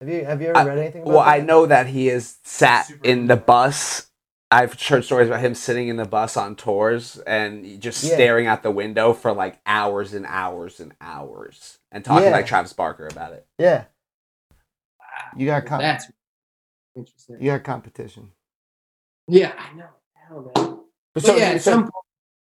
Have 0.00 0.08
you 0.10 0.24
have 0.24 0.42
you 0.42 0.48
ever 0.48 0.58
I- 0.58 0.64
read 0.64 0.78
anything 0.78 1.02
about 1.02 1.14
Well, 1.14 1.24
that? 1.24 1.28
I 1.30 1.38
know 1.40 1.66
that 1.66 1.86
he 1.86 2.08
is 2.08 2.38
sat 2.44 2.86
Super 2.86 3.06
in 3.06 3.26
the 3.28 3.36
bus. 3.36 4.08
I've 4.50 4.80
heard 4.80 5.04
stories 5.04 5.28
about 5.28 5.40
him 5.40 5.54
sitting 5.54 5.88
in 5.88 5.96
the 5.96 6.04
bus 6.04 6.36
on 6.36 6.54
tours 6.54 7.18
and 7.26 7.80
just 7.80 8.04
Yeah. 8.04 8.14
staring 8.14 8.46
out 8.46 8.62
the 8.62 8.70
window 8.70 9.12
for 9.12 9.32
like 9.32 9.58
hours 9.66 10.14
and 10.14 10.24
hours 10.28 10.78
and 10.80 10.94
hours 11.00 11.78
and 11.90 12.04
talking 12.04 12.26
Yeah. 12.26 12.30
like 12.32 12.46
Travis 12.46 12.72
Barker 12.72 13.08
about 13.08 13.32
it. 13.32 13.46
Yeah, 13.58 13.86
Wow, 15.00 15.06
you 15.36 15.46
got 15.46 15.66
com- 15.66 15.80
that's 15.80 16.10
interesting. 16.94 17.38
you 17.40 17.50
got 17.52 17.64
competition. 17.64 18.30
Yeah, 19.26 19.52
I 19.58 19.72
know. 19.76 19.88
Hell, 20.14 20.52
man. 20.54 20.80
But 21.14 21.24
So, 21.24 21.34
yeah, 21.36 21.44
at 21.46 21.62
so 21.62 21.72
some 21.72 21.82
point, 21.84 22.04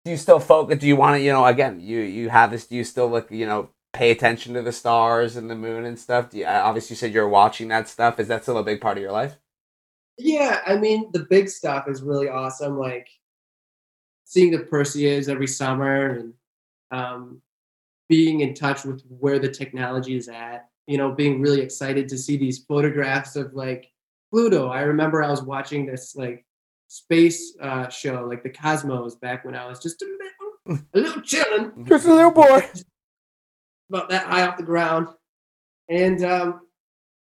do 0.06 0.12
you 0.12 0.18
still 0.18 0.40
focus? 0.40 0.78
Do 0.78 0.88
you 0.88 0.96
want 0.98 1.16
to, 1.16 1.20
you 1.22 1.32
know, 1.32 1.46
again, 1.46 1.80
you 1.80 2.00
you 2.02 2.30
have 2.30 2.52
this. 2.52 2.68
Do 2.68 2.76
you 2.76 2.84
still 2.84 3.10
look, 3.10 3.32
you 3.32 3.48
know, 3.48 3.70
pay 3.98 4.12
attention 4.12 4.54
to 4.54 4.62
the 4.62 4.72
stars 4.72 5.36
and 5.36 5.50
the 5.50 5.56
moon 5.56 5.86
and 5.86 5.98
stuff? 5.98 6.30
Do 6.30 6.38
you, 6.38 6.46
uh, 6.46 6.62
obviously, 6.64 6.94
you 6.94 6.98
said 6.98 7.14
you're 7.14 7.28
watching 7.28 7.68
that 7.70 7.90
stuff. 7.90 8.20
Is 8.20 8.28
that 8.28 8.44
still 8.44 8.58
a 8.58 8.64
big 8.64 8.80
part 8.80 8.98
of 8.98 9.02
your 9.02 9.12
life? 9.12 9.38
Yeah, 10.20 10.62
I 10.66 10.78
mean 10.78 11.10
the 11.14 11.26
big 11.30 11.48
stuff 11.50 11.88
is 11.88 12.02
really 12.02 12.28
awesome. 12.28 12.78
Like 12.78 13.08
seeing 14.24 14.52
the 14.52 14.60
Perseids 14.60 15.30
every 15.30 15.48
summer 15.48 16.10
and 16.12 16.34
um, 16.92 17.42
being 18.10 18.42
in 18.42 18.54
touch 18.54 18.84
with 18.84 19.04
where 19.10 19.40
the 19.40 19.50
technology 19.50 20.16
is 20.16 20.28
at. 20.28 20.70
You 20.88 20.98
know, 20.98 21.12
being 21.12 21.42
really 21.42 21.62
excited 21.62 22.08
to 22.10 22.18
see 22.18 22.38
these 22.38 22.60
photographs 22.60 23.36
of 23.36 23.54
like 23.54 23.92
Pluto. 24.32 24.70
I 24.70 24.82
remember 24.82 25.24
I 25.24 25.30
was 25.30 25.42
watching 25.44 25.86
this 25.86 26.16
like 26.16 26.46
space 26.88 27.56
uh, 27.62 27.90
show, 27.90 28.26
like 28.28 28.44
the 28.44 28.50
Cosmos, 28.50 29.16
back 29.16 29.44
when 29.44 29.56
I 29.56 29.68
was 29.68 29.80
just 29.80 30.02
a, 30.02 30.06
little- 30.06 30.84
a 30.94 31.00
little 31.00 31.22
chilling 31.22 31.86
Just 31.86 32.08
a 32.08 32.14
little 32.14 32.32
boy. 32.32 32.62
about 33.90 34.10
that 34.10 34.26
high 34.26 34.46
off 34.46 34.58
the 34.58 34.64
ground. 34.64 35.08
And 35.90 36.24
um, 36.24 36.62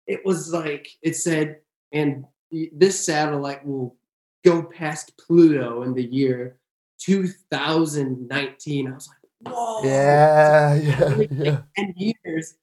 it 0.06 0.24
was 0.24 0.52
like, 0.52 0.88
it 1.02 1.16
said, 1.16 1.60
and 1.92 2.24
this 2.72 3.04
satellite 3.04 3.64
will 3.64 3.96
go 4.44 4.62
past 4.62 5.12
Pluto 5.18 5.82
in 5.82 5.94
the 5.94 6.04
year 6.04 6.58
2019. 7.00 8.88
I 8.88 8.94
was 8.94 9.08
like, 9.08 9.52
whoa. 9.52 9.84
Yeah, 9.84 10.74
yeah, 10.74 11.26
yeah. 11.30 11.60
10 11.76 11.94
years. 11.96 12.54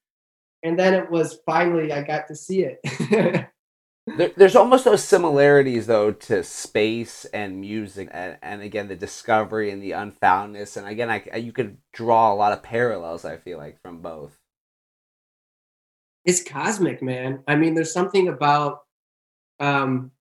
And 0.64 0.78
then 0.78 0.94
it 0.94 1.10
was 1.10 1.40
finally, 1.46 1.92
I 1.92 2.02
got 2.04 2.28
to 2.28 2.36
see 2.36 2.64
it. 2.64 3.50
There, 4.16 4.32
there's 4.38 4.56
almost 4.56 4.86
those 4.86 5.04
similarities 5.04 5.88
though 5.88 6.12
to 6.14 6.42
space 6.44 7.26
and 7.26 7.60
music, 7.60 8.08
and, 8.12 8.38
and 8.42 8.62
again 8.62 8.88
the 8.88 8.96
discovery 8.96 9.70
and 9.70 9.84
the 9.84 9.92
unfoundness, 9.92 10.78
and 10.78 10.88
again, 10.88 11.10
I, 11.10 11.38
you 11.38 11.52
could 11.52 11.78
draw 11.92 12.34
a 12.34 12.36
lot 12.36 12.54
of 12.54 12.64
parallels. 12.64 13.26
I 13.26 13.38
feel 13.38 13.58
like 13.58 13.82
from 13.82 14.02
both. 14.02 14.40
it's 16.26 16.44
cosmic, 16.44 17.02
man. 17.02 17.44
I 17.48 17.56
mean, 17.56 17.74
there's 17.74 17.94
something 17.94 18.28
about 18.28 18.82
um, 19.60 20.12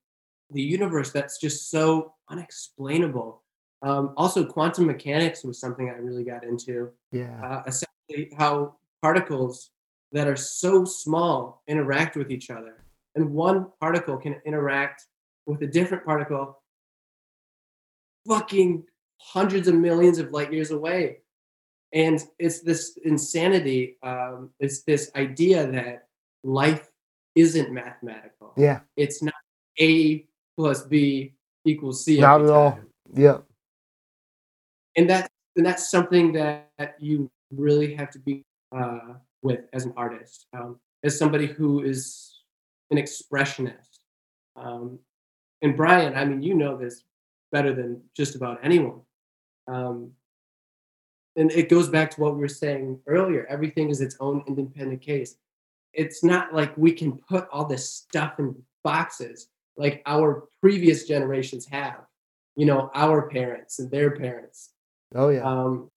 the 0.51 0.63
universe 0.63 1.13
that's 1.13 1.39
just 1.39 1.71
so 1.71 2.15
unexplainable. 2.29 3.43
Um, 3.83 4.15
also, 4.17 4.45
quantum 4.45 4.87
mechanics 4.87 5.45
was 5.45 5.61
something 5.61 5.91
I 5.91 5.99
really 5.99 6.25
got 6.25 6.45
into. 6.45 6.91
yeah. 7.13 7.41
Uh, 7.43 7.63
essentially, 7.67 8.35
how 8.39 8.77
particles 9.03 9.71
that 10.13 10.27
are 10.27 10.37
so 10.37 10.85
small 10.85 11.63
interact 11.69 12.17
with 12.17 12.31
each 12.31 12.51
other, 12.51 12.86
and 13.17 13.33
one 13.33 13.67
particle 13.81 14.17
can 14.19 14.41
interact 14.45 15.07
with 15.47 15.63
a 15.63 15.67
different 15.67 16.05
particle, 16.05 16.63
fucking 18.29 18.85
hundreds 19.21 19.67
of 19.67 19.75
millions 19.75 20.19
of 20.19 20.31
light 20.31 20.53
years 20.53 20.71
away. 20.71 21.19
And 21.93 22.23
it's 22.39 22.61
this 22.61 22.99
insanity 23.05 23.97
um, 24.03 24.51
it's 24.61 24.83
this 24.83 25.11
idea 25.17 25.67
that 25.71 26.09
life 26.45 26.91
isn't 27.35 27.73
mathematical. 27.73 28.53
Yeah, 28.57 28.81
it's 28.97 29.23
not 29.23 29.35
a 29.81 30.27
plus 30.57 30.83
b 30.85 31.35
equals 31.65 32.05
c 32.05 32.21
Not 32.21 32.43
at 32.43 32.51
all. 32.51 32.79
yeah, 33.15 33.39
and 34.97 35.09
that 35.09 35.31
and 35.55 35.65
that's 35.65 35.91
something 35.91 36.33
that 36.33 36.97
you 36.99 37.31
really 37.51 37.95
have 37.95 38.11
to 38.11 38.19
be 38.19 38.43
uh, 38.77 39.15
with 39.43 39.61
as 39.73 39.85
an 39.85 39.95
artist. 39.97 40.47
Um, 40.53 40.81
as 41.05 41.17
somebody 41.17 41.47
who 41.47 41.83
is 41.83 42.36
an 42.91 42.99
expressionist. 42.99 43.99
Um, 44.57 44.99
and 45.63 45.77
brian 45.77 46.15
i 46.15 46.25
mean 46.25 46.43
you 46.43 46.55
know 46.55 46.77
this 46.77 47.05
better 47.53 47.73
than 47.75 48.03
just 48.15 48.35
about 48.35 48.59
anyone. 48.63 49.01
Um, 49.69 50.13
and 51.37 51.51
it 51.53 51.69
goes 51.69 51.89
back 51.89 52.11
to 52.13 52.21
what 52.21 52.35
we 52.35 52.41
were 52.41 52.49
saying 52.49 53.01
earlier 53.07 53.47
everything 53.47 53.91
is 53.91 54.01
its 54.01 54.17
own 54.21 54.43
independent 54.47 55.01
case. 55.01 55.37
It's 55.93 56.23
not 56.23 56.55
like 56.55 56.77
we 56.77 56.93
can 56.93 57.13
put 57.13 57.49
all 57.51 57.65
this 57.65 57.89
stuff 57.89 58.39
in 58.39 58.55
boxes 58.85 59.49
like 59.77 60.03
our 60.07 60.49
previous 60.61 61.07
generations 61.07 61.67
have 61.67 62.01
you 62.57 62.67
know 62.67 62.91
our 62.95 63.29
parents 63.29 63.79
and 63.79 63.91
their 63.91 64.11
parents. 64.11 64.71
Oh 65.15 65.29
yeah, 65.29 65.43
um, 65.43 65.91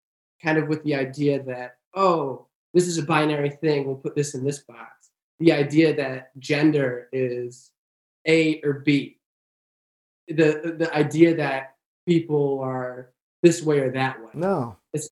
kind 0.43 0.57
of 0.57 0.67
with 0.67 0.83
the 0.83 0.95
idea 0.95 1.41
that 1.43 1.77
oh 1.95 2.47
this 2.73 2.87
is 2.87 2.97
a 2.97 3.03
binary 3.03 3.49
thing 3.49 3.85
we'll 3.85 3.95
put 3.95 4.15
this 4.15 4.35
in 4.35 4.43
this 4.43 4.59
box 4.59 4.98
the 5.39 5.51
idea 5.51 5.95
that 5.95 6.37
gender 6.39 7.07
is 7.11 7.71
a 8.27 8.61
or 8.63 8.73
b 8.73 9.17
the 10.27 10.75
the 10.77 10.89
idea 10.95 11.35
that 11.35 11.75
people 12.07 12.59
are 12.59 13.11
this 13.41 13.63
way 13.63 13.79
or 13.79 13.91
that 13.91 14.19
way 14.21 14.31
no, 14.33 14.75
it's 14.93 15.09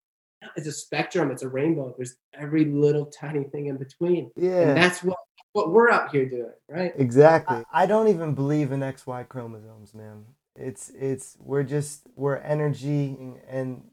it's 0.55 0.67
a 0.67 0.71
spectrum 0.71 1.32
it's 1.32 1.43
a 1.43 1.47
rainbow 1.47 1.93
there's 1.97 2.17
every 2.34 2.65
little 2.65 3.05
tiny 3.07 3.43
thing 3.45 3.67
in 3.67 3.78
between 3.78 4.30
yeah. 4.36 4.69
and 4.69 4.78
that's 4.78 5.03
what 5.03 5.17
what 5.53 5.71
we're 5.71 5.89
out 5.89 6.11
here 6.11 6.30
doing 6.30 6.51
right 6.69 6.93
Exactly. 6.97 7.63
I, 7.73 7.84
I 7.84 7.86
don't 7.88 8.09
even 8.09 8.36
believe 8.36 8.71
in 8.71 8.82
XY 8.82 9.28
chromosomes, 9.28 9.95
man. 9.95 10.25
It's 10.55 10.89
it's 10.89 11.36
we're 11.39 11.63
just 11.63 12.03
we're 12.15 12.38
energy 12.38 13.17
and 13.49 13.84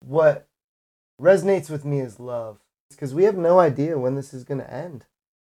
what 0.00 0.48
resonates 1.20 1.70
with 1.70 1.84
me 1.84 2.00
is 2.00 2.18
love. 2.18 2.58
Because 2.90 3.14
we 3.14 3.22
have 3.22 3.36
no 3.36 3.60
idea 3.60 3.98
when 3.98 4.16
this 4.16 4.34
is 4.34 4.42
gonna 4.42 4.64
end. 4.64 5.04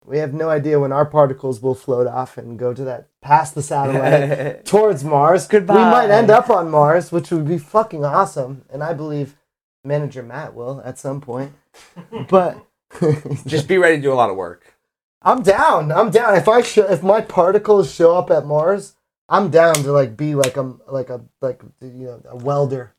We 0.06 0.18
have 0.18 0.34
no 0.34 0.50
idea 0.50 0.80
when 0.80 0.92
our 0.92 1.06
particles 1.06 1.62
will 1.62 1.74
float 1.74 2.06
off 2.06 2.38
and 2.38 2.58
go 2.58 2.74
to 2.74 2.84
that 2.84 3.08
past 3.22 3.54
the 3.54 3.62
satellite 3.62 4.64
towards 4.66 5.04
Mars. 5.04 5.46
Goodbye. 5.48 5.74
We 5.76 5.80
might 5.80 6.10
end 6.10 6.30
up 6.30 6.50
on 6.50 6.70
Mars, 6.70 7.12
which 7.12 7.30
would 7.30 7.48
be 7.48 7.58
fucking 7.58 8.04
awesome. 8.04 8.64
And 8.70 8.82
I 8.84 8.94
believe 8.94 9.36
manager 9.84 10.22
Matt 10.22 10.54
will 10.54 10.82
at 10.84 10.98
some 10.98 11.20
point. 11.20 11.52
But 12.28 12.66
Just 13.46 13.68
be 13.68 13.78
ready 13.78 13.96
to 13.96 14.02
do 14.02 14.12
a 14.12 14.14
lot 14.14 14.30
of 14.30 14.36
work. 14.36 14.74
I'm 15.22 15.42
down. 15.42 15.92
I'm 15.92 16.10
down. 16.10 16.36
If 16.36 16.48
I 16.48 16.62
show, 16.62 16.84
if 16.90 17.02
my 17.02 17.20
particles 17.20 17.94
show 17.94 18.16
up 18.16 18.30
at 18.30 18.46
Mars, 18.46 18.96
I'm 19.28 19.50
down 19.50 19.74
to 19.76 19.92
like 19.92 20.16
be 20.16 20.34
like 20.34 20.56
a 20.56 20.74
like 20.88 21.10
a 21.10 21.22
like 21.42 21.62
you 21.82 21.90
know 22.06 22.22
a 22.28 22.36
welder. 22.36 22.94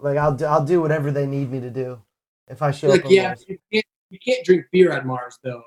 Like 0.00 0.18
I'll 0.18 0.34
do, 0.36 0.46
I'll 0.46 0.64
do 0.64 0.80
whatever 0.82 1.10
they 1.12 1.26
need 1.26 1.50
me 1.50 1.60
to 1.60 1.70
do. 1.70 2.02
If 2.48 2.62
I 2.62 2.72
show 2.72 2.90
Like, 2.90 3.00
up 3.00 3.06
on 3.06 3.12
yeah, 3.12 3.22
Mars. 3.22 3.46
you 3.48 3.58
can't, 3.72 3.86
you 4.10 4.18
can't 4.24 4.44
drink 4.46 4.66
beer 4.72 4.92
on 4.92 5.06
Mars 5.06 5.38
though. 5.44 5.62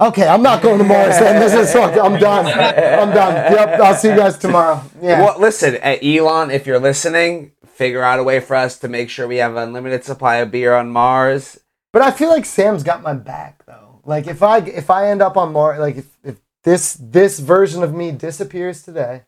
Okay, 0.00 0.26
I'm 0.26 0.42
not 0.42 0.62
going 0.62 0.78
to 0.78 0.84
Mars 0.94 1.18
then. 1.18 1.40
This 1.40 1.54
is 1.54 1.72
fuck. 1.72 1.92
I'm 1.92 2.18
done. 2.20 2.46
I'm 2.46 3.10
done. 3.14 3.52
Yep. 3.52 3.80
I'll 3.80 3.94
see 3.94 4.10
you 4.10 4.16
guys 4.16 4.38
tomorrow. 4.38 4.82
Yeah. 5.02 5.24
Well, 5.24 5.40
listen, 5.40 5.76
uh, 5.76 5.96
Elon, 6.02 6.50
if 6.50 6.66
you're 6.66 6.78
listening, 6.78 7.52
figure 7.66 8.02
out 8.02 8.20
a 8.20 8.22
way 8.22 8.38
for 8.40 8.54
us 8.54 8.78
to 8.78 8.88
make 8.88 9.10
sure 9.10 9.26
we 9.26 9.36
have 9.38 9.56
unlimited 9.56 10.04
supply 10.04 10.36
of 10.36 10.50
beer 10.50 10.74
on 10.74 10.90
Mars. 10.90 11.58
But 11.92 12.02
I 12.02 12.10
feel 12.12 12.28
like 12.28 12.44
Sam's 12.44 12.82
got 12.82 13.02
my 13.02 13.14
back 13.14 13.64
though. 13.66 14.00
Like 14.04 14.26
if 14.26 14.42
I 14.42 14.58
if 14.58 14.90
I 14.90 15.08
end 15.08 15.20
up 15.22 15.36
on 15.36 15.52
Mars, 15.52 15.78
like 15.80 15.96
if, 15.96 16.06
if 16.22 16.36
this 16.64 16.94
this 17.00 17.38
version 17.40 17.82
of 17.82 17.92
me 17.94 18.12
disappears 18.12 18.82
today, 18.82 19.24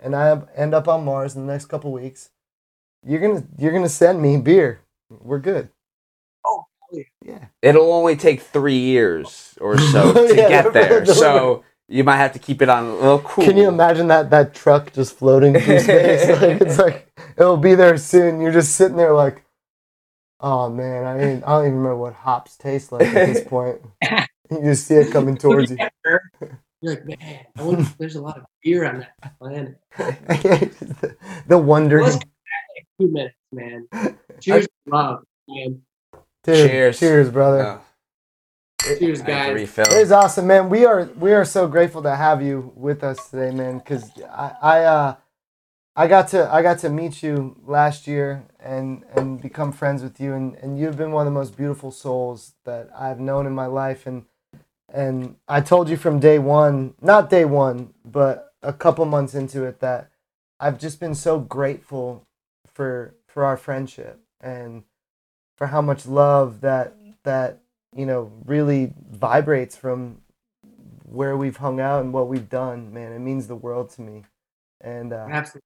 and 0.00 0.14
I 0.14 0.40
end 0.54 0.74
up 0.74 0.88
on 0.88 1.04
Mars 1.04 1.34
in 1.36 1.46
the 1.46 1.52
next 1.52 1.66
couple 1.66 1.92
weeks, 1.92 2.30
you're 3.04 3.20
gonna 3.20 3.44
you're 3.58 3.72
gonna 3.72 3.88
send 3.88 4.22
me 4.22 4.36
beer. 4.38 4.80
We're 5.10 5.40
good. 5.40 5.68
Yeah. 7.24 7.46
It'll 7.62 7.92
only 7.92 8.16
take 8.16 8.42
three 8.42 8.78
years 8.78 9.54
or 9.60 9.78
so 9.92 10.12
to 10.28 10.34
Yeah, 10.36 10.48
get 10.48 10.72
there. 10.72 10.88
deliver. 11.04 11.06
So 11.06 11.64
you 11.88 12.04
might 12.04 12.16
have 12.16 12.32
to 12.34 12.38
keep 12.38 12.62
it 12.62 12.68
on 12.68 12.84
a 12.86 12.94
little 12.94 13.20
cool. 13.20 13.44
Can 13.44 13.56
you 13.56 13.68
imagine 13.68 14.08
that 14.08 14.30
that 14.30 14.54
truck 14.54 14.92
just 14.92 15.16
floating 15.18 15.54
through 15.54 15.80
space? 15.80 16.28
like 16.42 16.60
it's 16.62 16.78
like 16.78 17.08
it'll 17.36 17.56
be 17.56 17.74
there 17.74 17.96
soon. 17.98 18.40
You're 18.40 18.52
just 18.52 18.74
sitting 18.76 18.96
there 18.96 19.14
like, 19.14 19.44
oh 20.40 20.70
man, 20.70 21.04
I 21.04 21.20
ain't, 21.20 21.44
I 21.44 21.48
don't 21.50 21.62
even 21.66 21.76
remember 21.78 21.96
what 21.96 22.14
hops 22.14 22.56
taste 22.56 22.92
like 22.92 23.06
at 23.08 23.14
this 23.26 23.44
point. 23.44 23.80
You 24.50 24.60
just 24.62 24.86
see 24.86 24.94
it 24.94 25.12
coming 25.12 25.36
towards 25.36 25.70
you. 25.72 25.78
You're 26.82 26.94
like, 26.94 27.06
man, 27.06 27.46
I 27.58 27.62
wonder 27.62 27.82
if 27.82 27.98
there's 27.98 28.16
a 28.16 28.22
lot 28.22 28.38
of 28.38 28.44
beer 28.62 28.84
on 28.86 29.00
that 29.00 29.38
planet. 29.40 29.80
the, 29.98 31.16
the 31.48 31.58
wondering. 31.58 32.04
Let's 32.04 32.16
get 32.16 32.26
back 32.28 32.66
like 32.76 32.86
two 33.00 33.12
minutes, 33.12 33.36
man. 33.52 33.88
Cheers, 34.40 34.66
to 34.66 34.94
love, 34.94 35.24
man. 35.48 35.82
Dude, 36.46 36.70
Cheers. 36.70 37.00
Cheers, 37.00 37.30
brother. 37.30 37.80
Oh, 38.84 38.96
Cheers, 38.98 39.22
I 39.22 39.26
guys. 39.26 39.54
refill. 39.54 39.84
It 39.86 39.98
is 39.98 40.12
awesome, 40.12 40.46
man. 40.46 40.70
We 40.70 40.84
are 40.86 41.04
we 41.18 41.32
are 41.34 41.44
so 41.44 41.68
grateful 41.68 42.02
to 42.04 42.14
have 42.16 42.42
you 42.42 42.72
with 42.76 43.02
us 43.04 43.30
today, 43.30 43.50
man. 43.50 43.78
Because 43.78 44.10
I 44.30 44.52
I 44.62 44.84
uh 44.84 45.16
I 45.96 46.06
got 46.08 46.28
to 46.28 46.52
I 46.52 46.62
got 46.62 46.78
to 46.80 46.90
meet 46.90 47.22
you 47.22 47.56
last 47.66 48.06
year 48.06 48.44
and 48.60 49.04
and 49.16 49.42
become 49.42 49.72
friends 49.72 50.02
with 50.02 50.20
you, 50.20 50.34
and 50.34 50.54
and 50.56 50.78
you've 50.78 50.96
been 50.96 51.12
one 51.12 51.26
of 51.26 51.32
the 51.32 51.38
most 51.38 51.56
beautiful 51.56 51.90
souls 51.90 52.54
that 52.64 52.90
I've 52.96 53.20
known 53.20 53.46
in 53.46 53.54
my 53.54 53.66
life, 53.66 54.06
and 54.06 54.24
and 54.92 55.36
I 55.48 55.62
told 55.62 55.88
you 55.88 55.96
from 55.96 56.20
day 56.20 56.38
one, 56.38 56.94
not 57.02 57.30
day 57.30 57.44
one, 57.44 57.94
but 58.04 58.52
a 58.62 58.72
couple 58.72 59.04
months 59.06 59.34
into 59.34 59.64
it, 59.64 59.80
that 59.80 60.10
I've 60.60 60.78
just 60.78 61.00
been 61.00 61.14
so 61.16 61.40
grateful 61.40 62.26
for 62.72 63.14
for 63.26 63.44
our 63.44 63.56
friendship 63.56 64.20
and 64.40 64.84
for 65.56 65.66
how 65.66 65.80
much 65.80 66.06
love 66.06 66.60
that 66.60 66.94
that 67.24 67.60
you 67.94 68.06
know 68.06 68.30
really 68.44 68.92
vibrates 69.10 69.76
from 69.76 70.18
where 71.04 71.36
we've 71.36 71.56
hung 71.56 71.80
out 71.80 72.02
and 72.02 72.12
what 72.12 72.28
we've 72.28 72.48
done 72.48 72.92
man 72.92 73.12
it 73.12 73.18
means 73.18 73.46
the 73.46 73.56
world 73.56 73.90
to 73.90 74.00
me 74.02 74.24
and 74.82 75.12
uh, 75.12 75.26
Absolutely. 75.30 75.62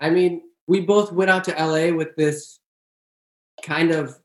I 0.00 0.10
mean, 0.10 0.42
we 0.66 0.80
both 0.80 1.12
went 1.12 1.30
out 1.30 1.44
to 1.44 1.52
LA 1.52 1.94
with 1.96 2.14
this 2.14 2.58
kind 3.62 3.90
of 3.90 4.18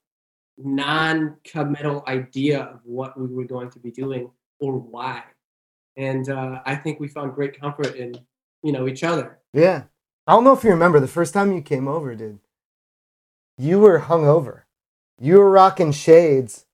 non-committal 0.57 2.03
idea 2.07 2.63
of 2.63 2.81
what 2.83 3.17
we 3.17 3.27
were 3.27 3.45
going 3.45 3.69
to 3.69 3.79
be 3.79 3.91
doing 3.91 4.29
or 4.59 4.73
why, 4.73 5.23
and 5.95 6.27
uh, 6.29 6.59
I 6.65 6.75
think 6.75 6.99
we 6.99 7.07
found 7.07 7.33
great 7.33 7.59
comfort 7.59 7.95
in 7.95 8.13
you 8.63 8.71
know 8.71 8.87
each 8.87 9.03
other. 9.03 9.39
yeah 9.53 9.83
i 10.27 10.33
don't 10.33 10.43
know 10.43 10.53
if 10.53 10.63
you 10.63 10.69
remember 10.69 10.99
the 10.99 11.07
first 11.07 11.33
time 11.33 11.51
you 11.51 11.61
came 11.61 11.87
over 11.87 12.13
dude 12.15 12.39
you 13.59 13.79
were 13.81 14.01
hungover. 14.01 14.63
You 15.19 15.39
were 15.39 15.51
rocking 15.51 15.93
shades. 15.93 16.65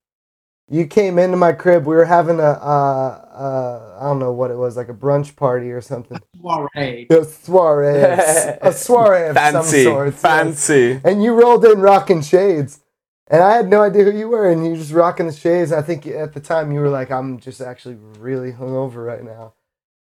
You 0.70 0.88
came 0.88 1.20
into 1.20 1.38
my 1.38 1.54
crib. 1.54 1.86
We 1.88 1.96
were 1.96 2.06
having 2.06 2.40
a 2.40 2.44
uh, 2.44 3.22
uh, 3.36 3.98
i 4.02 4.06
don't 4.06 4.20
know 4.20 4.34
what 4.34 4.52
it 4.52 4.58
was 4.58 4.78
like 4.78 4.90
a 4.90 4.96
brunch 4.96 5.36
party 5.38 5.72
or 5.72 5.82
something. 5.82 6.20
Soiree. 6.42 7.08
a 7.12 7.26
soiree. 7.26 8.04
Of 8.04 8.20
s- 8.20 8.60
a 8.64 8.74
soiree 8.74 9.30
of 9.30 9.38
some 9.38 9.64
fancy, 9.64 9.84
sort 9.84 10.08
yes. 10.10 10.22
fancy. 10.22 11.02
and 11.04 11.24
you 11.24 11.34
rolled 11.34 11.66
in 11.66 11.82
rocking 11.82 12.22
shades. 12.24 12.82
And 13.30 13.44
i 13.44 13.56
had 13.56 13.70
no 13.70 13.84
idea 13.84 14.06
who 14.06 14.18
you 14.18 14.30
were 14.30 14.50
and 14.52 14.66
you 14.66 14.72
were 14.74 14.78
just 14.78 14.94
rocking 14.94 15.28
the 15.28 15.34
shades. 15.34 15.72
I 15.74 15.84
think 15.84 16.08
at 16.08 16.34
the 16.34 16.42
time 16.42 16.72
you 16.72 16.82
were 16.82 16.90
like 16.90 17.12
i'm 17.12 17.40
just 17.40 17.62
actually 17.62 17.98
really 18.20 18.54
hungover 18.54 19.06
right 19.06 19.24
now. 19.24 19.54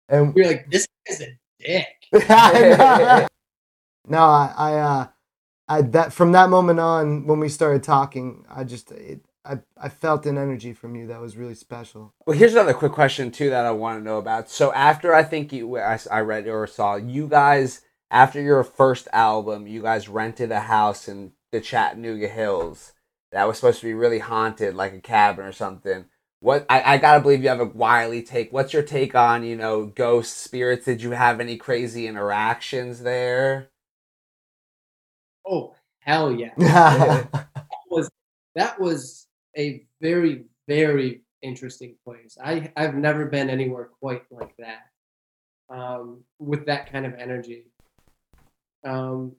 And 0.09 0.35
You're 0.35 0.47
like, 0.47 0.69
this 0.71 0.87
is 1.07 1.21
a 1.21 1.39
dick. 1.59 1.87
no 4.07 4.19
i 4.19 4.53
i 4.57 4.73
uh 4.75 5.07
i 5.67 5.81
that 5.81 6.13
from 6.13 6.31
that 6.33 6.49
moment 6.49 6.79
on 6.79 7.25
when 7.27 7.39
we 7.39 7.49
started 7.49 7.83
talking 7.83 8.45
i 8.49 8.63
just 8.63 8.91
it, 8.91 9.21
i 9.45 9.59
i 9.77 9.89
felt 9.89 10.25
an 10.25 10.37
energy 10.37 10.73
from 10.73 10.95
you 10.95 11.07
that 11.07 11.21
was 11.21 11.37
really 11.37 11.55
special 11.55 12.13
Well, 12.25 12.37
here's 12.37 12.53
another 12.53 12.73
quick 12.73 12.91
question 12.93 13.31
too 13.31 13.49
that 13.49 13.65
I 13.65 13.71
want 13.71 13.99
to 13.99 14.03
know 14.03 14.17
about. 14.17 14.49
So 14.49 14.71
after 14.73 15.13
I 15.13 15.23
think 15.23 15.51
you, 15.53 15.77
I, 15.77 15.99
I 16.11 16.19
read 16.21 16.47
or 16.47 16.67
saw 16.67 16.95
you 16.95 17.27
guys 17.27 17.81
after 18.11 18.39
your 18.41 18.63
first 18.63 19.07
album, 19.13 19.67
you 19.67 19.81
guys 19.81 20.07
rented 20.09 20.51
a 20.51 20.61
house 20.61 21.07
in 21.07 21.33
the 21.51 21.59
Chattanooga 21.61 22.27
Hills 22.27 22.93
that 23.31 23.47
was 23.47 23.57
supposed 23.57 23.79
to 23.81 23.87
be 23.87 23.93
really 23.93 24.19
haunted, 24.19 24.75
like 24.75 24.93
a 24.93 24.99
cabin 25.01 25.45
or 25.45 25.51
something. 25.51 26.05
What 26.39 26.65
I, 26.69 26.95
I 26.95 26.97
gotta 26.97 27.21
believe 27.21 27.43
you 27.43 27.49
have 27.49 27.59
a 27.59 27.65
wily 27.65 28.21
take. 28.21 28.53
What's 28.53 28.73
your 28.73 28.83
take 28.83 29.15
on 29.15 29.43
you 29.43 29.55
know 29.55 29.85
ghost 29.87 30.37
spirits? 30.37 30.85
Did 30.85 31.01
you 31.01 31.11
have 31.11 31.39
any 31.39 31.57
crazy 31.57 32.07
interactions 32.07 33.01
there? 33.03 33.69
Oh 35.45 35.75
hell 35.99 36.31
yeah! 36.39 36.51
that 36.57 37.47
was 37.89 38.09
that 38.55 38.79
was 38.79 39.27
a 39.57 39.85
very 40.01 40.45
very 40.67 41.21
interesting 41.41 41.95
place. 42.05 42.37
I 42.43 42.71
I've 42.75 42.95
never 42.95 43.25
been 43.25 43.49
anywhere 43.49 43.89
quite 43.99 44.23
like 44.31 44.55
that, 44.57 44.89
um, 45.69 46.23
with 46.39 46.65
that 46.65 46.91
kind 46.91 47.05
of 47.05 47.13
energy. 47.15 47.65
Um, 48.85 49.35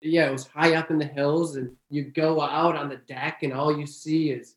yeah, 0.00 0.28
it 0.28 0.32
was 0.32 0.46
high 0.46 0.74
up 0.74 0.90
in 0.90 0.98
the 0.98 1.04
hills, 1.04 1.56
and 1.56 1.76
you 1.88 2.04
go 2.04 2.40
out 2.40 2.76
on 2.76 2.88
the 2.88 2.96
deck, 2.96 3.42
and 3.42 3.52
all 3.52 3.76
you 3.76 3.86
see 3.86 4.30
is 4.30 4.56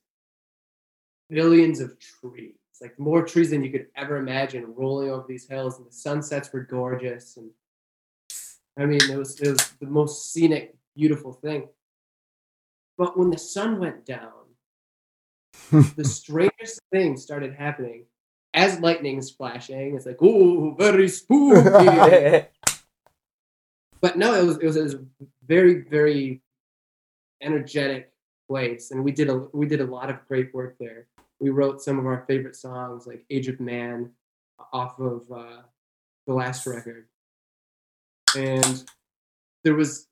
billions 1.29 1.79
of 1.79 1.97
trees, 1.99 2.55
like 2.81 2.97
more 2.99 3.23
trees 3.23 3.51
than 3.51 3.63
you 3.63 3.71
could 3.71 3.87
ever 3.95 4.17
imagine, 4.17 4.73
rolling 4.75 5.09
over 5.09 5.25
these 5.27 5.47
hills, 5.47 5.77
and 5.77 5.87
the 5.87 5.91
sunsets 5.91 6.51
were 6.51 6.61
gorgeous, 6.61 7.37
and 7.37 7.49
I 8.77 8.85
mean, 8.85 8.99
it 9.09 9.17
was 9.17 9.39
it 9.39 9.51
was 9.51 9.73
the 9.79 9.87
most 9.87 10.33
scenic, 10.33 10.75
beautiful 10.95 11.33
thing. 11.33 11.69
But 12.97 13.17
when 13.17 13.29
the 13.29 13.37
sun 13.37 13.79
went 13.79 14.05
down, 14.05 14.31
the 15.71 16.03
strangest 16.03 16.81
thing 16.91 17.17
started 17.17 17.53
happening. 17.53 18.05
As 18.53 18.79
lightning's 18.79 19.29
flashing, 19.31 19.95
it's 19.95 20.05
like, 20.05 20.17
oh, 20.21 20.75
very 20.77 21.09
spooky. 21.09 21.61
but 24.01 24.17
no, 24.17 24.33
it 24.33 24.45
was, 24.45 24.57
it 24.57 24.65
was 24.65 24.75
it 24.77 24.83
was 24.83 24.93
a 24.93 25.05
very 25.45 25.81
very 25.89 26.41
energetic 27.41 28.11
place, 28.47 28.91
and 28.91 29.03
we 29.03 29.11
did 29.11 29.29
a 29.29 29.47
we 29.53 29.65
did 29.67 29.81
a 29.81 29.85
lot 29.85 30.09
of 30.09 30.25
great 30.27 30.53
work 30.53 30.75
there. 30.79 31.07
We 31.39 31.49
wrote 31.49 31.81
some 31.81 31.99
of 31.99 32.05
our 32.05 32.23
favorite 32.27 32.55
songs, 32.55 33.07
like 33.07 33.25
"Age 33.29 33.49
of 33.49 33.59
Man," 33.59 34.11
off 34.71 34.99
of 34.99 35.23
uh, 35.31 35.61
the 36.27 36.33
last 36.33 36.65
record, 36.65 37.07
and 38.35 38.83
there 39.63 39.75
was 39.75 40.07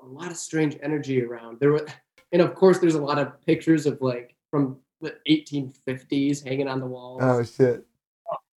a 0.00 0.06
lot 0.06 0.30
of 0.30 0.36
strange 0.36 0.76
energy 0.82 1.22
around. 1.22 1.60
There 1.60 1.72
were, 1.72 1.86
and 2.32 2.42
of 2.42 2.54
course, 2.54 2.78
there's 2.78 2.94
a 2.94 3.02
lot 3.02 3.18
of 3.18 3.40
pictures 3.44 3.86
of 3.86 4.00
like 4.00 4.34
from 4.50 4.78
the 5.00 5.14
1850s 5.28 6.46
hanging 6.46 6.68
on 6.68 6.80
the 6.80 6.86
walls. 6.86 7.20
oh 7.22 7.42
shit 7.42 7.84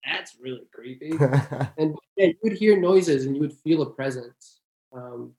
That's 0.06 0.36
really 0.40 0.68
creepy 0.72 1.12
and 1.78 1.98
yeah, 2.16 2.28
you 2.28 2.36
would 2.44 2.54
hear 2.54 2.80
noises 2.80 3.26
and 3.26 3.36
you 3.36 3.42
would 3.42 3.54
feel 3.54 3.82
a 3.82 3.90
presence. 3.90 4.62
Um, 4.94 5.34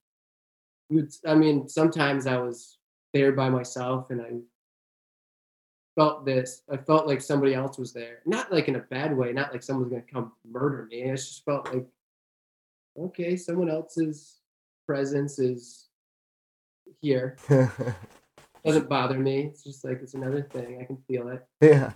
you 0.90 0.96
would, 0.96 1.12
I 1.26 1.34
mean, 1.34 1.68
sometimes 1.68 2.26
I 2.26 2.38
was 2.38 2.78
there 3.14 3.32
by 3.32 3.48
myself 3.48 4.10
and 4.10 4.20
I 4.20 4.30
felt 5.94 6.26
this. 6.26 6.62
I 6.70 6.76
felt 6.76 7.06
like 7.06 7.20
somebody 7.20 7.54
else 7.54 7.78
was 7.78 7.92
there, 7.92 8.18
not 8.26 8.52
like 8.52 8.68
in 8.68 8.76
a 8.76 8.80
bad 8.80 9.16
way, 9.16 9.32
not 9.32 9.52
like 9.52 9.62
someone's 9.62 9.90
gonna 9.90 10.02
come 10.02 10.32
murder 10.48 10.86
me. 10.90 11.10
I 11.10 11.14
just 11.14 11.44
felt 11.44 11.72
like, 11.72 11.86
okay, 12.98 13.36
someone 13.36 13.70
else's 13.70 14.38
presence 14.86 15.38
is 15.38 15.88
here. 17.00 17.36
Doesn't 18.64 18.88
bother 18.88 19.18
me. 19.18 19.50
It's 19.52 19.62
just 19.62 19.84
like 19.84 20.00
it's 20.02 20.14
another 20.14 20.42
thing. 20.42 20.78
I 20.80 20.84
can 20.84 20.98
feel 21.08 21.28
it. 21.28 21.46
yeah 21.60 21.92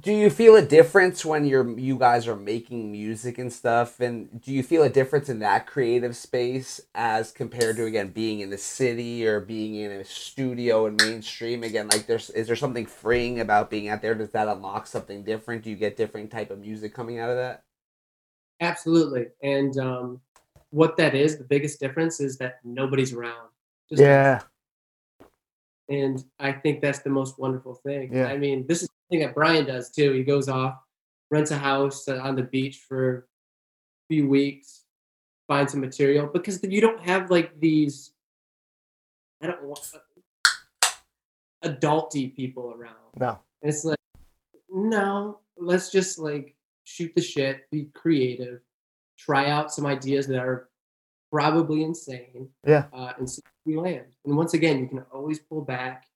do 0.00 0.12
you 0.12 0.30
feel 0.30 0.56
a 0.56 0.62
difference 0.62 1.24
when 1.24 1.44
you're 1.44 1.78
you 1.78 1.98
guys 1.98 2.28
are 2.28 2.36
making 2.36 2.92
music 2.92 3.38
and 3.38 3.52
stuff 3.52 4.00
and 4.00 4.40
do 4.40 4.52
you 4.52 4.62
feel 4.62 4.82
a 4.82 4.88
difference 4.88 5.28
in 5.28 5.40
that 5.40 5.66
creative 5.66 6.16
space 6.16 6.80
as 6.94 7.32
compared 7.32 7.76
to 7.76 7.84
again 7.84 8.08
being 8.08 8.40
in 8.40 8.50
the 8.50 8.58
city 8.58 9.26
or 9.26 9.40
being 9.40 9.74
in 9.74 9.90
a 9.90 10.04
studio 10.04 10.86
and 10.86 11.02
mainstream 11.02 11.62
again 11.62 11.88
like 11.88 12.06
there's 12.06 12.30
is 12.30 12.46
there 12.46 12.56
something 12.56 12.86
freeing 12.86 13.40
about 13.40 13.70
being 13.70 13.88
out 13.88 14.02
there 14.02 14.14
does 14.14 14.30
that 14.30 14.48
unlock 14.48 14.86
something 14.86 15.24
different 15.24 15.62
do 15.62 15.70
you 15.70 15.76
get 15.76 15.96
different 15.96 16.30
type 16.30 16.50
of 16.50 16.58
music 16.58 16.94
coming 16.94 17.18
out 17.18 17.30
of 17.30 17.36
that 17.36 17.64
Absolutely. 18.60 19.26
And 19.42 19.76
um, 19.78 20.20
what 20.70 20.96
that 20.96 21.14
is, 21.14 21.38
the 21.38 21.44
biggest 21.44 21.80
difference 21.80 22.20
is 22.20 22.38
that 22.38 22.58
nobody's 22.64 23.12
around. 23.12 23.48
Just 23.88 24.02
Yeah. 24.02 24.40
And 25.88 26.22
I 26.38 26.52
think 26.52 26.82
that's 26.82 26.98
the 26.98 27.10
most 27.10 27.38
wonderful 27.38 27.74
thing. 27.74 28.12
Yeah. 28.12 28.26
I 28.26 28.36
mean, 28.36 28.66
this 28.66 28.82
is 28.82 28.88
the 28.88 29.16
thing 29.16 29.20
that 29.24 29.34
Brian 29.34 29.64
does 29.64 29.90
too. 29.90 30.12
He 30.12 30.22
goes 30.22 30.48
off, 30.48 30.78
rents 31.30 31.50
a 31.50 31.56
house 31.56 32.06
uh, 32.08 32.18
on 32.18 32.36
the 32.36 32.42
beach 32.42 32.84
for 32.86 33.16
a 33.18 34.14
few 34.14 34.28
weeks, 34.28 34.84
finds 35.46 35.72
some 35.72 35.80
material 35.80 36.26
because 36.26 36.62
you 36.62 36.82
don't 36.82 37.00
have 37.00 37.30
like 37.30 37.58
these, 37.58 38.12
I 39.42 39.46
don't 39.46 39.62
want 39.62 39.80
adulty 41.64 42.36
people 42.36 42.74
around. 42.78 42.94
No. 43.16 43.38
And 43.62 43.70
it's 43.70 43.84
like, 43.84 43.98
no, 44.70 45.40
let's 45.56 45.90
just 45.90 46.18
like 46.18 46.54
shoot 46.84 47.12
the 47.14 47.22
shit, 47.22 47.70
be 47.70 47.88
creative, 47.94 48.60
try 49.18 49.50
out 49.50 49.72
some 49.72 49.86
ideas 49.86 50.26
that 50.28 50.38
are 50.38 50.68
probably 51.30 51.82
insane, 51.82 52.48
Yeah. 52.66 52.86
uh, 52.92 53.12
and 53.18 53.28
see 53.28 53.42
where 53.64 53.76
we 53.76 53.90
land. 53.90 54.06
And 54.24 54.36
once 54.36 54.54
again, 54.54 54.78
you 54.78 54.88
can 54.88 55.00
always 55.12 55.38
pull 55.40 55.62
back. 55.62 56.06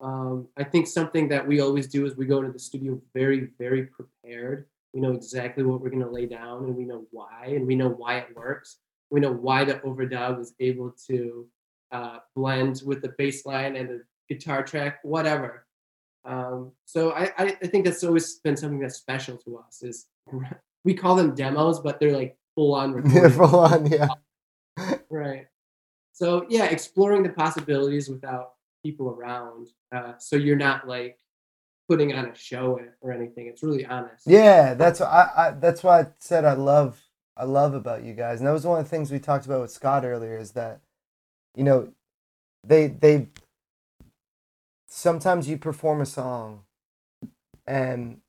Um, 0.00 0.48
I 0.56 0.64
think 0.64 0.86
something 0.86 1.28
that 1.28 1.46
we 1.46 1.60
always 1.60 1.86
do 1.86 2.04
is 2.06 2.16
we 2.16 2.26
go 2.26 2.38
into 2.38 2.52
the 2.52 2.58
studio 2.58 3.00
very, 3.14 3.48
very 3.58 3.86
prepared. 3.86 4.66
We 4.92 5.00
know 5.00 5.12
exactly 5.12 5.64
what 5.64 5.80
we're 5.80 5.90
going 5.90 6.04
to 6.04 6.10
lay 6.10 6.26
down, 6.26 6.64
and 6.64 6.76
we 6.76 6.84
know 6.84 7.06
why, 7.10 7.46
and 7.48 7.66
we 7.66 7.74
know 7.74 7.88
why 7.88 8.18
it 8.18 8.36
works. 8.36 8.78
We 9.10 9.20
know 9.20 9.32
why 9.32 9.64
the 9.64 9.74
overdub 9.76 10.40
is 10.40 10.54
able 10.60 10.92
to 11.08 11.46
uh, 11.92 12.18
blend 12.34 12.82
with 12.84 13.02
the 13.02 13.14
bass 13.16 13.46
line 13.46 13.76
and 13.76 13.88
the 13.88 14.02
guitar 14.28 14.62
track, 14.62 14.98
whatever. 15.02 15.66
Um, 16.24 16.72
so 16.84 17.12
I, 17.12 17.30
I, 17.38 17.56
I 17.62 17.66
think 17.68 17.84
that's 17.84 18.02
always 18.02 18.36
been 18.40 18.56
something 18.56 18.80
that's 18.80 18.96
special 18.96 19.36
to 19.38 19.58
us. 19.58 19.82
Is 19.82 20.06
we 20.86 20.94
call 20.94 21.16
them 21.16 21.34
demos, 21.34 21.80
but 21.80 21.98
they're 21.98 22.16
like 22.16 22.38
full 22.54 22.74
on 22.74 23.02
Yeah, 23.12 23.28
full 23.28 23.58
on, 23.58 23.86
yeah. 23.86 24.08
Right. 25.10 25.46
So 26.12 26.46
yeah, 26.48 26.66
exploring 26.66 27.24
the 27.24 27.30
possibilities 27.30 28.08
without 28.08 28.52
people 28.84 29.10
around. 29.10 29.68
Uh, 29.94 30.12
so 30.18 30.36
you're 30.36 30.56
not 30.56 30.86
like 30.86 31.18
putting 31.88 32.14
on 32.14 32.26
a 32.26 32.34
show 32.36 32.80
or 33.00 33.12
anything. 33.12 33.48
It's 33.48 33.64
really 33.64 33.84
honest. 33.84 34.26
Yeah, 34.26 34.74
that's 34.74 35.00
I, 35.00 35.30
I 35.36 35.50
that's 35.50 35.82
why 35.82 36.00
I 36.00 36.06
said 36.20 36.44
I 36.44 36.54
love 36.54 37.02
I 37.36 37.44
love 37.44 37.74
about 37.74 38.04
you 38.04 38.14
guys. 38.14 38.38
And 38.38 38.46
that 38.46 38.52
was 38.52 38.64
one 38.64 38.78
of 38.78 38.84
the 38.84 38.90
things 38.90 39.10
we 39.10 39.18
talked 39.18 39.44
about 39.44 39.62
with 39.62 39.72
Scott 39.72 40.04
earlier 40.04 40.38
is 40.38 40.52
that 40.52 40.80
you 41.56 41.64
know 41.64 41.92
they 42.62 42.86
they 42.86 43.28
sometimes 44.86 45.48
you 45.48 45.58
perform 45.58 46.00
a 46.00 46.06
song 46.06 46.60
and 47.66 48.20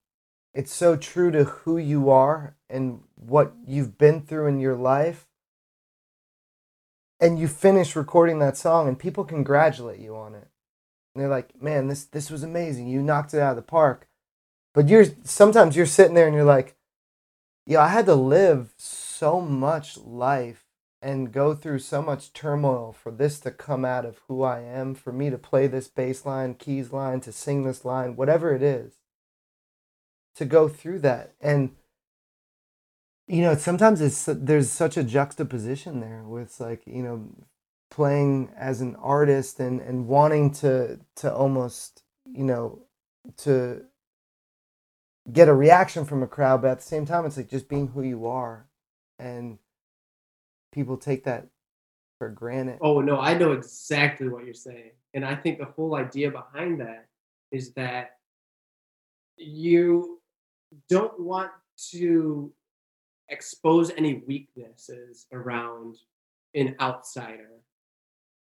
it's 0.57 0.73
so 0.73 0.95
true 0.95 1.29
to 1.29 1.43
who 1.43 1.77
you 1.77 2.09
are 2.09 2.55
and 2.67 3.01
what 3.15 3.53
you've 3.67 3.99
been 3.99 4.21
through 4.21 4.47
in 4.47 4.59
your 4.59 4.75
life. 4.75 5.27
And 7.19 7.37
you 7.37 7.47
finish 7.47 7.95
recording 7.95 8.39
that 8.39 8.57
song 8.57 8.87
and 8.87 8.97
people 8.97 9.23
congratulate 9.23 9.99
you 9.99 10.15
on 10.15 10.33
it. 10.33 10.47
And 11.13 11.21
they're 11.21 11.29
like 11.29 11.61
man 11.61 11.87
this 11.87 12.05
this 12.05 12.31
was 12.31 12.41
amazing. 12.41 12.87
You 12.87 13.03
knocked 13.03 13.35
it 13.35 13.39
out 13.39 13.51
of 13.51 13.55
the 13.55 13.61
park. 13.61 14.07
But 14.73 14.89
you're 14.89 15.05
sometimes 15.23 15.75
you're 15.75 15.85
sitting 15.85 16.15
there 16.15 16.25
and 16.25 16.35
you're 16.35 16.43
like 16.43 16.75
yeah 17.67 17.81
i 17.81 17.89
had 17.89 18.05
to 18.05 18.15
live 18.15 18.73
so 18.77 19.41
much 19.41 19.97
life 19.97 20.63
and 21.01 21.31
go 21.33 21.53
through 21.53 21.79
so 21.79 22.01
much 22.01 22.33
turmoil 22.33 22.93
for 22.93 23.11
this 23.11 23.39
to 23.41 23.51
come 23.51 23.83
out 23.83 24.05
of 24.05 24.21
who 24.27 24.41
i 24.41 24.61
am 24.61 24.95
for 24.95 25.11
me 25.11 25.29
to 25.29 25.37
play 25.37 25.67
this 25.67 25.87
bass 25.87 26.25
line 26.25 26.53
keys 26.53 26.93
line 26.93 27.19
to 27.19 27.31
sing 27.31 27.63
this 27.63 27.83
line 27.83 28.15
whatever 28.15 28.55
it 28.55 28.63
is 28.63 28.93
to 30.37 30.45
go 30.45 30.67
through 30.67 30.99
that. 30.99 31.33
And 31.41 31.71
you 33.27 33.41
know 33.41 33.55
sometimes 33.55 34.01
it's 34.01 34.25
there's 34.25 34.71
such 34.71 34.95
a 34.97 35.03
juxtaposition 35.03 35.99
there 35.99 36.23
with 36.23 36.59
like 36.59 36.81
you 36.85 37.03
know 37.03 37.29
playing 37.91 38.49
as 38.57 38.79
an 38.81 38.95
artist 38.97 39.59
and 39.59 39.81
and 39.81 40.07
wanting 40.07 40.51
to 40.53 40.99
to 41.15 41.33
almost 41.33 42.03
you 42.25 42.43
know 42.43 42.81
to 43.35 43.83
get 45.31 45.49
a 45.49 45.53
reaction 45.53 46.05
from 46.05 46.23
a 46.23 46.27
crowd 46.27 46.61
but 46.61 46.71
at 46.71 46.77
the 46.77 46.85
same 46.85 47.05
time 47.05 47.25
it's 47.25 47.35
like 47.35 47.49
just 47.49 47.67
being 47.67 47.87
who 47.89 48.01
you 48.01 48.27
are. 48.27 48.65
And 49.19 49.57
people 50.71 50.95
take 50.95 51.23
that 51.23 51.47
for 52.19 52.29
granted. 52.29 52.77
Oh 52.81 53.01
no, 53.01 53.19
I 53.19 53.37
know 53.37 53.51
exactly 53.51 54.29
what 54.29 54.45
you're 54.45 54.53
saying, 54.53 54.91
and 55.13 55.25
I 55.25 55.35
think 55.35 55.57
the 55.57 55.65
whole 55.65 55.95
idea 55.95 56.31
behind 56.31 56.79
that 56.81 57.07
is 57.51 57.73
that 57.73 58.17
you 59.37 60.19
don't 60.89 61.19
want 61.19 61.51
to 61.91 62.51
expose 63.29 63.91
any 63.97 64.23
weaknesses 64.25 65.27
around 65.31 65.97
an 66.55 66.75
outsider 66.79 67.49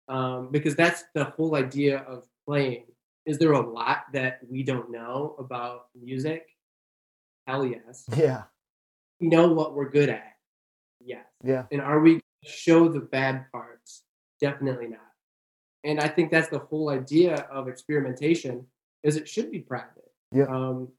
um, 0.07 0.49
because 0.51 0.75
that's 0.75 1.03
the 1.13 1.25
whole 1.25 1.55
idea 1.55 1.99
of 1.99 2.25
playing. 2.47 2.85
Is 3.25 3.39
there 3.39 3.53
a 3.53 3.67
lot 3.67 4.03
that 4.13 4.39
we 4.47 4.63
don't 4.63 4.91
know 4.91 5.35
about 5.39 5.85
music? 5.99 6.47
Hell 7.47 7.65
yes. 7.65 8.05
Yeah. 8.15 8.43
We 9.19 9.27
know 9.27 9.51
what 9.51 9.73
we're 9.73 9.89
good 9.89 10.09
at. 10.09 10.35
Yes. 11.03 11.25
Yeah. 11.43 11.63
And 11.71 11.81
are 11.81 11.99
we 11.99 12.19
show 12.43 12.87
the 12.87 12.99
bad 12.99 13.45
parts? 13.51 14.03
Definitely 14.41 14.87
not. 14.87 14.99
And 15.83 15.99
i 15.99 16.07
think 16.07 16.31
that's 16.31 16.49
the 16.49 16.59
whole 16.59 16.89
idea 16.89 17.47
of 17.51 17.67
experimentation 17.67 18.65
is 19.03 19.15
it 19.15 19.29
should 19.29 19.51
be 19.51 19.59
private. 19.59 20.11
Yeah. 20.31 20.45
um, 20.45 20.89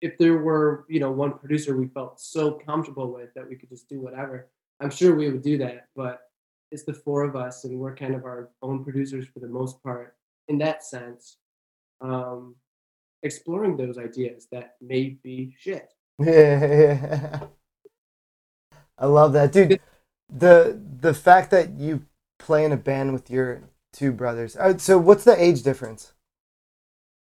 if 0.00 0.16
there 0.18 0.38
were 0.38 0.84
you 0.88 1.00
know 1.00 1.10
one 1.10 1.38
producer 1.38 1.76
we 1.76 1.86
felt 1.88 2.20
so 2.20 2.52
comfortable 2.52 3.12
with 3.12 3.32
that 3.34 3.48
we 3.48 3.56
could 3.56 3.68
just 3.68 3.88
do 3.88 4.00
whatever 4.00 4.48
i'm 4.80 4.90
sure 4.90 5.14
we 5.14 5.30
would 5.30 5.42
do 5.42 5.58
that 5.58 5.86
but 5.96 6.22
it's 6.70 6.84
the 6.84 6.92
four 6.94 7.24
of 7.24 7.34
us 7.34 7.64
and 7.64 7.78
we're 7.78 7.94
kind 7.94 8.14
of 8.14 8.24
our 8.24 8.50
own 8.62 8.84
producers 8.84 9.26
for 9.32 9.40
the 9.40 9.48
most 9.48 9.82
part 9.82 10.14
in 10.48 10.58
that 10.58 10.84
sense 10.84 11.38
um, 12.00 12.54
exploring 13.22 13.76
those 13.76 13.98
ideas 13.98 14.46
that 14.52 14.76
may 14.80 15.18
be 15.22 15.54
shit 15.58 15.92
Yeah, 16.18 17.40
I 18.98 19.06
love 19.06 19.32
that, 19.34 19.52
dude. 19.52 19.80
The 20.28 20.80
the 21.00 21.14
fact 21.14 21.50
that 21.52 21.78
you 21.78 22.04
play 22.38 22.64
in 22.64 22.72
a 22.72 22.76
band 22.76 23.12
with 23.12 23.30
your 23.30 23.62
two 23.92 24.12
brothers. 24.12 24.56
Uh, 24.56 24.76
so, 24.78 24.98
what's 24.98 25.24
the 25.24 25.40
age 25.40 25.62
difference? 25.62 26.12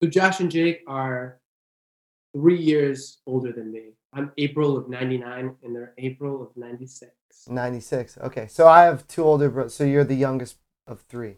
So 0.02 0.10
Josh 0.10 0.40
and 0.40 0.50
Jake 0.50 0.84
are 0.88 1.39
three 2.34 2.58
years 2.58 3.20
older 3.26 3.52
than 3.52 3.72
me. 3.72 3.94
I'm 4.14 4.32
April 4.38 4.78
of 4.78 4.90
'99, 4.90 5.56
and 5.64 5.76
they're 5.76 5.94
April 5.98 6.42
of 6.42 6.56
'96. 6.56 7.12
Ninety 7.48 7.80
six. 7.80 8.18
Okay, 8.18 8.48
so 8.48 8.68
I 8.68 8.84
have 8.84 9.08
two 9.08 9.24
older 9.24 9.50
brothers. 9.50 9.74
So 9.76 9.84
you're 9.84 10.04
the 10.04 10.16
youngest 10.16 10.58
of 10.88 11.02
three. 11.02 11.38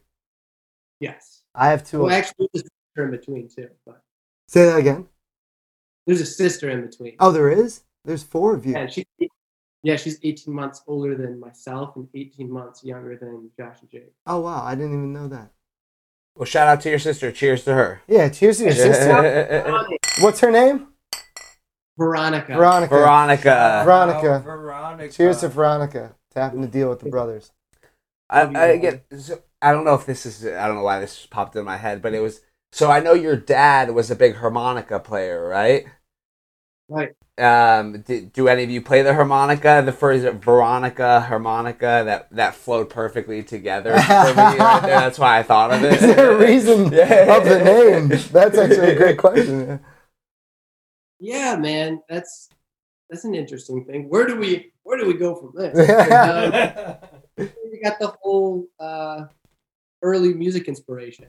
Yes. 1.00 1.44
I 1.54 1.68
have 1.70 1.84
two. 1.86 2.00
Well, 2.04 2.12
actually, 2.12 2.48
there's 2.54 2.64
a 2.64 2.70
sister 2.90 3.06
in 3.06 3.12
between 3.12 3.50
too. 3.50 3.68
But 3.86 4.02
Say 4.48 4.66
that 4.66 4.78
again. 4.78 5.08
there's 6.08 6.22
a 6.22 6.26
sister 6.26 6.70
in 6.70 6.82
between. 6.82 7.16
Oh, 7.20 7.32
there 7.32 7.50
is. 7.50 7.82
There's 8.06 8.24
four 8.24 8.56
of 8.56 8.66
you. 8.66 8.76
and 8.76 8.92
she, 8.92 9.06
yeah, 9.84 9.96
she's 9.96 10.18
18 10.24 10.54
months 10.54 10.82
older 10.88 11.16
than 11.16 11.40
myself 11.40 11.96
and 11.96 12.08
18 12.16 12.50
months 12.52 12.84
younger 12.84 13.18
than 13.18 13.50
Josh 13.58 13.78
and 13.82 13.90
Jake. 13.90 14.14
Oh 14.26 14.40
wow, 14.42 14.64
I 14.64 14.76
didn't 14.76 14.94
even 14.94 15.14
know 15.14 15.28
that. 15.28 15.52
Well 16.42 16.48
shout 16.48 16.68
out 16.68 16.82
to 16.82 16.90
your 16.90 16.98
sister 16.98 17.32
cheers 17.32 17.64
to 17.64 17.74
her 17.76 18.02
Yeah, 18.08 18.30
cheers 18.30 18.58
to 18.58 18.64
your 18.64 18.74
sister. 18.74 19.94
What's 20.22 20.40
her 20.40 20.50
name? 20.50 20.88
Veronica. 22.00 22.56
Veronica. 22.56 22.96
veronica 22.96 23.82
Veronica. 23.86 24.34
Oh, 24.38 24.40
Veronica. 24.40 25.14
Cheers 25.14 25.42
to 25.42 25.50
Veronica. 25.50 26.16
To 26.32 26.40
having 26.40 26.62
to 26.62 26.68
deal 26.68 26.90
with 26.90 27.02
the 27.02 27.10
brothers. 27.10 27.52
I, 28.28 28.42
I 28.72 28.78
get. 28.78 29.06
So, 29.16 29.40
I 29.62 29.72
don't 29.72 29.86
know 29.86 29.94
if 29.94 30.06
this 30.06 30.26
is. 30.26 30.46
I 30.46 30.66
don't 30.66 30.78
know 30.78 30.84
why 30.84 31.00
this 31.00 31.28
popped 31.28 31.56
in 31.56 31.66
my 31.66 31.78
head, 31.78 32.02
but 32.02 32.14
it 32.14 32.22
was. 32.22 32.42
So 32.72 32.90
I 32.90 33.02
know 33.02 33.14
your 33.14 33.36
dad 33.36 33.92
was 33.92 34.10
a 34.10 34.16
big 34.16 34.38
harmonica 34.38 35.00
player, 35.00 35.48
right? 35.48 35.86
Right. 36.92 37.16
Um, 37.38 38.02
did, 38.02 38.34
do 38.34 38.50
any 38.50 38.64
of 38.64 38.70
you 38.70 38.82
play 38.82 39.02
the 39.02 39.14
harmonica? 39.14 39.82
The 39.86 39.94
first 39.94 40.26
Veronica 40.44 41.22
harmonica 41.22 42.04
that 42.06 42.28
that 42.32 42.54
flowed 42.54 42.90
perfectly 42.90 43.44
together 43.44 43.92
for 43.92 43.98
me 43.98 44.02
right 44.36 44.82
there. 44.82 44.82
That's 45.00 45.18
why 45.18 45.40
I 45.40 45.44
thought 45.44 45.72
of 45.72 45.84
it. 45.84 45.94
Is 45.94 46.02
there 46.02 46.32
a 46.34 46.38
reason 46.38 46.92
Yeah. 46.92 47.38
of 47.38 47.46
the 47.46 47.64
name? 47.64 48.10
That's 48.10 48.58
actually 48.58 48.92
a 48.92 48.96
great 48.98 49.18
question. 49.18 49.80
Yeah, 51.20 51.56
man, 51.56 52.02
that's 52.10 52.50
that's 53.10 53.24
an 53.26 53.36
interesting 53.36 53.86
thing. 53.86 54.10
Where 54.10 54.26
do 54.28 54.36
we 54.36 54.74
where 54.84 54.98
do 54.98 55.06
we 55.08 55.14
go 55.14 55.36
from 55.36 55.54
this? 55.56 55.78
Um, 57.38 57.48
we 57.72 57.80
got 57.82 57.98
the 58.00 58.14
whole 58.22 58.68
uh, 58.80 59.26
early 60.02 60.34
music 60.34 60.68
inspiration 60.68 61.28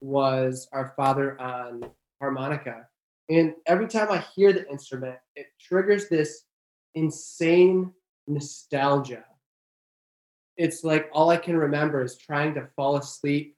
was 0.00 0.66
our 0.72 0.94
father 0.96 1.38
on 1.40 1.84
harmonica 2.20 2.86
And 3.30 3.54
every 3.66 3.86
time 3.86 4.10
I 4.10 4.24
hear 4.34 4.52
the 4.52 4.68
instrument, 4.68 5.16
it 5.36 5.46
triggers 5.60 6.08
this 6.08 6.46
insane 6.96 7.92
nostalgia. 8.26 9.24
It's 10.56 10.82
like 10.82 11.08
all 11.12 11.30
I 11.30 11.36
can 11.36 11.56
remember 11.56 12.02
is 12.02 12.18
trying 12.18 12.54
to 12.54 12.68
fall 12.74 12.96
asleep 12.96 13.56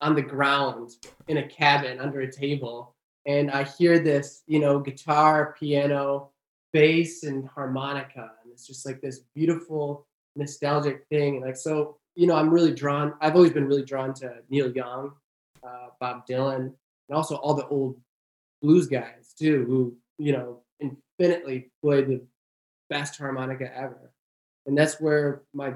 on 0.00 0.14
the 0.14 0.22
ground 0.22 0.92
in 1.26 1.38
a 1.38 1.48
cabin 1.48 1.98
under 1.98 2.20
a 2.20 2.32
table. 2.32 2.94
And 3.26 3.50
I 3.50 3.64
hear 3.64 3.98
this, 3.98 4.44
you 4.46 4.60
know, 4.60 4.78
guitar, 4.78 5.56
piano, 5.58 6.30
bass, 6.72 7.24
and 7.24 7.46
harmonica. 7.48 8.30
And 8.42 8.52
it's 8.52 8.68
just 8.68 8.86
like 8.86 9.00
this 9.00 9.22
beautiful, 9.34 10.06
nostalgic 10.36 11.06
thing. 11.10 11.36
And 11.36 11.44
like, 11.44 11.56
so, 11.56 11.98
you 12.14 12.28
know, 12.28 12.36
I'm 12.36 12.50
really 12.50 12.72
drawn, 12.72 13.14
I've 13.20 13.34
always 13.34 13.52
been 13.52 13.66
really 13.66 13.84
drawn 13.84 14.14
to 14.14 14.36
Neil 14.48 14.70
Young, 14.70 15.12
uh, 15.66 15.88
Bob 16.00 16.24
Dylan, 16.26 16.72
and 17.08 17.16
also 17.16 17.34
all 17.36 17.54
the 17.54 17.66
old 17.66 18.00
blues 18.62 18.86
guys 18.86 19.34
too, 19.38 19.64
who, 19.66 19.96
you 20.24 20.32
know, 20.32 20.60
infinitely 20.80 21.70
play 21.82 22.02
the 22.02 22.20
best 22.90 23.18
harmonica 23.18 23.74
ever. 23.76 24.12
And 24.66 24.76
that's 24.76 25.00
where 25.00 25.42
my 25.54 25.74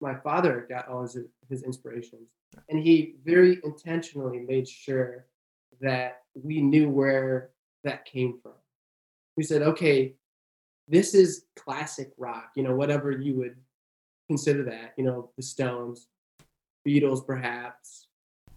my 0.00 0.14
father 0.14 0.64
got 0.68 0.88
all 0.88 1.02
his, 1.02 1.18
his 1.48 1.62
inspirations. 1.64 2.28
And 2.68 2.78
he 2.78 3.16
very 3.24 3.58
intentionally 3.64 4.38
made 4.38 4.68
sure 4.68 5.26
that 5.80 6.22
we 6.34 6.60
knew 6.60 6.88
where 6.88 7.50
that 7.84 8.04
came 8.04 8.38
from. 8.42 8.52
We 9.36 9.42
said, 9.42 9.62
okay, 9.62 10.14
this 10.86 11.14
is 11.14 11.46
classic 11.56 12.12
rock, 12.16 12.52
you 12.54 12.62
know, 12.62 12.74
whatever 12.74 13.10
you 13.10 13.34
would 13.36 13.56
consider 14.28 14.62
that, 14.64 14.94
you 14.96 15.04
know, 15.04 15.30
the 15.36 15.42
Stones, 15.42 16.06
Beatles, 16.86 17.26
perhaps, 17.26 18.06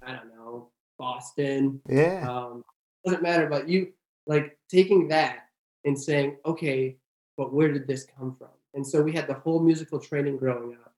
I 0.05 0.13
don't 0.13 0.29
know, 0.29 0.69
Boston, 0.97 1.81
Yeah. 1.89 2.27
um, 2.29 2.63
doesn't 3.05 3.23
matter 3.23 3.47
but 3.47 3.67
you 3.67 3.91
like 4.27 4.57
taking 4.69 5.07
that 5.07 5.47
and 5.85 5.99
saying 5.99 6.37
okay 6.45 6.95
but 7.37 7.53
where 7.53 7.71
did 7.71 7.87
this 7.87 8.05
come 8.17 8.35
from 8.37 8.49
and 8.73 8.85
so 8.85 9.01
we 9.01 9.11
had 9.11 9.27
the 9.27 9.33
whole 9.33 9.59
musical 9.59 9.99
training 9.99 10.37
growing 10.37 10.73
up 10.73 10.93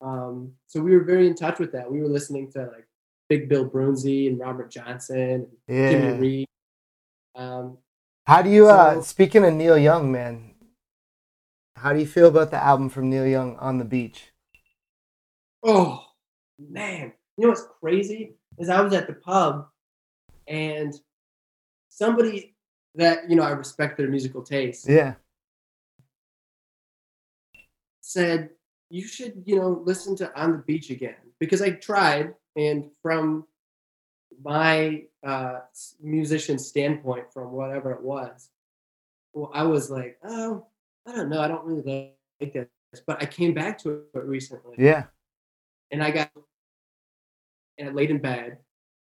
um, 0.00 0.52
so 0.66 0.80
we 0.82 0.94
were 0.94 1.04
very 1.04 1.26
in 1.26 1.34
touch 1.34 1.58
with 1.58 1.72
that 1.72 1.90
we 1.90 2.00
were 2.00 2.08
listening 2.08 2.50
to 2.52 2.60
like 2.66 2.86
big 3.28 3.48
bill 3.48 3.68
broonzy 3.68 4.28
and 4.28 4.38
robert 4.38 4.70
johnson 4.70 5.18
and 5.18 5.46
Yeah. 5.68 5.88
jimmy 5.90 6.18
reed 6.18 6.46
um, 7.36 7.78
How 8.26 8.42
do 8.42 8.50
you 8.50 8.68
uh 8.68 9.00
speaking 9.02 9.44
of 9.44 9.52
Neil 9.54 9.76
Young, 9.76 10.12
man? 10.12 10.54
How 11.76 11.92
do 11.92 11.98
you 11.98 12.06
feel 12.06 12.28
about 12.28 12.50
the 12.52 12.62
album 12.62 12.88
from 12.88 13.10
Neil 13.10 13.26
Young 13.26 13.56
on 13.56 13.78
the 13.78 13.84
beach? 13.84 14.32
oh 15.64 16.04
man 16.58 17.12
you 17.36 17.42
know 17.42 17.48
what's 17.48 17.66
crazy 17.80 18.34
is 18.58 18.68
i 18.68 18.80
was 18.80 18.92
at 18.92 19.06
the 19.06 19.14
pub 19.14 19.66
and 20.46 20.94
somebody 21.88 22.54
that 22.94 23.28
you 23.28 23.36
know 23.36 23.42
i 23.42 23.50
respect 23.50 23.96
their 23.96 24.08
musical 24.08 24.42
taste 24.42 24.88
Yeah. 24.88 25.14
said 28.00 28.50
you 28.90 29.06
should 29.06 29.42
you 29.46 29.56
know 29.56 29.82
listen 29.84 30.14
to 30.16 30.40
on 30.40 30.52
the 30.52 30.58
beach 30.58 30.90
again 30.90 31.16
because 31.40 31.62
i 31.62 31.70
tried 31.70 32.34
and 32.56 32.90
from 33.02 33.46
my 34.42 35.02
uh 35.26 35.60
musician 36.02 36.58
standpoint 36.58 37.32
from 37.32 37.52
whatever 37.52 37.92
it 37.92 38.02
was 38.02 38.50
well 39.32 39.50
i 39.54 39.62
was 39.62 39.90
like 39.90 40.18
oh 40.24 40.66
i 41.06 41.12
don't 41.12 41.28
know 41.30 41.40
i 41.40 41.48
don't 41.48 41.64
really 41.64 42.12
like 42.40 42.52
this 42.52 42.68
but 43.06 43.20
i 43.22 43.26
came 43.26 43.54
back 43.54 43.78
to 43.78 44.02
it 44.14 44.24
recently 44.24 44.74
Yeah. 44.78 45.04
and 45.90 46.02
i 46.02 46.10
got 46.10 46.30
and 47.78 47.88
i 47.88 47.92
laid 47.92 48.10
in 48.10 48.18
bed 48.18 48.58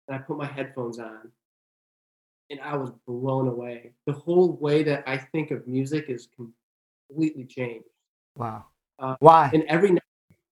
and 0.07 0.15
i 0.15 0.19
put 0.19 0.37
my 0.37 0.45
headphones 0.45 0.99
on 0.99 1.31
and 2.49 2.59
i 2.61 2.75
was 2.75 2.91
blown 3.05 3.47
away 3.47 3.91
the 4.05 4.13
whole 4.13 4.53
way 4.57 4.83
that 4.83 5.03
i 5.07 5.17
think 5.17 5.51
of 5.51 5.67
music 5.67 6.05
is 6.09 6.27
completely 6.35 7.45
changed 7.45 7.85
Wow. 8.35 8.65
Uh, 8.99 9.15
Why? 9.19 9.49
and 9.53 9.63
every 9.63 9.97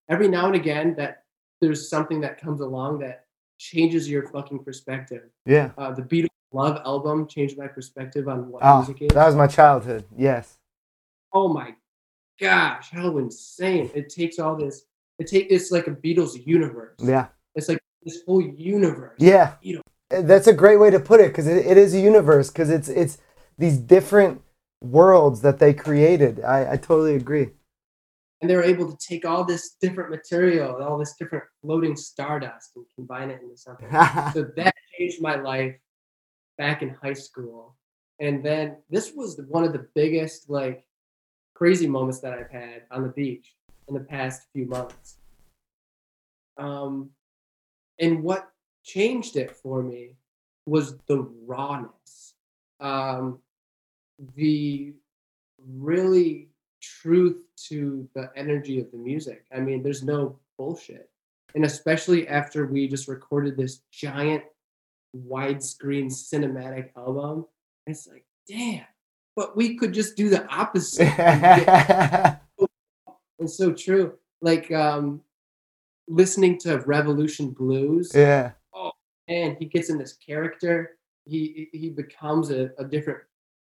every 0.09 0.27
now 0.27 0.47
and 0.47 0.55
again 0.55 0.95
that 0.97 1.23
there's 1.61 1.87
something 1.87 2.19
that 2.21 2.41
comes 2.41 2.61
along 2.61 2.99
that 2.99 3.25
changes 3.59 4.09
your 4.09 4.27
fucking 4.29 4.63
perspective. 4.63 5.29
Yeah. 5.45 5.71
Uh, 5.77 5.91
the 5.93 6.01
Beatles 6.01 6.27
Love 6.51 6.81
album 6.83 7.27
changed 7.27 7.57
my 7.57 7.67
perspective 7.67 8.27
on 8.27 8.49
what 8.49 8.61
Oh, 8.63 8.77
music 8.79 9.01
is. 9.03 9.09
that 9.13 9.25
was 9.27 9.35
my 9.35 9.45
childhood. 9.47 10.05
Yes. 10.17 10.57
oh 11.31 11.47
my 11.47 11.75
gosh, 12.41 12.89
how 12.91 13.17
insane! 13.19 13.91
It 13.93 14.09
takes 14.09 14.39
all 14.39 14.55
this. 14.55 14.85
It 15.19 15.27
take 15.27 15.47
it's 15.51 15.69
like 15.71 15.85
a 15.87 15.91
Beatles 15.91 16.43
universe. 16.45 16.97
Yeah. 16.99 17.27
It's 17.53 17.69
like 17.69 17.79
this 18.05 18.21
whole 18.25 18.41
universe. 18.41 19.17
Yeah. 19.19 19.55
You 19.61 19.81
Uh, 20.11 20.21
That's 20.21 20.47
a 20.47 20.53
great 20.53 20.77
way 20.77 20.89
to 20.91 20.99
put 20.99 21.19
it 21.19 21.29
because 21.29 21.47
it, 21.47 21.65
it 21.65 21.77
is 21.77 21.93
a 21.93 21.99
universe 21.99 22.49
because 22.49 22.69
it's 22.69 22.87
it's 22.87 23.17
these 23.57 23.77
different 23.77 24.41
worlds 24.81 25.41
that 25.41 25.59
they 25.59 25.73
created. 25.73 26.41
I, 26.43 26.73
I 26.73 26.77
totally 26.77 27.15
agree. 27.15 27.49
and 28.41 28.49
they 28.49 28.55
were 28.55 28.63
able 28.63 28.91
to 28.91 28.97
take 28.97 29.25
all 29.25 29.43
this 29.43 29.75
different 29.81 30.09
material, 30.11 30.81
all 30.83 30.97
this 30.97 31.15
different 31.17 31.45
floating 31.61 31.95
stardust, 31.95 32.71
and 32.75 32.85
combine 32.95 33.31
it 33.31 33.41
into 33.41 33.57
something. 33.57 33.89
so 34.33 34.43
that 34.55 34.73
changed 34.97 35.21
my 35.21 35.35
life 35.35 35.75
back 36.57 36.81
in 36.81 36.89
high 37.01 37.13
school 37.13 37.75
and 38.19 38.43
then 38.43 38.77
this 38.89 39.13
was 39.13 39.39
one 39.49 39.63
of 39.63 39.73
the 39.73 39.87
biggest 39.93 40.49
like 40.49 40.85
crazy 41.53 41.87
moments 41.87 42.19
that 42.19 42.33
i've 42.33 42.51
had 42.51 42.83
on 42.91 43.03
the 43.03 43.09
beach 43.09 43.55
in 43.87 43.93
the 43.93 43.99
past 43.99 44.43
few 44.53 44.65
months 44.65 45.17
um 46.57 47.09
and 47.99 48.23
what 48.23 48.49
changed 48.83 49.35
it 49.35 49.51
for 49.51 49.81
me 49.81 50.15
was 50.65 50.97
the 51.07 51.27
rawness. 51.45 52.33
Um 52.79 53.39
the 54.35 54.93
really 55.59 56.49
truth 56.81 57.43
to 57.67 58.07
the 58.13 58.29
energy 58.35 58.79
of 58.79 58.91
the 58.91 58.97
music. 58.97 59.45
I 59.55 59.59
mean 59.59 59.83
there's 59.83 60.03
no 60.03 60.39
bullshit. 60.57 61.09
And 61.53 61.65
especially 61.65 62.27
after 62.27 62.65
we 62.65 62.87
just 62.87 63.07
recorded 63.07 63.57
this 63.57 63.81
giant 63.91 64.43
widescreen 65.15 66.07
cinematic 66.07 66.89
album 66.97 67.45
it's 67.87 68.07
like 68.07 68.25
damn. 68.47 68.85
But 69.35 69.55
we 69.55 69.75
could 69.75 69.93
just 69.93 70.15
do 70.15 70.29
the 70.29 70.47
opposite. 70.47 72.39
It's 73.37 73.57
so 73.57 73.73
true. 73.73 74.13
Like 74.41 74.71
um 74.71 75.21
listening 76.07 76.57
to 76.59 76.79
revolution 76.81 77.51
blues 77.51 78.11
yeah. 78.13 78.51
and 79.27 79.57
he 79.57 79.65
gets 79.65 79.89
in 79.89 79.97
this 79.97 80.13
character 80.13 80.97
he 81.25 81.67
he 81.73 81.89
becomes 81.89 82.51
a, 82.51 82.69
a 82.77 82.85
different 82.85 83.19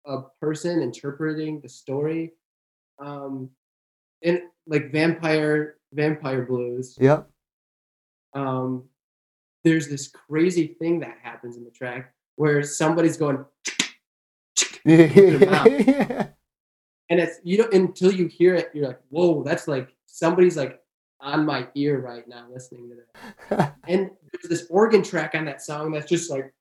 a 0.06 0.22
person 0.40 0.82
interpreting 0.82 1.60
the 1.60 1.68
story 1.68 2.32
um 2.98 3.48
and 4.22 4.40
like 4.66 4.92
vampire 4.92 5.76
vampire 5.92 6.42
blues 6.44 6.96
Yep. 7.00 7.28
um, 8.34 8.84
there's 9.64 9.88
this 9.88 10.08
crazy 10.08 10.76
thing 10.78 11.00
that 11.00 11.16
happens 11.22 11.56
in 11.56 11.64
the 11.64 11.70
track 11.70 12.14
where 12.36 12.62
somebody's 12.62 13.16
going, 13.16 13.44
yeah. 14.84 16.26
and 17.10 17.20
it's 17.20 17.40
you 17.42 17.56
don't 17.56 17.72
until 17.74 18.12
you 18.12 18.26
hear 18.26 18.54
it, 18.54 18.70
you're 18.74 18.86
like, 18.86 19.00
whoa, 19.10 19.42
that's 19.42 19.66
like 19.66 19.94
somebody's 20.06 20.56
like 20.56 20.80
on 21.20 21.44
my 21.44 21.66
ear 21.74 22.00
right 22.00 22.26
now 22.28 22.46
listening 22.52 22.90
to 22.90 22.96
that. 23.50 23.76
And 23.86 24.10
there's 24.32 24.48
this 24.48 24.66
organ 24.70 25.02
track 25.02 25.34
on 25.34 25.44
that 25.46 25.62
song 25.62 25.92
that's 25.92 26.08
just 26.08 26.30
like, 26.30 26.52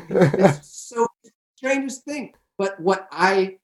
it's 0.00 0.68
so 0.68 1.06
strangest 1.56 2.04
thing. 2.04 2.34
But 2.58 2.78
what 2.80 3.08
I 3.10 3.56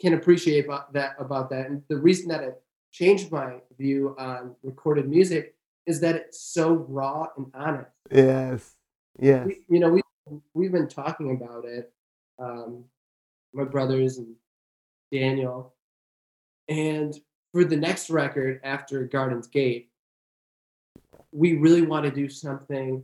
can 0.00 0.14
appreciate 0.14 0.64
about 0.64 0.92
that 0.94 1.16
about 1.18 1.50
that, 1.50 1.66
and 1.66 1.82
the 1.88 1.96
reason 1.98 2.28
that 2.28 2.42
it 2.42 2.62
changed 2.92 3.30
my 3.30 3.60
view 3.78 4.14
on 4.18 4.54
recorded 4.62 5.08
music 5.08 5.54
is 5.86 6.00
that 6.00 6.16
it's 6.16 6.40
so 6.40 6.86
raw 6.88 7.26
and 7.36 7.46
honest. 7.54 7.90
yes. 8.10 8.74
Yes. 9.18 9.46
We, 9.46 9.64
you 9.68 9.80
know, 9.80 9.90
we 9.90 10.02
we've 10.54 10.72
been 10.72 10.88
talking 10.88 11.32
about 11.32 11.64
it, 11.64 11.92
um, 12.38 12.84
my 13.54 13.64
brothers 13.64 14.18
and 14.18 14.34
Daniel, 15.12 15.74
and 16.68 17.14
for 17.56 17.64
the 17.64 17.74
next 17.76 18.10
record 18.10 18.60
after 18.64 19.04
Garden's 19.06 19.46
Gate, 19.46 19.88
we 21.32 21.54
really 21.56 21.80
want 21.80 22.04
to 22.04 22.10
do 22.10 22.28
something 22.28 23.02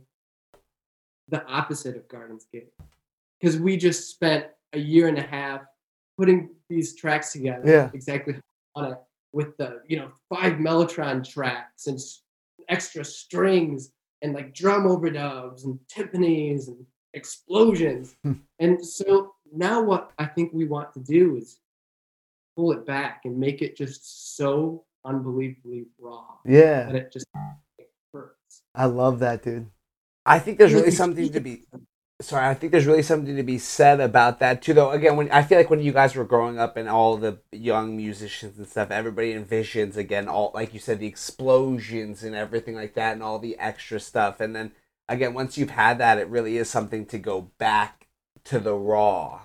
the 1.29 1.43
opposite 1.47 1.95
of 1.95 2.07
Garden's 2.07 2.45
Gate 2.53 2.69
because 3.41 3.57
we 3.59 3.75
just 3.77 4.11
spent 4.11 4.45
a 4.73 4.77
year 4.77 5.07
and 5.07 5.17
a 5.17 5.23
half 5.23 5.61
putting 6.19 6.51
these 6.69 6.95
tracks 6.95 7.31
together 7.33 7.63
Yeah. 7.67 7.89
exactly 7.95 8.35
on 8.75 8.91
it 8.91 8.97
with 9.31 9.57
the 9.57 9.81
you 9.87 9.97
know 9.97 10.11
five 10.29 10.53
mellotron 10.53 11.27
tracks 11.27 11.87
and 11.87 11.99
extra 12.69 13.03
strings 13.03 13.91
and 14.21 14.33
like 14.35 14.53
drum 14.53 14.83
overdubs 14.83 15.63
and 15.63 15.79
timpanis 15.91 16.67
and 16.67 16.85
explosions 17.15 18.15
Hmm. 18.23 18.33
and 18.59 18.85
so 18.85 19.33
now 19.51 19.81
what 19.81 20.11
i 20.19 20.25
think 20.25 20.53
we 20.53 20.65
want 20.65 20.93
to 20.93 20.99
do 20.99 21.37
is 21.37 21.59
pull 22.55 22.71
it 22.71 22.85
back 22.85 23.21
and 23.25 23.37
make 23.37 23.61
it 23.61 23.75
just 23.75 24.35
so 24.37 24.83
unbelievably 25.05 25.85
raw 25.99 26.23
that 26.45 26.51
Yeah. 26.51 26.89
it 26.89 27.11
just 27.11 27.25
hurts 28.13 28.61
I 28.75 28.85
love 28.85 29.19
that, 29.19 29.43
dude. 29.43 29.69
I 30.25 30.39
think 30.39 30.57
there's 30.57 30.71
really 30.71 30.83
Really 30.85 30.95
something 30.95 31.31
to 31.33 31.39
be 31.39 31.63
sorry, 32.21 32.47
I 32.47 32.53
think 32.53 32.71
there's 32.71 32.85
really 32.85 33.01
something 33.01 33.35
to 33.35 33.43
be 33.43 33.57
said 33.57 33.99
about 33.99 34.39
that 34.39 34.61
too. 34.61 34.73
Though 34.73 34.91
again, 34.91 35.17
when 35.17 35.29
I 35.31 35.43
feel 35.43 35.57
like 35.57 35.69
when 35.69 35.81
you 35.81 35.91
guys 35.91 36.15
were 36.15 36.23
growing 36.23 36.57
up 36.59 36.77
and 36.77 36.87
all 36.87 37.17
the 37.17 37.39
young 37.51 37.97
musicians 37.97 38.57
and 38.57 38.67
stuff, 38.67 38.91
everybody 38.91 39.33
envisions 39.33 39.97
again 39.97 40.27
all 40.29 40.51
like 40.53 40.73
you 40.73 40.79
said 40.79 40.99
the 40.99 41.07
explosions 41.07 42.23
and 42.23 42.35
everything 42.35 42.75
like 42.75 42.93
that 42.95 43.13
and 43.13 43.23
all 43.23 43.39
the 43.39 43.57
extra 43.59 43.99
stuff. 43.99 44.39
And 44.39 44.55
then 44.55 44.71
again, 45.09 45.33
once 45.33 45.57
you've 45.57 45.71
had 45.71 45.97
that, 45.97 46.17
it 46.17 46.27
really 46.29 46.57
is 46.57 46.69
something 46.69 47.05
to 47.07 47.17
go 47.17 47.51
back 47.57 48.07
to 48.45 48.59
the 48.59 48.75
raw. 48.75 49.41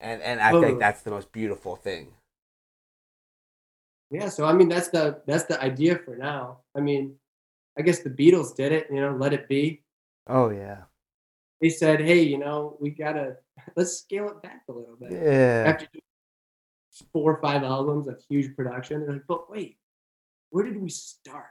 And 0.00 0.22
and 0.22 0.40
I 0.40 0.50
Totally. 0.50 0.68
think 0.68 0.80
that's 0.80 1.02
the 1.02 1.10
most 1.10 1.32
beautiful 1.32 1.76
thing. 1.76 2.14
Yeah, 4.10 4.28
so 4.28 4.44
I 4.46 4.52
mean 4.52 4.68
that's 4.68 4.88
the 4.88 5.22
that's 5.26 5.44
the 5.44 5.60
idea 5.62 5.98
for 5.98 6.16
now. 6.16 6.60
I 6.74 6.80
mean, 6.80 7.16
I 7.78 7.82
guess 7.82 8.00
the 8.00 8.10
Beatles 8.10 8.54
did 8.54 8.72
it, 8.72 8.86
you 8.90 9.00
know, 9.00 9.14
let 9.14 9.32
it 9.32 9.48
be. 9.48 9.82
Oh 10.26 10.50
yeah. 10.50 10.82
They 11.60 11.70
said, 11.70 12.00
"Hey, 12.00 12.22
you 12.22 12.38
know, 12.38 12.76
we 12.80 12.90
got 12.90 13.12
to 13.12 13.36
let's 13.76 13.98
scale 13.98 14.28
it 14.28 14.42
back 14.42 14.62
a 14.68 14.72
little 14.72 14.96
bit." 14.96 15.12
Yeah. 15.12 15.64
After 15.66 15.88
four 17.12 17.34
or 17.34 17.40
five 17.42 17.62
albums 17.64 18.08
of 18.08 18.22
huge 18.28 18.54
production, 18.54 19.00
they're 19.00 19.14
like, 19.14 19.26
"But 19.26 19.50
wait, 19.50 19.78
where 20.50 20.64
did 20.64 20.80
we 20.80 20.88
start?" 20.88 21.46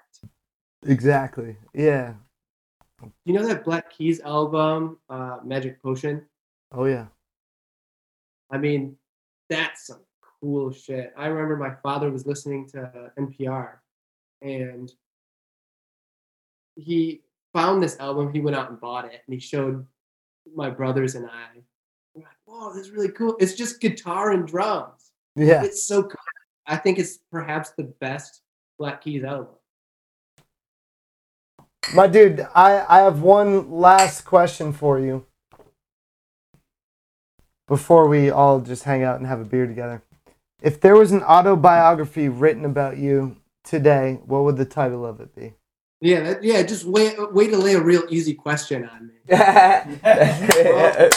Exactly. 0.85 1.57
Yeah. 1.73 2.13
You 3.25 3.33
know 3.33 3.45
that 3.45 3.63
Black 3.63 3.91
Keys 3.91 4.19
album, 4.21 4.97
uh, 5.09 5.39
Magic 5.43 5.81
Potion? 5.81 6.25
Oh 6.71 6.85
yeah. 6.85 7.07
I 8.51 8.57
mean, 8.57 8.95
that's 9.49 9.87
some 9.87 10.01
cool 10.41 10.71
shit. 10.71 11.13
I 11.17 11.27
remember 11.27 11.57
my 11.57 11.75
father 11.81 12.11
was 12.11 12.25
listening 12.25 12.67
to 12.69 13.11
NPR 13.19 13.75
and 14.41 14.91
he 16.75 17.21
found 17.53 17.81
this 17.81 17.99
album. 17.99 18.31
He 18.31 18.39
went 18.39 18.55
out 18.55 18.69
and 18.69 18.79
bought 18.79 19.05
it 19.05 19.21
and 19.25 19.33
he 19.33 19.39
showed 19.39 19.85
my 20.55 20.69
brothers 20.69 21.15
and 21.15 21.25
I. 21.25 21.61
We're 22.13 22.23
like, 22.23 22.37
whoa, 22.45 22.73
this 22.73 22.87
is 22.87 22.91
really 22.91 23.11
cool. 23.11 23.35
It's 23.39 23.53
just 23.53 23.81
guitar 23.81 24.31
and 24.31 24.47
drums. 24.47 25.11
Yeah. 25.35 25.63
It's 25.63 25.87
so 25.87 26.03
cool. 26.03 26.15
I 26.65 26.77
think 26.77 26.99
it's 26.99 27.19
perhaps 27.31 27.71
the 27.71 27.93
best 27.99 28.41
Black 28.77 29.01
Keys 29.01 29.23
album. 29.23 29.55
My 31.93 32.07
dude, 32.07 32.45
I, 32.53 32.85
I 32.87 32.99
have 33.03 33.21
one 33.21 33.71
last 33.71 34.25
question 34.25 34.73
for 34.73 34.99
you 34.99 35.25
before 37.67 38.07
we 38.07 38.29
all 38.29 38.59
just 38.59 38.83
hang 38.83 39.03
out 39.03 39.17
and 39.17 39.27
have 39.27 39.39
a 39.39 39.45
beer 39.45 39.67
together. 39.67 40.01
If 40.61 40.81
there 40.81 40.95
was 40.95 41.11
an 41.11 41.21
autobiography 41.23 42.29
written 42.29 42.65
about 42.65 42.97
you 42.97 43.37
today, 43.63 44.19
what 44.25 44.43
would 44.43 44.57
the 44.57 44.65
title 44.65 45.05
of 45.05 45.19
it 45.19 45.35
be? 45.35 45.53
Yeah, 46.01 46.21
that, 46.21 46.43
yeah. 46.43 46.61
Just 46.63 46.85
way 46.85 47.15
way 47.31 47.47
to 47.47 47.57
lay 47.57 47.73
a 47.73 47.81
real 47.81 48.03
easy 48.09 48.33
question 48.33 48.87
on 48.87 49.07
me. 49.07 49.13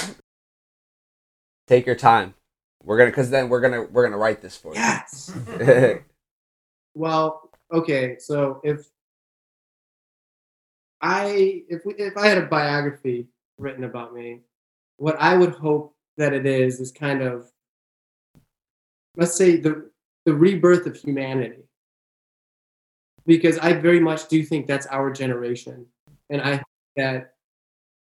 Take 1.66 1.86
your 1.86 1.96
time. 1.96 2.34
We're 2.82 2.96
gonna, 2.96 3.12
cause 3.12 3.28
then 3.30 3.50
we're 3.50 3.60
gonna 3.60 3.82
we're 3.82 4.04
gonna 4.04 4.16
write 4.16 4.40
this 4.40 4.56
for 4.56 4.74
you. 4.74 4.80
Yes. 4.80 5.32
Well, 6.94 7.50
okay, 7.72 8.16
so 8.18 8.60
if 8.64 8.88
I 11.00 11.62
if 11.68 11.84
we, 11.84 11.94
if 11.94 12.16
I 12.16 12.26
had 12.26 12.38
a 12.38 12.46
biography 12.46 13.28
written 13.58 13.84
about 13.84 14.12
me, 14.12 14.40
what 14.96 15.16
I 15.20 15.36
would 15.36 15.54
hope 15.54 15.94
that 16.20 16.34
it 16.34 16.46
is 16.46 16.80
is 16.80 16.92
kind 16.92 17.22
of 17.22 17.50
let's 19.16 19.34
say 19.34 19.56
the 19.56 19.90
the 20.26 20.34
rebirth 20.34 20.86
of 20.86 20.96
humanity. 20.96 21.64
Because 23.26 23.58
I 23.58 23.72
very 23.72 24.00
much 24.00 24.28
do 24.28 24.42
think 24.42 24.66
that's 24.66 24.86
our 24.86 25.10
generation. 25.10 25.86
And 26.28 26.40
I 26.40 26.50
think 26.56 26.66
that 26.96 27.34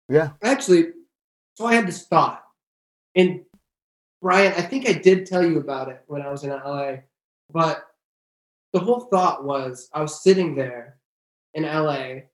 Yeah. 0.09 0.31
actually 0.43 0.93
so 1.55 1.67
I 1.67 1.75
had 1.75 1.87
this 1.87 2.07
thought. 2.07 2.45
And 3.15 3.45
Brian, 4.23 4.53
I 4.53 4.63
think 4.63 4.89
I 4.89 4.93
did 4.93 5.27
tell 5.27 5.45
you 5.45 5.59
about 5.59 5.89
it 5.89 6.03
when 6.07 6.23
I 6.23 6.31
was 6.31 6.45
in 6.45 6.51
LA, 6.51 6.99
but 7.51 7.87
the 8.73 8.79
whole 8.79 9.01
thought 9.01 9.45
was 9.45 9.89
I 9.93 10.01
was 10.03 10.23
sitting 10.23 10.55
there 10.55 10.99
in 11.55 11.65
LA 11.65 12.29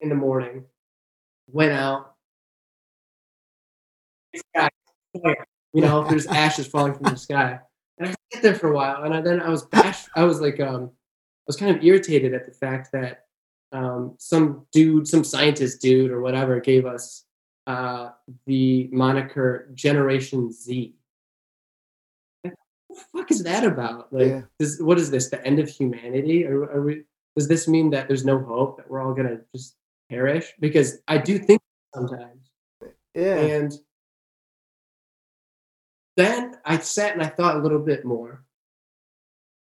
in 0.00 0.08
the 0.08 0.14
morning, 0.14 0.64
went 1.48 1.72
out, 1.72 2.14
you 5.72 5.82
know, 5.82 6.04
there's 6.08 6.26
ashes 6.26 6.66
falling 6.66 6.94
from 6.94 7.04
the 7.04 7.16
sky. 7.16 7.58
And 7.98 8.08
I 8.08 8.14
sat 8.32 8.42
there 8.42 8.54
for 8.54 8.68
a 8.70 8.74
while, 8.74 9.04
and 9.04 9.14
I, 9.14 9.20
then 9.20 9.40
I 9.40 9.48
was 9.48 9.64
bash, 9.66 10.04
I 10.14 10.24
was 10.24 10.40
like, 10.40 10.60
um, 10.60 10.84
I 10.84 11.46
was 11.46 11.56
kind 11.56 11.76
of 11.76 11.82
irritated 11.84 12.34
at 12.34 12.44
the 12.44 12.52
fact 12.52 12.92
that 12.92 13.24
um, 13.72 14.14
some 14.18 14.66
dude, 14.72 15.08
some 15.08 15.24
scientist 15.24 15.80
dude 15.80 16.10
or 16.10 16.20
whatever, 16.20 16.60
gave 16.60 16.86
us 16.86 17.24
uh, 17.66 18.10
the 18.46 18.88
moniker 18.92 19.70
Generation 19.74 20.52
Z. 20.52 20.94
Like, 22.44 22.54
what 22.86 22.98
the 23.12 23.18
fuck 23.18 23.30
is 23.30 23.42
that 23.44 23.64
about? 23.64 24.12
Like, 24.12 24.26
Yeah. 24.28 24.42
this, 24.58 24.80
what 24.80 24.98
is 24.98 25.10
this? 25.10 25.30
The 25.30 25.44
end 25.46 25.58
of 25.58 25.68
humanity? 25.68 26.46
Are, 26.46 26.62
are 26.64 26.82
we? 26.82 27.02
Does 27.36 27.48
this 27.48 27.68
mean 27.68 27.90
that 27.90 28.08
there's 28.08 28.24
no 28.24 28.38
hope 28.38 28.78
that 28.78 28.90
we're 28.90 29.00
all 29.02 29.12
gonna 29.14 29.40
just 29.54 29.76
perish? 30.08 30.54
Because 30.60 30.98
I 31.08 31.18
do 31.18 31.38
think 31.38 31.60
sometimes, 31.94 32.50
Yeah. 33.14 33.36
and 33.36 33.72
then 36.16 36.56
I 36.64 36.78
sat 36.78 37.12
and 37.12 37.22
I 37.22 37.28
thought 37.28 37.56
a 37.56 37.60
little 37.60 37.78
bit 37.78 38.04
more, 38.04 38.42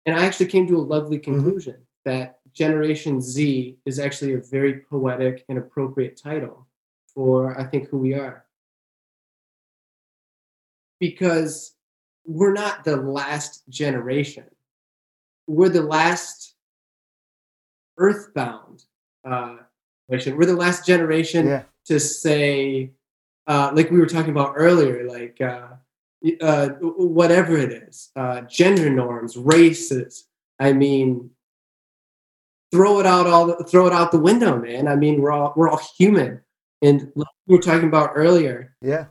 and 0.07 0.17
I 0.17 0.25
actually 0.25 0.47
came 0.47 0.67
to 0.69 0.77
a 0.77 0.83
lovely 0.83 1.19
conclusion 1.19 1.77
that 2.05 2.41
Generation 2.53 3.21
Z 3.21 3.79
is 3.87 3.99
actually 3.99 4.35
a 4.35 4.39
very 4.41 4.81
poetic 4.81 5.45
and 5.49 5.59
appropriate 5.59 6.17
title 6.17 6.67
for 7.15 7.59
I 7.59 7.65
think 7.65 7.89
who 7.89 7.99
we 7.99 8.15
are. 8.15 8.45
Because 10.99 11.75
we're 12.27 12.53
not 12.53 12.85
the 12.85 12.97
last 12.97 13.69
generation. 13.69 14.45
We're 15.47 15.69
the 15.69 15.83
last 15.83 16.55
earthbound 17.99 18.85
uh, 19.25 19.57
generation. 20.09 20.37
We're 20.37 20.47
the 20.47 20.57
last 20.57 20.87
generation 20.87 21.47
Yeah. 21.47 21.63
to 21.87 22.01
say, 22.01 22.93
uh, 23.47 23.73
like 23.75 23.91
we 23.91 23.99
were 23.99 24.07
talking 24.07 24.31
about 24.31 24.55
earlier, 24.57 25.09
like 25.09 25.41
uh, 25.41 25.69
uh, 26.41 26.69
whatever 26.81 27.57
it 27.57 27.73
is, 27.73 28.11
uh, 28.17 28.43
gender 28.43 28.91
norms, 28.91 29.37
races. 29.37 30.27
I 30.59 30.73
mean, 30.73 31.31
throw 32.73 33.01
it 33.01 33.07
out 33.07 33.27
all 33.27 33.47
the, 33.47 33.65
throw 33.65 33.87
it 33.87 33.93
out 33.93 34.13
the 34.13 34.21
window, 34.21 34.59
man. 34.59 34.89
I 34.89 34.97
mean, 34.97 35.21
we're 35.21 35.33
all 35.33 35.53
we're 35.57 35.69
all 35.69 35.81
human, 35.99 36.41
and 36.83 37.11
like 37.15 37.29
we 37.47 37.57
were 37.57 37.63
talking 37.63 37.89
about 37.89 38.13
earlier. 38.15 38.75
Yeah. 38.83 39.07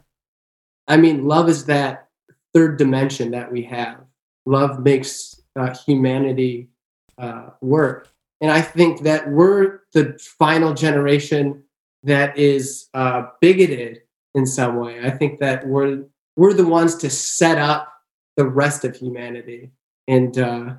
I 0.88 0.98
mean, 0.98 1.26
love 1.26 1.50
is 1.50 1.66
that 1.66 2.08
third 2.54 2.78
dimension 2.78 3.32
that 3.32 3.52
we 3.52 3.64
have. 3.64 4.02
Love 4.46 4.80
makes 4.80 5.40
uh, 5.56 5.76
humanity 5.86 6.70
uh, 7.18 7.50
work, 7.62 8.10
and 8.42 8.52
I 8.52 8.62
think 8.62 9.02
that 9.04 9.30
we're 9.30 9.82
the 9.94 10.20
final 10.38 10.74
generation 10.74 11.64
that 12.04 12.38
is 12.38 12.88
uh, 12.94 13.24
bigoted 13.42 14.02
in 14.36 14.46
some 14.46 14.78
way. 14.78 15.00
I 15.04 15.10
think 15.10 15.40
that 15.40 15.68
we're 15.68 16.06
we're 16.40 16.54
the 16.54 16.66
ones 16.66 16.96
to 16.96 17.10
set 17.10 17.58
up 17.58 17.92
the 18.38 18.46
rest 18.46 18.86
of 18.86 18.96
humanity, 18.96 19.72
and 20.08 20.40
uh, 20.40 20.76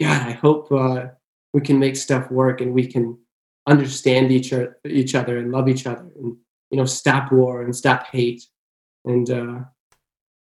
God, 0.00 0.22
I 0.26 0.32
hope 0.32 0.72
uh, 0.72 1.06
we 1.52 1.60
can 1.60 1.78
make 1.78 1.94
stuff 1.94 2.28
work 2.32 2.60
and 2.60 2.74
we 2.74 2.84
can 2.88 3.16
understand 3.68 4.32
each 4.32 4.52
other, 4.52 4.76
each 4.84 5.14
other 5.14 5.38
and 5.38 5.52
love 5.52 5.68
each 5.68 5.86
other, 5.86 6.10
and 6.16 6.36
you 6.70 6.76
know, 6.76 6.84
stop 6.84 7.30
war 7.30 7.62
and 7.62 7.76
stop 7.76 8.08
hate, 8.08 8.44
and 9.04 9.30
uh, 9.30 9.60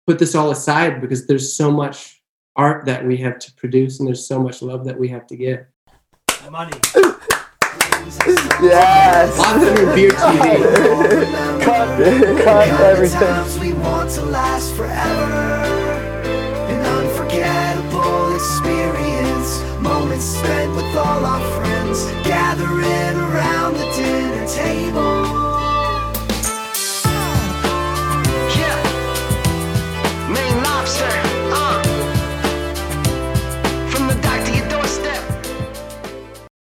put 0.06 0.18
this 0.18 0.34
all 0.34 0.50
aside 0.50 1.00
because 1.00 1.26
there's 1.26 1.56
so 1.56 1.70
much 1.70 2.22
art 2.54 2.84
that 2.84 3.06
we 3.06 3.16
have 3.16 3.38
to 3.38 3.54
produce 3.54 4.00
and 4.00 4.06
there's 4.06 4.28
so 4.28 4.38
much 4.38 4.60
love 4.60 4.84
that 4.84 4.98
we 4.98 5.08
have 5.08 5.26
to 5.28 5.36
give. 5.36 5.64
Money. 6.50 6.78
yes. 8.62 9.38
On 9.38 9.60
the 9.60 9.74
new 9.74 9.94
beer 9.94 10.10
TV. 10.10 11.62
cut, 11.62 12.44
cut 12.44 12.80
everything. 12.80 13.60
we 13.60 13.72
want 13.72 14.10
to 14.10 14.22
last 14.22 14.74
forever. 14.74 15.32
An 16.68 16.80
unforgettable 16.98 18.34
experience. 18.34 19.62
Moments 19.80 20.24
spent 20.24 20.74
with 20.74 20.96
all 20.96 21.24
our 21.24 21.60
friends. 21.60 22.04
Gathering 22.26 23.16
around 23.16 23.74
the 23.74 23.90
dinner 23.96 24.46
table. 24.48 25.21